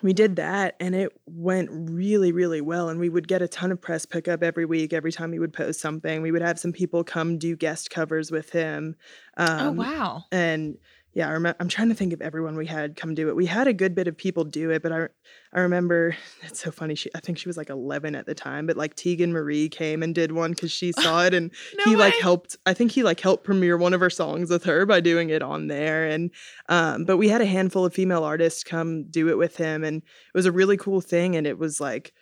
we 0.02 0.12
did 0.12 0.36
that 0.36 0.74
and 0.80 0.94
it 0.94 1.12
went 1.26 1.68
really 1.70 2.32
really 2.32 2.60
well 2.60 2.88
and 2.88 2.98
we 2.98 3.08
would 3.08 3.28
get 3.28 3.42
a 3.42 3.48
ton 3.48 3.70
of 3.70 3.80
press 3.80 4.04
pickup 4.04 4.42
every 4.42 4.64
week 4.64 4.92
every 4.92 5.12
time 5.12 5.32
he 5.32 5.38
would 5.38 5.52
post 5.52 5.80
something 5.80 6.20
we 6.20 6.32
would 6.32 6.42
have 6.42 6.58
some 6.58 6.72
people 6.72 7.04
come 7.04 7.38
do 7.38 7.54
guest 7.54 7.90
covers 7.90 8.30
with 8.30 8.50
him 8.50 8.96
um, 9.36 9.60
oh 9.60 9.72
wow. 9.72 10.24
and 10.32 10.76
yeah, 11.14 11.28
I 11.28 11.32
remember, 11.32 11.56
I'm 11.60 11.68
trying 11.68 11.90
to 11.90 11.94
think 11.94 12.12
of 12.12 12.20
everyone 12.20 12.56
we 12.56 12.66
had 12.66 12.96
come 12.96 13.14
do 13.14 13.28
it. 13.28 13.36
We 13.36 13.46
had 13.46 13.68
a 13.68 13.72
good 13.72 13.94
bit 13.94 14.08
of 14.08 14.16
people 14.16 14.42
do 14.42 14.70
it, 14.70 14.82
but 14.82 14.90
I 14.90 15.06
I 15.52 15.60
remember 15.60 16.16
it's 16.42 16.60
so 16.60 16.72
funny. 16.72 16.96
She 16.96 17.08
I 17.14 17.20
think 17.20 17.38
she 17.38 17.48
was 17.48 17.56
like 17.56 17.70
11 17.70 18.16
at 18.16 18.26
the 18.26 18.34
time, 18.34 18.66
but 18.66 18.76
like 18.76 18.96
Tegan 18.96 19.32
Marie 19.32 19.68
came 19.68 20.02
and 20.02 20.12
did 20.12 20.32
one 20.32 20.50
because 20.50 20.72
she 20.72 20.90
saw 20.90 21.24
it 21.24 21.32
and 21.32 21.52
No 21.78 21.84
he 21.84 21.96
like 21.96 22.14
helped. 22.14 22.56
I 22.66 22.74
think 22.74 22.90
he 22.90 23.04
like 23.04 23.20
helped 23.20 23.44
premiere 23.44 23.76
one 23.76 23.94
of 23.94 24.00
her 24.00 24.10
songs 24.10 24.50
with 24.50 24.64
her 24.64 24.84
by 24.86 24.98
doing 24.98 25.30
it 25.30 25.40
on 25.40 25.68
there. 25.68 26.04
And 26.04 26.32
um, 26.68 27.04
but 27.04 27.16
we 27.16 27.28
had 27.28 27.40
a 27.40 27.46
handful 27.46 27.84
of 27.84 27.94
female 27.94 28.24
artists 28.24 28.64
come 28.64 29.04
do 29.04 29.28
it 29.28 29.38
with 29.38 29.56
him, 29.56 29.84
and 29.84 29.98
it 29.98 30.34
was 30.34 30.46
a 30.46 30.52
really 30.52 30.76
cool 30.76 31.00
thing. 31.00 31.36
And 31.36 31.46
it 31.46 31.58
was 31.58 31.80
like 31.80 32.12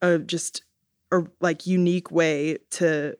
a 0.00 0.18
just 0.18 0.62
a 1.12 1.24
like 1.42 1.66
unique 1.66 2.10
way 2.10 2.58
to 2.70 3.18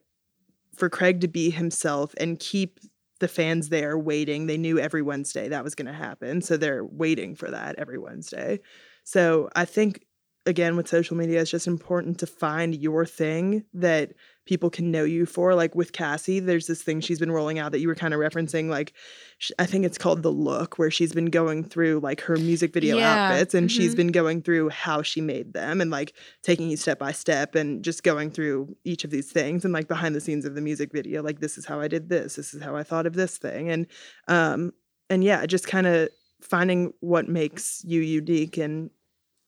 for 0.74 0.88
Craig 0.88 1.20
to 1.20 1.28
be 1.28 1.50
himself 1.50 2.14
and 2.16 2.38
keep 2.38 2.80
the 3.20 3.28
fans 3.28 3.68
there 3.68 3.98
waiting. 3.98 4.46
They 4.46 4.58
knew 4.58 4.78
every 4.78 5.02
Wednesday 5.02 5.48
that 5.48 5.64
was 5.64 5.74
going 5.74 5.86
to 5.86 5.92
happen. 5.92 6.42
So 6.42 6.56
they're 6.56 6.84
waiting 6.84 7.34
for 7.34 7.50
that 7.50 7.76
every 7.78 7.98
Wednesday. 7.98 8.60
So 9.04 9.48
I 9.54 9.64
think, 9.64 10.04
again, 10.46 10.76
with 10.76 10.88
social 10.88 11.16
media, 11.16 11.40
it's 11.40 11.50
just 11.50 11.66
important 11.66 12.18
to 12.20 12.26
find 12.26 12.74
your 12.74 13.06
thing 13.06 13.64
that 13.74 14.12
people 14.44 14.70
can 14.70 14.90
know 14.90 15.04
you 15.04 15.26
for. 15.26 15.54
Like 15.54 15.74
with 15.74 15.92
Kassi, 15.92 16.44
there's 16.44 16.66
this 16.66 16.82
thing 16.82 17.00
she's 17.00 17.18
been 17.18 17.32
rolling 17.32 17.58
out 17.58 17.72
that 17.72 17.80
you 17.80 17.88
were 17.88 17.94
kind 17.94 18.12
of 18.12 18.20
referencing. 18.20 18.68
Like, 18.68 18.92
sh- 19.38 19.52
I 19.58 19.66
think 19.66 19.84
it's 19.84 19.98
called 19.98 20.22
The 20.22 20.30
Look, 20.30 20.78
where 20.78 20.90
she's 20.90 21.12
been 21.12 21.26
going 21.26 21.64
through 21.64 22.00
like 22.00 22.20
her 22.22 22.36
music 22.36 22.72
video 22.72 22.96
Yeah, 22.98 23.28
outfits 23.28 23.54
and 23.54 23.70
she's 23.70 23.94
mhm. 23.94 23.98
been 23.98 24.08
going 24.08 24.42
through 24.42 24.68
how 24.70 25.02
she 25.02 25.20
made 25.20 25.52
them 25.54 25.80
and 25.80 25.90
like 25.90 26.12
taking 26.42 26.68
you 26.70 26.76
step 26.76 26.98
by 26.98 27.12
step 27.12 27.54
and 27.54 27.82
just 27.82 28.02
going 28.02 28.30
through 28.30 28.76
each 28.84 29.04
of 29.04 29.10
these 29.10 29.30
things 29.32 29.64
and 29.64 29.72
like 29.72 29.88
behind 29.88 30.14
the 30.14 30.20
scenes 30.20 30.44
of 30.44 30.54
the 30.54 30.60
music 30.60 30.92
video 30.92 31.22
like 31.22 31.40
this 31.40 31.56
is 31.58 31.64
how 31.66 31.80
i 31.80 31.88
did 31.88 32.08
this 32.08 32.36
this 32.36 32.52
is 32.54 32.62
how 32.62 32.76
i 32.76 32.82
thought 32.82 33.06
of 33.06 33.14
this 33.14 33.38
thing 33.38 33.70
and 33.70 33.86
um 34.28 34.72
and 35.10 35.24
yeah 35.24 35.44
just 35.46 35.66
kind 35.66 35.86
of 35.86 36.08
finding 36.40 36.92
what 37.00 37.28
makes 37.28 37.82
you 37.86 38.00
unique 38.00 38.56
and 38.58 38.90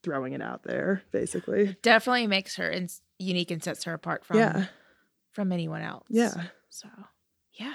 throwing 0.03 0.33
it 0.33 0.41
out 0.43 0.63
there 0.63 1.03
basically 1.13 1.77
Definitely 1.83 2.27
makes 2.27 2.57
her 2.57 2.71
ins- 2.71 3.03
unique 3.19 3.51
and 3.51 3.63
sets 3.63 3.85
her 3.85 3.93
apart 3.95 4.25
from 4.25 4.39
yeah 4.39 4.67
from 5.37 5.53
anyone 5.53 5.83
else. 5.83 6.07
yeah 6.09 6.33
So, 6.71 6.89
yeah. 7.53 7.75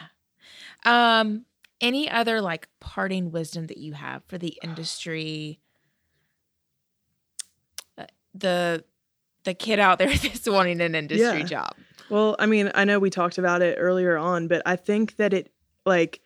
Um 0.84 1.46
any 1.80 2.10
other 2.10 2.42
like 2.42 2.68
parting 2.80 3.32
wisdom 3.32 3.68
that 3.68 3.78
you 3.78 3.94
have 3.94 4.24
for 4.28 4.38
the 4.38 4.58
industry 4.64 5.60
uh, 7.98 8.06
the 8.34 8.84
the 9.44 9.54
kid 9.54 9.80
out 9.80 10.00
there 10.00 10.10
that's 10.18 10.50
wanting 10.50 10.82
an 10.82 10.96
industry 10.96 11.40
Yeah. 11.40 11.44
job. 11.44 11.76
Well, 12.10 12.36
I 12.40 12.46
mean, 12.46 12.72
I 12.76 12.84
know 12.84 13.00
we 13.00 13.10
talked 13.10 13.38
about 13.38 13.62
it 13.62 13.78
earlier 13.80 14.18
on, 14.18 14.48
but 14.48 14.62
I 14.66 14.76
think 14.76 15.16
that 15.16 15.34
it 15.34 15.52
like 15.86 16.20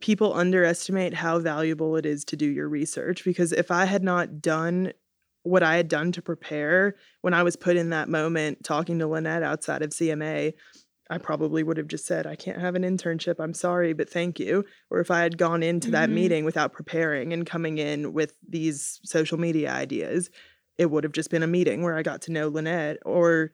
people 0.00 0.34
underestimate 0.34 1.14
how 1.14 1.38
valuable 1.38 1.96
it 1.96 2.04
is 2.06 2.24
to 2.26 2.36
do 2.36 2.46
your 2.46 2.68
research 2.68 3.24
because 3.24 3.52
if 3.52 3.70
I 3.70 3.84
had 3.84 4.02
not 4.02 4.40
done 4.42 4.92
what 5.42 5.62
I 5.62 5.76
had 5.76 5.88
done 5.88 6.12
to 6.12 6.22
prepare 6.22 6.96
when 7.22 7.34
I 7.34 7.42
was 7.42 7.56
put 7.56 7.76
in 7.76 7.90
that 7.90 8.08
moment 8.08 8.62
talking 8.64 8.98
to 8.98 9.06
Lynette 9.06 9.42
outside 9.42 9.82
of 9.82 9.90
CMA, 9.90 10.52
I 11.10 11.18
probably 11.18 11.62
would 11.62 11.76
have 11.76 11.88
just 11.88 12.06
said, 12.06 12.26
I 12.26 12.36
can't 12.36 12.60
have 12.60 12.74
an 12.76 12.82
internship. 12.82 13.36
I'm 13.40 13.54
sorry, 13.54 13.92
but 13.94 14.08
thank 14.08 14.38
you. 14.38 14.64
Or 14.90 15.00
if 15.00 15.10
I 15.10 15.20
had 15.22 15.38
gone 15.38 15.62
into 15.62 15.90
that 15.90 16.08
Mhm. 16.08 16.14
meeting 16.14 16.44
without 16.44 16.72
preparing 16.72 17.32
and 17.32 17.44
coming 17.46 17.78
in 17.78 18.12
with 18.12 18.36
these 18.48 19.00
social 19.04 19.38
media 19.38 19.72
ideas, 19.72 20.30
it 20.78 20.90
would 20.90 21.04
have 21.04 21.12
just 21.12 21.30
been 21.30 21.42
a 21.42 21.48
meeting 21.48 21.82
where 21.82 21.96
I 21.96 22.02
got 22.02 22.22
to 22.22 22.32
know 22.32 22.48
Lynette 22.48 22.98
or 23.04 23.50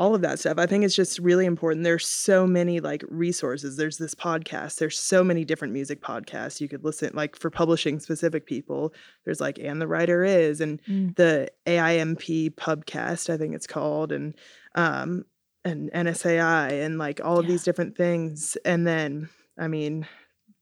all 0.00 0.14
of 0.14 0.22
that 0.22 0.38
stuff. 0.38 0.56
I 0.58 0.64
think 0.64 0.82
it's 0.82 0.94
just 0.96 1.18
really 1.18 1.44
important. 1.44 1.84
There's 1.84 2.06
so 2.06 2.46
many 2.46 2.80
like 2.80 3.04
resources. 3.10 3.76
There's 3.76 3.98
this 3.98 4.14
podcast. 4.14 4.78
There's 4.78 4.98
so 4.98 5.22
many 5.22 5.44
different 5.44 5.74
music 5.74 6.00
podcasts 6.00 6.58
you 6.58 6.68
could 6.68 6.82
listen 6.84 7.10
like 7.12 7.36
for 7.38 7.50
publishing 7.50 8.00
specific 8.00 8.46
people. 8.46 8.94
There's 9.26 9.40
like 9.42 9.58
and 9.58 9.78
the 9.80 9.86
writer 9.86 10.24
is 10.24 10.62
and 10.62 10.80
Mm. 10.84 11.14
the 11.16 11.48
AIMP 11.66 12.54
pubcast, 12.56 13.28
I 13.28 13.36
think 13.36 13.54
it's 13.54 13.66
called, 13.66 14.10
and 14.12 14.34
um 14.74 15.24
and 15.66 15.90
NSAI 15.92 16.82
and 16.84 16.96
like 16.98 17.20
all 17.22 17.38
of 17.38 17.44
Yeah. 17.44 17.50
these 17.50 17.64
different 17.64 17.94
things. 17.96 18.56
And 18.64 18.86
then 18.86 19.28
I 19.58 19.68
mean, 19.68 20.06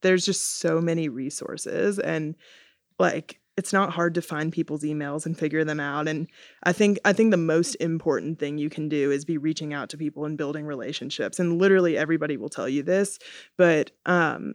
there's 0.02 0.24
just 0.24 0.58
so 0.58 0.80
many 0.80 1.08
resources 1.08 2.00
and 2.00 2.34
like 2.98 3.38
it's 3.58 3.72
not 3.72 3.90
hard 3.90 4.14
to 4.14 4.22
find 4.22 4.52
people's 4.52 4.84
emails 4.84 5.26
and 5.26 5.36
figure 5.36 5.64
them 5.64 5.80
out 5.80 6.06
and 6.06 6.28
i 6.62 6.72
think 6.72 6.98
i 7.04 7.12
think 7.12 7.32
the 7.32 7.36
most 7.36 7.74
important 7.76 8.38
thing 8.38 8.56
you 8.56 8.70
can 8.70 8.88
do 8.88 9.10
is 9.10 9.24
be 9.24 9.36
reaching 9.36 9.74
out 9.74 9.88
to 9.88 9.98
people 9.98 10.24
and 10.24 10.38
building 10.38 10.64
relationships 10.64 11.40
and 11.40 11.58
literally 11.58 11.98
everybody 11.98 12.36
will 12.36 12.48
tell 12.48 12.68
you 12.68 12.84
this 12.84 13.18
but 13.56 13.90
um 14.06 14.54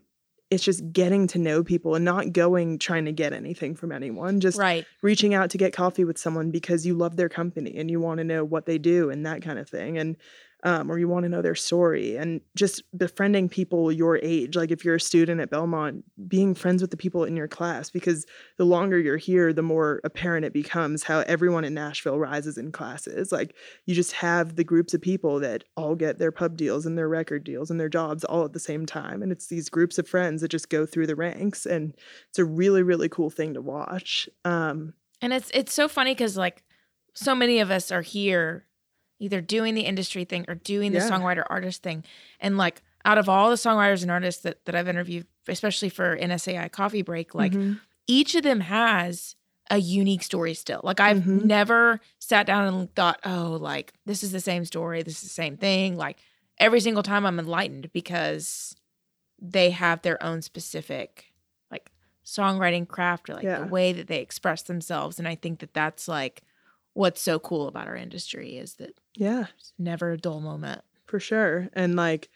it's 0.49 0.63
just 0.63 0.93
getting 0.93 1.25
to 1.25 1.39
know 1.39 1.63
people 1.63 1.95
and 1.95 2.05
not 2.05 2.31
going 2.31 2.77
trying 2.77 3.05
to 3.05 3.11
get 3.11 3.33
anything 3.33 3.75
from 3.75 3.91
anyone 3.91 4.39
just 4.39 4.57
right. 4.57 4.85
reaching 5.01 5.33
out 5.33 5.49
to 5.49 5.57
get 5.57 5.73
coffee 5.73 6.05
with 6.05 6.17
someone 6.17 6.51
because 6.51 6.85
you 6.85 6.93
love 6.93 7.15
their 7.15 7.29
company 7.29 7.75
and 7.75 7.89
you 7.89 7.99
want 7.99 8.19
to 8.19 8.23
know 8.23 8.45
what 8.45 8.65
they 8.65 8.77
do 8.77 9.09
and 9.09 9.25
that 9.25 9.41
kind 9.41 9.59
of 9.59 9.67
thing 9.67 9.97
and 9.97 10.15
um, 10.63 10.91
or 10.91 10.97
you 10.97 11.07
want 11.07 11.23
to 11.23 11.29
know 11.29 11.41
their 11.41 11.55
story 11.55 12.17
and 12.17 12.41
just 12.55 12.83
befriending 12.97 13.47
people 13.49 13.91
your 13.91 14.17
age 14.17 14.55
like 14.55 14.71
if 14.71 14.83
you're 14.83 14.95
a 14.95 14.99
student 14.99 15.39
at 15.39 15.49
belmont 15.49 16.03
being 16.27 16.55
friends 16.55 16.81
with 16.81 16.91
the 16.91 16.97
people 16.97 17.23
in 17.23 17.35
your 17.35 17.47
class 17.47 17.89
because 17.89 18.25
the 18.57 18.65
longer 18.65 18.97
you're 18.97 19.17
here 19.17 19.53
the 19.53 19.61
more 19.61 20.01
apparent 20.03 20.45
it 20.45 20.53
becomes 20.53 21.03
how 21.03 21.19
everyone 21.27 21.63
in 21.63 21.73
nashville 21.73 22.17
rises 22.17 22.57
in 22.57 22.71
classes. 22.71 23.31
Like 23.31 23.55
you 23.85 23.95
just 23.95 24.13
have 24.13 24.55
the 24.55 24.63
groups 24.63 24.93
of 24.93 25.01
people 25.01 25.39
that 25.39 25.63
all 25.77 25.95
get 25.95 26.19
their 26.19 26.31
pub 26.31 26.57
deals 26.57 26.85
and 26.85 26.97
their 26.97 27.09
record 27.09 27.43
deals 27.43 27.69
and 27.71 27.79
their 27.79 27.89
jobs 27.89 28.23
all 28.23 28.45
at 28.45 28.53
the 28.53 28.59
same 28.59 28.85
time 28.85 29.21
and 29.21 29.31
it's 29.31 29.47
these 29.47 29.69
groups 29.69 29.97
of 29.97 30.07
friends 30.07 30.41
that 30.41 30.49
just 30.49 30.69
go 30.69 30.85
through 30.85 31.07
the 31.07 31.15
ranks 31.15 31.65
and 31.65 31.95
it's 32.29 32.39
a 32.39 32.45
really 32.45 32.83
really 32.83 33.09
cool 33.09 33.29
thing 33.29 33.53
to 33.53 33.61
watch 33.61 34.27
um, 34.45 34.93
And 35.21 35.33
it's 35.33 35.51
it's 35.53 35.73
so 35.73 35.87
funny 35.87 36.11
because 36.11 36.37
like 36.37 36.63
so 37.13 37.35
many 37.35 37.59
of 37.59 37.69
us 37.69 37.91
are 37.91 38.01
here 38.01 38.65
either 39.23 39.39
doing 39.41 39.73
the 39.73 39.81
industry 39.81 40.25
thing 40.25 40.43
or 40.47 40.55
doing 40.55 40.91
the 40.91 40.99
Yeah. 40.99 41.09
songwriter 41.09 41.43
artist 41.49 41.81
thing. 41.81 42.03
And 42.39 42.57
like 42.57 42.81
out 43.05 43.17
of 43.17 43.29
all 43.29 43.49
the 43.49 43.55
songwriters 43.55 44.01
and 44.01 44.11
artists 44.11 44.41
that, 44.43 44.65
that 44.65 44.75
I've 44.75 44.87
interviewed, 44.87 45.25
especially 45.47 45.89
for 45.89 46.17
NSAI 46.17 46.69
Coffee 46.71 47.01
Break, 47.01 47.33
like 47.33 47.53
mhm. 47.53 47.79
each 48.07 48.35
of 48.35 48.43
them 48.43 48.59
has 48.59 49.35
a 49.71 49.77
unique 49.77 50.23
story 50.23 50.53
still. 50.53 50.81
Like 50.83 50.99
I've 50.99 51.19
Mhm. 51.23 51.45
never 51.45 52.01
sat 52.19 52.45
down 52.45 52.67
and 52.73 52.93
thought, 52.95 53.19
oh, 53.23 53.57
like 53.61 53.93
this 54.05 54.23
is 54.23 54.31
the 54.33 54.41
same 54.41 54.65
story, 54.65 55.03
this 55.03 55.15
is 55.15 55.21
the 55.23 55.29
same 55.29 55.55
thing. 55.57 55.95
Like 55.95 56.17
every 56.59 56.81
single 56.81 57.03
time 57.03 57.25
I'm 57.25 57.39
enlightened 57.39 57.91
because 57.93 58.75
they 59.41 59.71
have 59.71 60.01
their 60.01 60.21
own 60.21 60.41
specific 60.41 61.33
like 61.71 61.91
songwriting 62.25 62.87
craft 62.87 63.29
or 63.29 63.35
like 63.35 63.43
Yeah. 63.43 63.59
the 63.59 63.67
way 63.67 63.93
that 63.93 64.07
they 64.07 64.19
express 64.19 64.63
themselves. 64.63 65.17
And 65.17 65.27
I 65.27 65.35
think 65.35 65.59
that 65.59 65.73
that's 65.73 66.07
like 66.07 66.43
what's 66.93 67.21
so 67.21 67.39
cool 67.39 67.67
about 67.67 67.87
our 67.87 67.95
industry 67.95 68.57
is 68.57 68.75
that 68.75 68.97
yeah. 69.15 69.45
it's 69.57 69.73
never 69.77 70.11
a 70.11 70.17
dull 70.17 70.39
moment. 70.39 70.81
for 71.05 71.19
sure. 71.19 71.69
And 71.73 71.95
like 71.95 72.29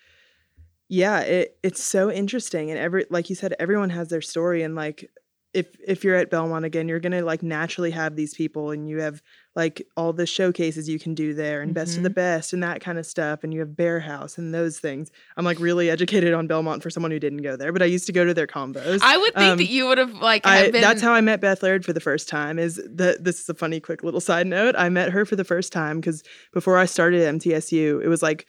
yeah 0.89 1.20
it 1.20 1.58
it's 1.64 1.84
so 1.84 2.12
interesting. 2.12 2.70
And 2.72 2.80
every 2.80 3.05
like 3.10 3.30
you 3.30 3.36
said 3.36 3.55
everyone 3.60 3.89
has 3.91 4.10
their 4.10 4.22
story. 4.22 4.64
And 4.64 4.76
like 4.76 5.10
if 5.53 5.78
if 5.86 6.03
you're 6.03 6.16
at 6.16 6.30
belmont 6.30 6.66
again 6.66 6.88
you're 6.88 6.99
gonna 6.99 7.24
like 7.24 7.41
naturally 7.41 7.91
have 7.91 8.16
these 8.16 8.34
people 8.34 8.72
and 8.72 8.88
you 8.88 8.99
have 8.99 9.22
like 9.58 9.86
all 9.97 10.14
the 10.14 10.26
showcases 10.26 10.88
you 10.88 10.99
can 10.99 11.14
do 11.14 11.34
there 11.34 11.62
and 11.62 11.74
best 11.74 11.97
of 11.97 12.03
the 12.03 12.10
best 12.10 12.53
and 12.53 12.64
that 12.64 12.80
kind 12.80 12.97
of 12.97 13.05
stuff 13.05 13.43
and 13.43 13.53
you 13.53 13.60
have 13.60 13.76
bear 13.76 13.99
house 13.99 14.38
and 14.38 14.53
those 14.53 14.80
things 14.80 15.12
i'm 15.36 15.43
like 15.43 15.60
really 15.60 15.89
educated 15.89 16.34
on 16.34 16.47
belmont 16.47 16.82
for 16.84 16.89
someone 16.89 17.12
who 17.12 17.20
didn't 17.20 17.41
go 17.41 17.58
there 17.58 17.74
but 17.74 17.82
i 17.82 17.86
used 17.86 18.05
to 18.05 18.14
go 18.14 18.24
to 18.24 18.34
their 18.34 18.47
convos 18.47 18.99
I 19.01 19.18
would 19.18 19.34
think 19.34 19.51
Um, 19.53 19.58
that 19.58 19.70
you 19.70 19.88
would 19.88 19.97
have 19.97 20.14
like 20.14 20.45
I, 20.45 20.70
been 20.70 20.82
that's 20.82 21.01
how 21.01 21.12
I 21.12 21.22
met 21.22 21.41
Beth 21.41 21.64
Laird 21.64 21.84
for 21.84 21.91
the 21.91 21.99
first 21.99 22.30
time. 22.30 22.60
Is 22.60 22.76
that 22.76 23.24
this 23.24 23.39
is 23.41 23.49
a 23.49 23.53
funny, 23.55 23.80
quick 23.80 24.03
little 24.03 24.20
side 24.20 24.45
note? 24.45 24.76
I 24.78 24.89
met 24.89 25.10
her 25.12 25.26
for 25.26 25.36
the 25.36 25.43
first 25.43 25.74
time 25.74 25.99
because 25.99 26.24
before 26.53 26.78
I 26.78 26.86
started 26.86 27.22
at 27.24 27.34
MTSU, 27.36 28.03
it 28.03 28.08
was 28.08 28.22
like 28.22 28.45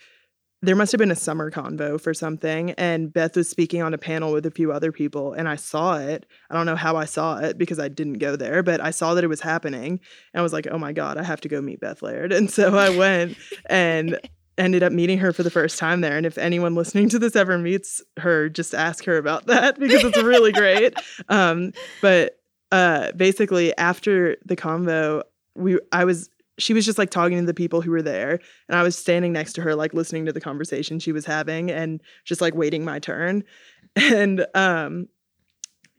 there 0.61 0.75
must 0.75 0.91
have 0.91 0.99
been 0.99 1.11
a 1.11 1.15
summer 1.15 1.49
convo 1.49 1.99
for 1.99 2.13
something, 2.13 2.71
and 2.71 3.13
Beth 3.13 3.35
was 3.35 3.49
speaking 3.49 3.81
on 3.81 3.93
a 3.93 3.97
panel 3.97 4.33
with 4.33 4.45
a 4.45 4.51
few 4.51 4.71
other 4.71 4.91
people, 4.91 5.33
and 5.33 5.47
I 5.47 5.55
saw 5.55 5.97
it. 5.97 6.25
I 6.49 6.55
don't 6.55 6.65
know 6.65 6.75
how 6.75 6.97
I 6.97 7.05
saw 7.05 7.37
it 7.37 7.57
because 7.57 7.79
I 7.79 7.87
didn't 7.87 8.19
go 8.19 8.35
there, 8.35 8.61
but 8.61 8.81
I 8.81 8.91
saw 8.91 9.13
that 9.13 9.23
it 9.23 9.27
was 9.27 9.41
happening, 9.41 9.99
and 10.33 10.39
I 10.39 10.41
was 10.41 10.51
like, 10.51 10.67
"Oh 10.69 10.77
my 10.77 10.91
god, 10.91 11.17
I 11.17 11.23
have 11.23 11.41
to 11.41 11.47
go 11.47 11.61
meet 11.61 11.79
Beth 11.79 12.01
Laird," 12.01 12.33
and 12.39 12.49
so 12.49 12.77
I 12.77 12.89
went 12.95 13.37
and. 13.67 14.17
Ended 14.57 14.83
up 14.83 14.91
meeting 14.91 15.19
her 15.19 15.31
for 15.31 15.41
the 15.41 15.49
first 15.49 15.79
time 15.79 16.01
there. 16.01 16.17
And 16.17 16.25
if 16.25 16.37
anyone 16.37 16.75
listening 16.75 17.07
to 17.09 17.19
this 17.19 17.37
ever 17.37 17.57
meets 17.57 18.01
her, 18.17 18.49
just 18.49 18.75
ask 18.75 19.05
her 19.05 19.15
about 19.15 19.45
that 19.45 19.79
because 19.79 20.03
it's 20.03 20.21
really 20.21 20.51
great. 20.51 20.95
Um, 21.29 21.71
but 22.01 22.37
uh 22.69 23.13
basically 23.13 23.75
after 23.77 24.35
the 24.45 24.55
convo 24.55 25.23
we 25.55 25.79
i 25.91 26.05
was 26.05 26.29
she 26.59 26.73
was 26.73 26.85
just 26.85 26.97
like 26.97 27.09
talking 27.09 27.39
to 27.39 27.45
the 27.45 27.53
people 27.53 27.81
who 27.81 27.91
were 27.91 28.01
there 28.01 28.39
and 28.67 28.77
i 28.77 28.83
was 28.83 28.97
standing 28.97 29.33
next 29.33 29.53
to 29.53 29.61
her 29.61 29.75
like 29.75 29.93
listening 29.93 30.25
to 30.25 30.33
the 30.33 30.41
conversation 30.41 30.99
she 30.99 31.11
was 31.11 31.25
having 31.25 31.71
and 31.71 32.01
just 32.25 32.41
like 32.41 32.53
waiting 32.53 32.85
my 32.85 32.99
turn. 32.99 33.43
And 33.95 34.45
um 34.53 35.07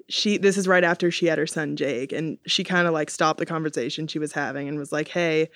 she 0.09 0.39
this 0.39 0.57
is 0.57 0.69
right 0.69 0.85
after 0.85 1.11
she 1.11 1.27
had 1.27 1.39
her 1.39 1.47
son 1.47 1.75
jake 1.77 2.13
and 2.13 2.39
she 2.47 2.63
kind 2.63 2.87
of 2.87 2.95
like 2.95 3.11
stopped 3.11 3.41
the 3.41 3.47
conversation 3.47 4.07
she 4.07 4.19
was 4.21 4.33
having 4.33 4.69
and 4.69 4.79
was 4.79 4.93
like 4.93 5.09
hey 5.09 5.49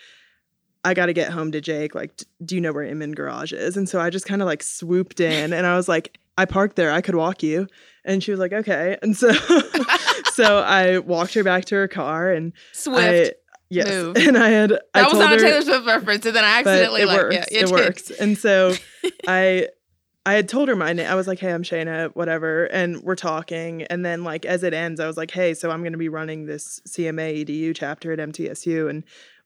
i 0.85 0.95
got 0.95 1.07
to 1.07 1.13
get 1.13 1.31
home 1.31 1.53
to 1.53 1.61
jake 1.61 1.95
like 1.95 2.23
do 2.45 2.57
you 2.57 2.61
know 2.61 2.73
where 2.73 2.83
inman 2.83 3.13
garage 3.13 3.53
is? 3.53 3.77
And 3.77 3.89
so 3.89 4.01
i 4.01 4.11
just 4.11 4.27
kind 4.27 4.43
of 4.43 4.47
like 4.47 4.65
swooped 4.65 5.21
in 5.21 5.53
and 5.53 5.65
i 5.65 5.77
was 5.77 5.89
like 5.89 6.19
i 6.37 6.45
parked 6.45 6.75
there 6.75 6.91
i 6.91 7.01
could 7.01 7.15
walk 7.15 7.43
you. 7.43 7.69
And 8.05 8.23
she 8.23 8.33
was 8.33 8.41
like 8.41 8.53
okay. 8.53 8.99
And 9.01 9.17
so 9.17 9.33
so 10.35 10.59
I 10.59 10.99
walked 10.99 11.35
her 11.35 11.45
back 11.45 11.65
to 11.67 11.75
her 11.77 11.89
car 11.89 12.31
and 12.31 12.53
Swift. 12.73 13.01
I 13.01 13.33
yes, 13.75 13.89
move. 13.89 14.16
and 14.29 14.39
I 14.39 14.49
had 14.49 14.72
I 14.72 14.79
that 14.95 15.05
was 15.05 15.12
told 15.12 15.25
not 15.25 15.33
a 15.35 15.39
Taylor 15.39 15.62
Swift 15.62 15.87
reference, 15.87 16.27
and 16.27 16.37
then 16.37 16.45
I 16.45 16.59
accidentally 16.59 17.03
it 17.03 17.07
like 17.07 17.18
works. 17.18 17.35
yeah, 17.35 17.45
it 17.51 17.66
did. 17.66 17.70
works. 17.70 18.11
And 18.11 18.39
so 18.39 18.75
I 19.29 19.68
I 20.27 20.35
had 20.35 20.49
told 20.49 20.68
her 20.68 20.77
my 20.77 20.93
name. 20.93 21.07
I 21.07 21.14
was 21.14 21.27
like, 21.27 21.39
"Hey, 21.39 21.53
I'm 21.53 21.62
Shaina, 21.62 22.14
whatever," 22.14 22.64
and 22.66 23.03
we're 23.03 23.14
talking. 23.14 23.83
And 23.85 24.05
then 24.05 24.25
like 24.25 24.47
as 24.47 24.62
it 24.62 24.72
ends, 24.72 25.01
I 25.01 25.07
was 25.07 25.16
like, 25.16 25.31
"Hey, 25.31 25.53
so 25.55 25.70
I'm 25.70 25.81
going 25.81 25.93
to 25.93 25.99
be 25.99 26.09
running 26.09 26.47
this 26.47 26.81
CMA 26.89 27.45
EDU 27.45 27.75
chapter 27.75 28.12
at 28.12 28.18
MTSU," 28.18 28.89
and 28.89 29.05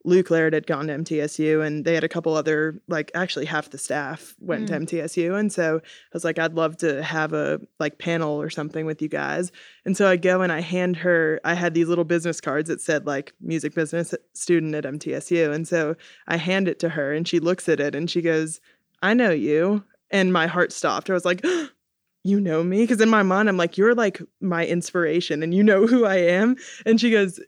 Luke 0.09 0.31
Laird 0.31 0.55
had 0.55 0.67
gone 0.67 0.87
to 0.89 0.95
MTSU, 0.95 1.65
and 1.65 1.85
they 1.85 1.95
had 1.95 2.03
a 2.05 2.09
couple 2.09 2.35
other 2.35 2.81
like 2.89 3.11
actually 3.15 3.45
half 3.45 3.71
the 3.71 3.79
staff 3.79 4.35
went 4.41 4.65
Mm. 4.65 4.67
to 4.89 4.97
MTSU, 4.97 5.39
and 5.39 5.53
so 5.53 5.77
I 5.79 5.81
was 6.13 6.25
like, 6.25 6.39
"I'd 6.39 6.55
love 6.55 6.77
to 6.79 7.03
have 7.03 7.33
a 7.33 7.61
like 7.79 7.99
panel 7.99 8.41
or 8.41 8.51
something 8.51 8.87
with 8.87 9.01
you 9.03 9.09
guys." 9.09 9.53
And 9.85 9.97
so 9.97 10.09
I 10.09 10.17
go 10.17 10.41
and 10.41 10.51
I 10.51 10.61
hand 10.61 10.97
her, 10.99 11.41
I 11.45 11.55
had 11.55 11.75
these 11.75 11.89
little 11.89 12.05
business 12.05 12.41
cards 12.41 12.69
that 12.69 12.81
said 12.81 13.07
like 13.07 13.33
music 13.41 13.75
business 13.75 14.15
student 14.35 14.75
at 14.75 14.85
MTSU. 14.85 15.53
And 15.55 15.67
so 15.69 15.95
I 16.27 16.37
hand 16.37 16.69
it 16.69 16.79
to 16.81 16.89
her 16.91 17.13
and 17.13 17.27
she 17.29 17.39
looks 17.41 17.69
at 17.69 17.81
it 17.81 17.95
and 17.95 18.11
she 18.11 18.21
goes, 18.23 18.61
I 19.03 19.15
know 19.15 19.31
you. 19.31 19.85
And 20.11 20.33
my 20.33 20.47
heart 20.47 20.73
stopped. 20.73 21.11
I 21.11 21.15
was 21.15 21.25
like, 21.25 21.45
You 22.25 22.41
know 22.41 22.63
me? 22.65 22.83
Because 22.83 23.01
in 23.01 23.09
my 23.09 23.23
mind, 23.23 23.49
I'm 23.49 23.57
like, 23.57 23.79
You're 23.79 23.95
like 23.95 24.21
my 24.41 24.67
inspiration 24.67 25.43
and 25.43 25.55
you 25.55 25.63
know 25.63 25.87
who 25.87 26.05
I 26.05 26.17
am. 26.17 26.57
And 26.85 27.01
she 27.01 27.11
goes, 27.11 27.41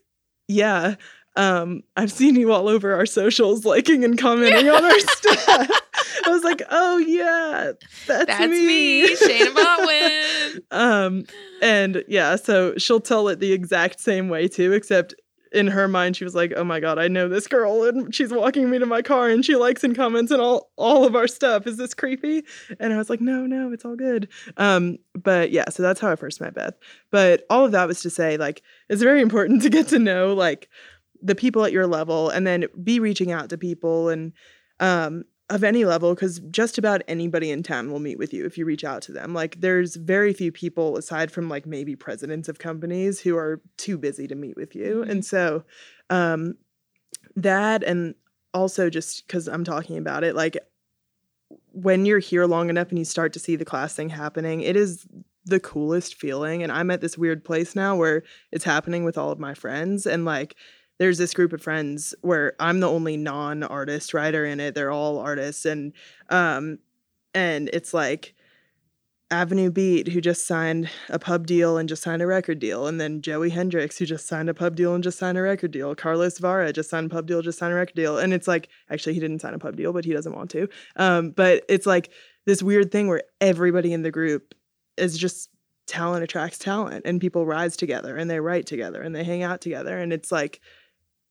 Yeah. 0.47 0.95
Um, 1.35 1.83
I've 1.95 2.11
seen 2.11 2.35
you 2.35 2.51
all 2.51 2.67
over 2.67 2.93
our 2.93 3.05
socials, 3.05 3.65
liking 3.65 4.03
and 4.03 4.17
commenting 4.17 4.69
on 4.69 4.83
our 4.83 4.99
stuff. 4.99 5.45
I 5.47 6.29
was 6.29 6.43
like, 6.43 6.61
oh 6.69 6.97
yeah, 6.97 7.71
that's, 8.07 8.25
That's 8.25 8.49
me, 8.49 9.15
Shaina 9.15 9.53
Botwin. 9.53 10.61
um, 10.71 11.25
and 11.61 12.03
yeah, 12.07 12.35
so 12.35 12.77
she'll 12.77 12.99
tell 12.99 13.27
it 13.27 13.39
the 13.39 13.53
exact 13.53 13.99
same 13.99 14.29
way 14.29 14.47
too, 14.47 14.73
except 14.73 15.15
in 15.51 15.67
her 15.67 15.87
mind 15.87 16.15
she 16.15 16.23
was 16.23 16.35
like, 16.35 16.53
"Oh 16.55 16.63
my 16.63 16.79
god, 16.79 16.97
I 16.97 17.07
know 17.07 17.27
this 17.27 17.47
girl, 17.47 17.83
and 17.83 18.13
she's 18.13 18.31
walking 18.31 18.69
me 18.69 18.79
to 18.79 18.85
my 18.85 19.01
car, 19.01 19.29
and 19.29 19.43
she 19.43 19.55
likes 19.55 19.83
and 19.83 19.95
comments 19.95 20.31
and 20.31 20.41
all 20.41 20.71
all 20.77 21.05
of 21.05 21.15
our 21.15 21.27
stuff. 21.27 21.67
Is 21.67 21.77
this 21.77 21.93
creepy?" 21.93 22.43
And 22.79 22.93
I 22.93 22.97
was 22.97 23.09
like, 23.09 23.21
"No, 23.21 23.45
no, 23.45 23.71
it's 23.71 23.85
all 23.85 23.95
good." 23.95 24.29
Um, 24.57 24.97
but 25.13 25.51
yeah, 25.51 25.69
so 25.69 25.83
that's 25.83 25.99
how 25.99 26.09
I 26.09 26.15
first 26.15 26.41
met 26.41 26.53
Beth. 26.53 26.75
But 27.11 27.45
all 27.49 27.65
of 27.65 27.71
that 27.73 27.87
was 27.87 28.01
to 28.01 28.09
say, 28.09 28.37
like, 28.37 28.61
it's 28.89 29.01
very 29.01 29.21
important 29.21 29.61
to 29.63 29.69
get 29.69 29.89
to 29.89 29.99
know 29.99 30.33
like 30.33 30.69
the 31.21 31.35
people 31.35 31.63
at 31.65 31.71
your 31.71 31.87
level, 31.87 32.29
and 32.29 32.45
then 32.47 32.65
be 32.83 32.99
reaching 32.99 33.31
out 33.31 33.49
to 33.49 33.57
people 33.57 34.09
and 34.09 34.33
um 34.79 35.23
of 35.49 35.65
any 35.65 35.83
level 35.83 36.15
because 36.15 36.39
just 36.49 36.77
about 36.77 37.01
anybody 37.09 37.51
in 37.51 37.61
town 37.61 37.91
will 37.91 37.99
meet 37.99 38.17
with 38.17 38.33
you 38.33 38.45
if 38.45 38.57
you 38.57 38.63
reach 38.63 38.85
out 38.85 39.01
to 39.01 39.11
them. 39.11 39.33
Like 39.33 39.59
there's 39.59 39.97
very 39.97 40.31
few 40.33 40.49
people 40.49 40.95
aside 40.95 41.29
from 41.29 41.49
like 41.49 41.65
maybe 41.65 41.93
presidents 41.93 42.47
of 42.47 42.57
companies 42.57 43.19
who 43.19 43.35
are 43.35 43.61
too 43.75 43.97
busy 43.97 44.27
to 44.27 44.35
meet 44.35 44.55
with 44.55 44.75
you. 44.75 45.03
Mhm. 45.05 45.09
and 45.09 45.25
so 45.25 45.63
um 46.09 46.55
that 47.35 47.83
and 47.83 48.15
also 48.53 48.89
just 48.89 49.27
because 49.27 49.47
i'm 49.47 49.63
talking 49.63 49.97
about 49.97 50.23
it 50.23 50.35
like 50.35 50.57
when 51.73 52.05
you're 52.05 52.19
here 52.19 52.45
long 52.45 52.69
enough 52.69 52.89
and 52.89 52.99
you 52.99 53.05
start 53.05 53.33
to 53.33 53.39
see 53.39 53.55
the 53.55 53.65
class 53.65 53.93
thing 53.93 54.09
happening 54.09 54.61
it 54.61 54.75
is 54.75 55.05
the 55.45 55.59
coolest 55.59 56.15
feeling. 56.15 56.61
And 56.63 56.71
i'm 56.71 56.91
at 56.91 57.01
this 57.01 57.17
weird 57.17 57.43
place 57.43 57.75
now 57.75 57.95
where 57.95 58.23
it's 58.51 58.63
happening 58.63 59.03
with 59.03 59.17
all 59.17 59.31
of 59.31 59.39
my 59.39 59.53
friends 59.53 60.05
and 60.05 60.23
like 60.25 60.55
there's 61.01 61.17
this 61.17 61.33
group 61.33 61.51
of 61.51 61.63
friends 61.63 62.13
where 62.21 62.53
I'm 62.59 62.79
the 62.79 62.87
only 62.87 63.17
non-artist 63.17 64.13
writer 64.13 64.45
in 64.45 64.59
it. 64.59 64.75
They're 64.75 64.91
all 64.91 65.17
artists 65.17 65.65
and 65.65 65.93
um 66.29 66.77
and 67.33 67.71
it's 67.73 67.91
like 67.91 68.35
Avenue 69.31 69.71
Beat, 69.71 70.09
who 70.09 70.21
just 70.21 70.45
signed 70.45 70.91
a 71.09 71.17
pub 71.17 71.47
deal 71.47 71.77
and 71.77 71.89
just 71.89 72.03
signed 72.03 72.21
a 72.21 72.27
record 72.27 72.59
deal, 72.59 72.85
and 72.85 73.01
then 73.01 73.21
Joey 73.21 73.49
Hendricks, 73.49 73.97
who 73.97 74.05
just 74.05 74.27
signed 74.27 74.49
a 74.49 74.53
pub 74.53 74.75
deal 74.75 74.93
and 74.93 75.03
just 75.03 75.17
signed 75.17 75.39
a 75.39 75.41
record 75.41 75.71
deal. 75.71 75.95
Carlos 75.95 76.37
Vara 76.37 76.71
just 76.71 76.89
signed 76.91 77.07
a 77.07 77.15
pub 77.15 77.25
deal, 77.25 77.41
just 77.41 77.57
signed 77.57 77.73
a 77.73 77.77
record 77.77 77.95
deal, 77.95 78.19
and 78.19 78.31
it's 78.31 78.47
like 78.47 78.67
actually 78.91 79.15
he 79.15 79.19
didn't 79.19 79.39
sign 79.39 79.55
a 79.55 79.59
pub 79.59 79.77
deal, 79.77 79.93
but 79.93 80.05
he 80.05 80.13
doesn't 80.13 80.35
want 80.35 80.51
to. 80.51 80.67
Um, 80.97 81.31
but 81.31 81.63
it's 81.67 81.87
like 81.87 82.11
this 82.45 82.61
weird 82.61 82.91
thing 82.91 83.07
where 83.07 83.23
everybody 83.39 83.91
in 83.91 84.03
the 84.03 84.11
group 84.11 84.53
is 84.97 85.17
just 85.17 85.49
talent 85.87 86.23
attracts 86.23 86.59
talent, 86.59 87.05
and 87.05 87.19
people 87.19 87.45
rise 87.45 87.75
together, 87.75 88.17
and 88.17 88.29
they 88.29 88.39
write 88.39 88.67
together, 88.67 89.01
and 89.01 89.15
they 89.15 89.23
hang 89.23 89.41
out 89.41 89.61
together, 89.61 89.97
and 89.97 90.13
it's 90.13 90.31
like 90.31 90.59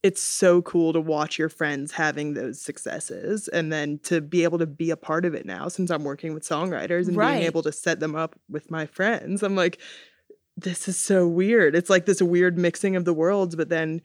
it's 0.03 0.22
so 0.22 0.62
cool 0.62 0.92
to 0.94 1.01
watch 1.01 1.38
your 1.38 1.51
friends 1.51 1.92
having 1.92 2.32
those 2.34 2.61
successes 2.61 3.48
and 3.48 3.70
then 3.72 3.98
to 4.05 4.20
be 4.22 4.44
able 4.44 4.59
to 4.59 4.66
be 4.66 4.90
a 4.90 4.96
part 4.96 5.24
of 5.26 5.34
it 5.34 5.44
now 5.44 5.68
since 5.68 5.90
I'm 5.90 6.05
working 6.05 6.32
with 6.32 6.42
songwriters 6.42 7.07
and 7.07 7.16
Right. 7.16 7.34
being 7.34 7.44
able 7.44 7.62
to 7.64 7.72
set 7.72 8.01
them 8.01 8.16
up 8.16 8.34
with 8.48 8.70
my 8.70 8.86
friends. 8.86 9.42
I'm 9.42 9.55
like, 9.57 9.78
this 10.57 10.88
is 10.88 10.96
so 10.98 11.26
weird. 11.28 11.74
It's 11.74 11.90
like 11.90 12.07
this 12.07 12.22
weird 12.22 12.57
mixing 12.59 12.96
of 12.96 13.05
the 13.05 13.12
worlds, 13.14 13.57
but 13.57 13.68
then 13.68 14.01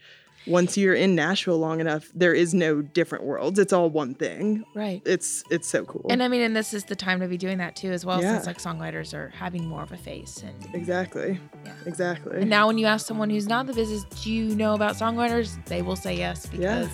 once 0.47 0.77
you're 0.77 0.93
in 0.93 1.15
Nashville 1.15 1.57
long 1.57 1.79
enough, 1.79 2.09
there 2.13 2.33
is 2.33 2.53
no 2.53 2.81
different 2.81 3.23
worlds. 3.23 3.57
It's 3.59 3.73
all 3.73 3.89
one 3.89 4.13
thing. 4.13 4.63
Right. 4.73 5.01
It's 5.05 5.43
it's 5.49 5.67
so 5.67 5.85
cool. 5.85 6.05
And 6.09 6.21
I 6.21 6.27
mean, 6.27 6.41
and 6.41 6.55
this 6.55 6.73
is 6.73 6.83
the 6.85 6.95
time 6.95 7.19
to 7.21 7.27
be 7.27 7.37
doing 7.37 7.57
that 7.59 7.75
too, 7.75 7.91
as 7.91 8.05
well, 8.05 8.21
Yeah. 8.21 8.33
since 8.33 8.45
like 8.47 8.57
songwriters 8.59 9.13
are 9.13 9.29
having 9.29 9.65
more 9.67 9.81
of 9.83 9.91
a 9.91 9.97
face. 9.97 10.43
And, 10.45 10.75
exactly. 10.75 11.39
Yeah. 11.65 11.71
Exactly. 11.85 12.41
and 12.41 12.49
now, 12.49 12.67
when 12.67 12.77
you 12.77 12.85
ask 12.85 13.05
someone 13.07 13.29
who's 13.29 13.47
not 13.47 13.61
in 13.61 13.67
the 13.67 13.73
business, 13.73 14.03
do 14.23 14.31
you 14.31 14.55
know 14.55 14.73
about 14.73 14.95
songwriters? 14.95 15.63
They 15.65 15.81
will 15.81 15.95
say 15.95 16.15
yes 16.15 16.45
because, 16.45 16.89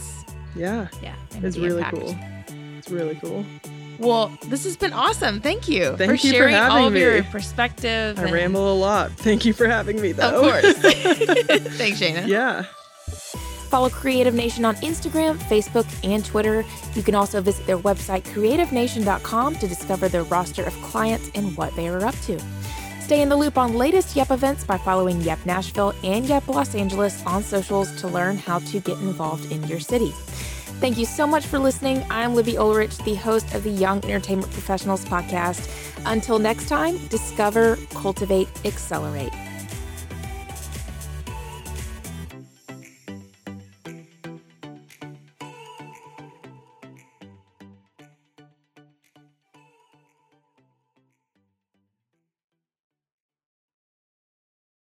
yeah. 0.56 0.88
yeah, 1.02 1.16
they 1.32 1.48
It's 1.48 1.58
really 1.58 1.78
impact. 1.80 1.98
cool. 1.98 2.16
It's 2.78 2.90
really 2.90 3.16
cool. 3.16 3.46
Well, 4.00 4.32
this 4.48 4.64
has 4.64 4.76
been 4.78 4.94
awesome. 4.94 5.42
Thank 5.42 5.68
you 5.70 5.96
Thank 5.96 6.10
for 6.10 6.28
you 6.28 6.34
for 6.34 6.38
sharing 6.40 6.56
all 6.56 6.72
having 6.72 6.88
of 6.88 6.96
your 6.96 7.24
perspective. 7.26 8.18
I 8.18 8.24
and- 8.24 8.32
ramble 8.34 8.74
a 8.74 8.76
lot. 8.76 9.12
Thank 9.12 9.46
you 9.46 9.54
for 9.54 9.68
having 9.68 10.02
me 10.02 10.12
though. 10.14 10.42
Of 10.42 10.42
course. 10.42 10.74
Thanks, 11.78 12.00
Shaina. 12.00 12.26
yeah. 12.28 12.66
Follow 13.72 13.90
Creative 13.90 14.34
Nation 14.34 14.66
on 14.66 14.76
Instagram, 14.76 15.38
Facebook, 15.38 15.88
and 16.04 16.26
Twitter. 16.26 16.66
You 16.94 17.02
can 17.02 17.16
also 17.16 17.40
visit 17.40 17.66
their 17.66 17.78
website, 17.78 18.26
creativenation.com, 18.26 19.56
to 19.56 19.68
discover 19.68 20.10
their 20.10 20.24
roster 20.24 20.64
of 20.66 20.74
clients 20.82 21.32
and 21.36 21.56
what 21.56 21.74
they 21.78 21.88
are 21.88 22.04
up 22.04 22.16
to. 22.24 22.38
Stay 23.00 23.22
in 23.22 23.30
the 23.30 23.36
loop 23.36 23.58
on 23.58 23.76
latest 23.76 24.14
YEP 24.14 24.30
events 24.30 24.66
by 24.66 24.78
following 24.78 25.22
YEP 25.22 25.46
Nashville 25.46 25.94
and 26.04 26.26
YEP 26.26 26.50
Los 26.50 26.76
Angeles 26.76 27.26
on 27.26 27.44
socials 27.44 27.96
to 28.02 28.10
learn 28.10 28.38
how 28.38 28.60
to 28.60 28.82
get 28.82 28.98
involved 29.00 29.50
in 29.54 29.64
your 29.68 29.80
city. 29.80 30.12
Thank 30.82 30.98
you 30.98 31.06
so 31.06 31.26
much 31.26 31.46
for 31.46 31.58
listening. 31.58 32.04
I'm 32.10 32.36
Libby 32.36 32.58
Ulrich, 32.58 32.98
the 33.00 33.16
host 33.16 33.54
of 33.54 33.64
the 33.64 33.70
Young 33.70 34.04
Entertainment 34.04 34.52
Professionals 34.52 35.06
podcast. 35.06 35.70
Until 36.06 36.40
next 36.40 36.68
time, 36.68 36.98
discover, 37.08 37.78
cultivate, 37.94 38.50
accelerate. 38.66 39.32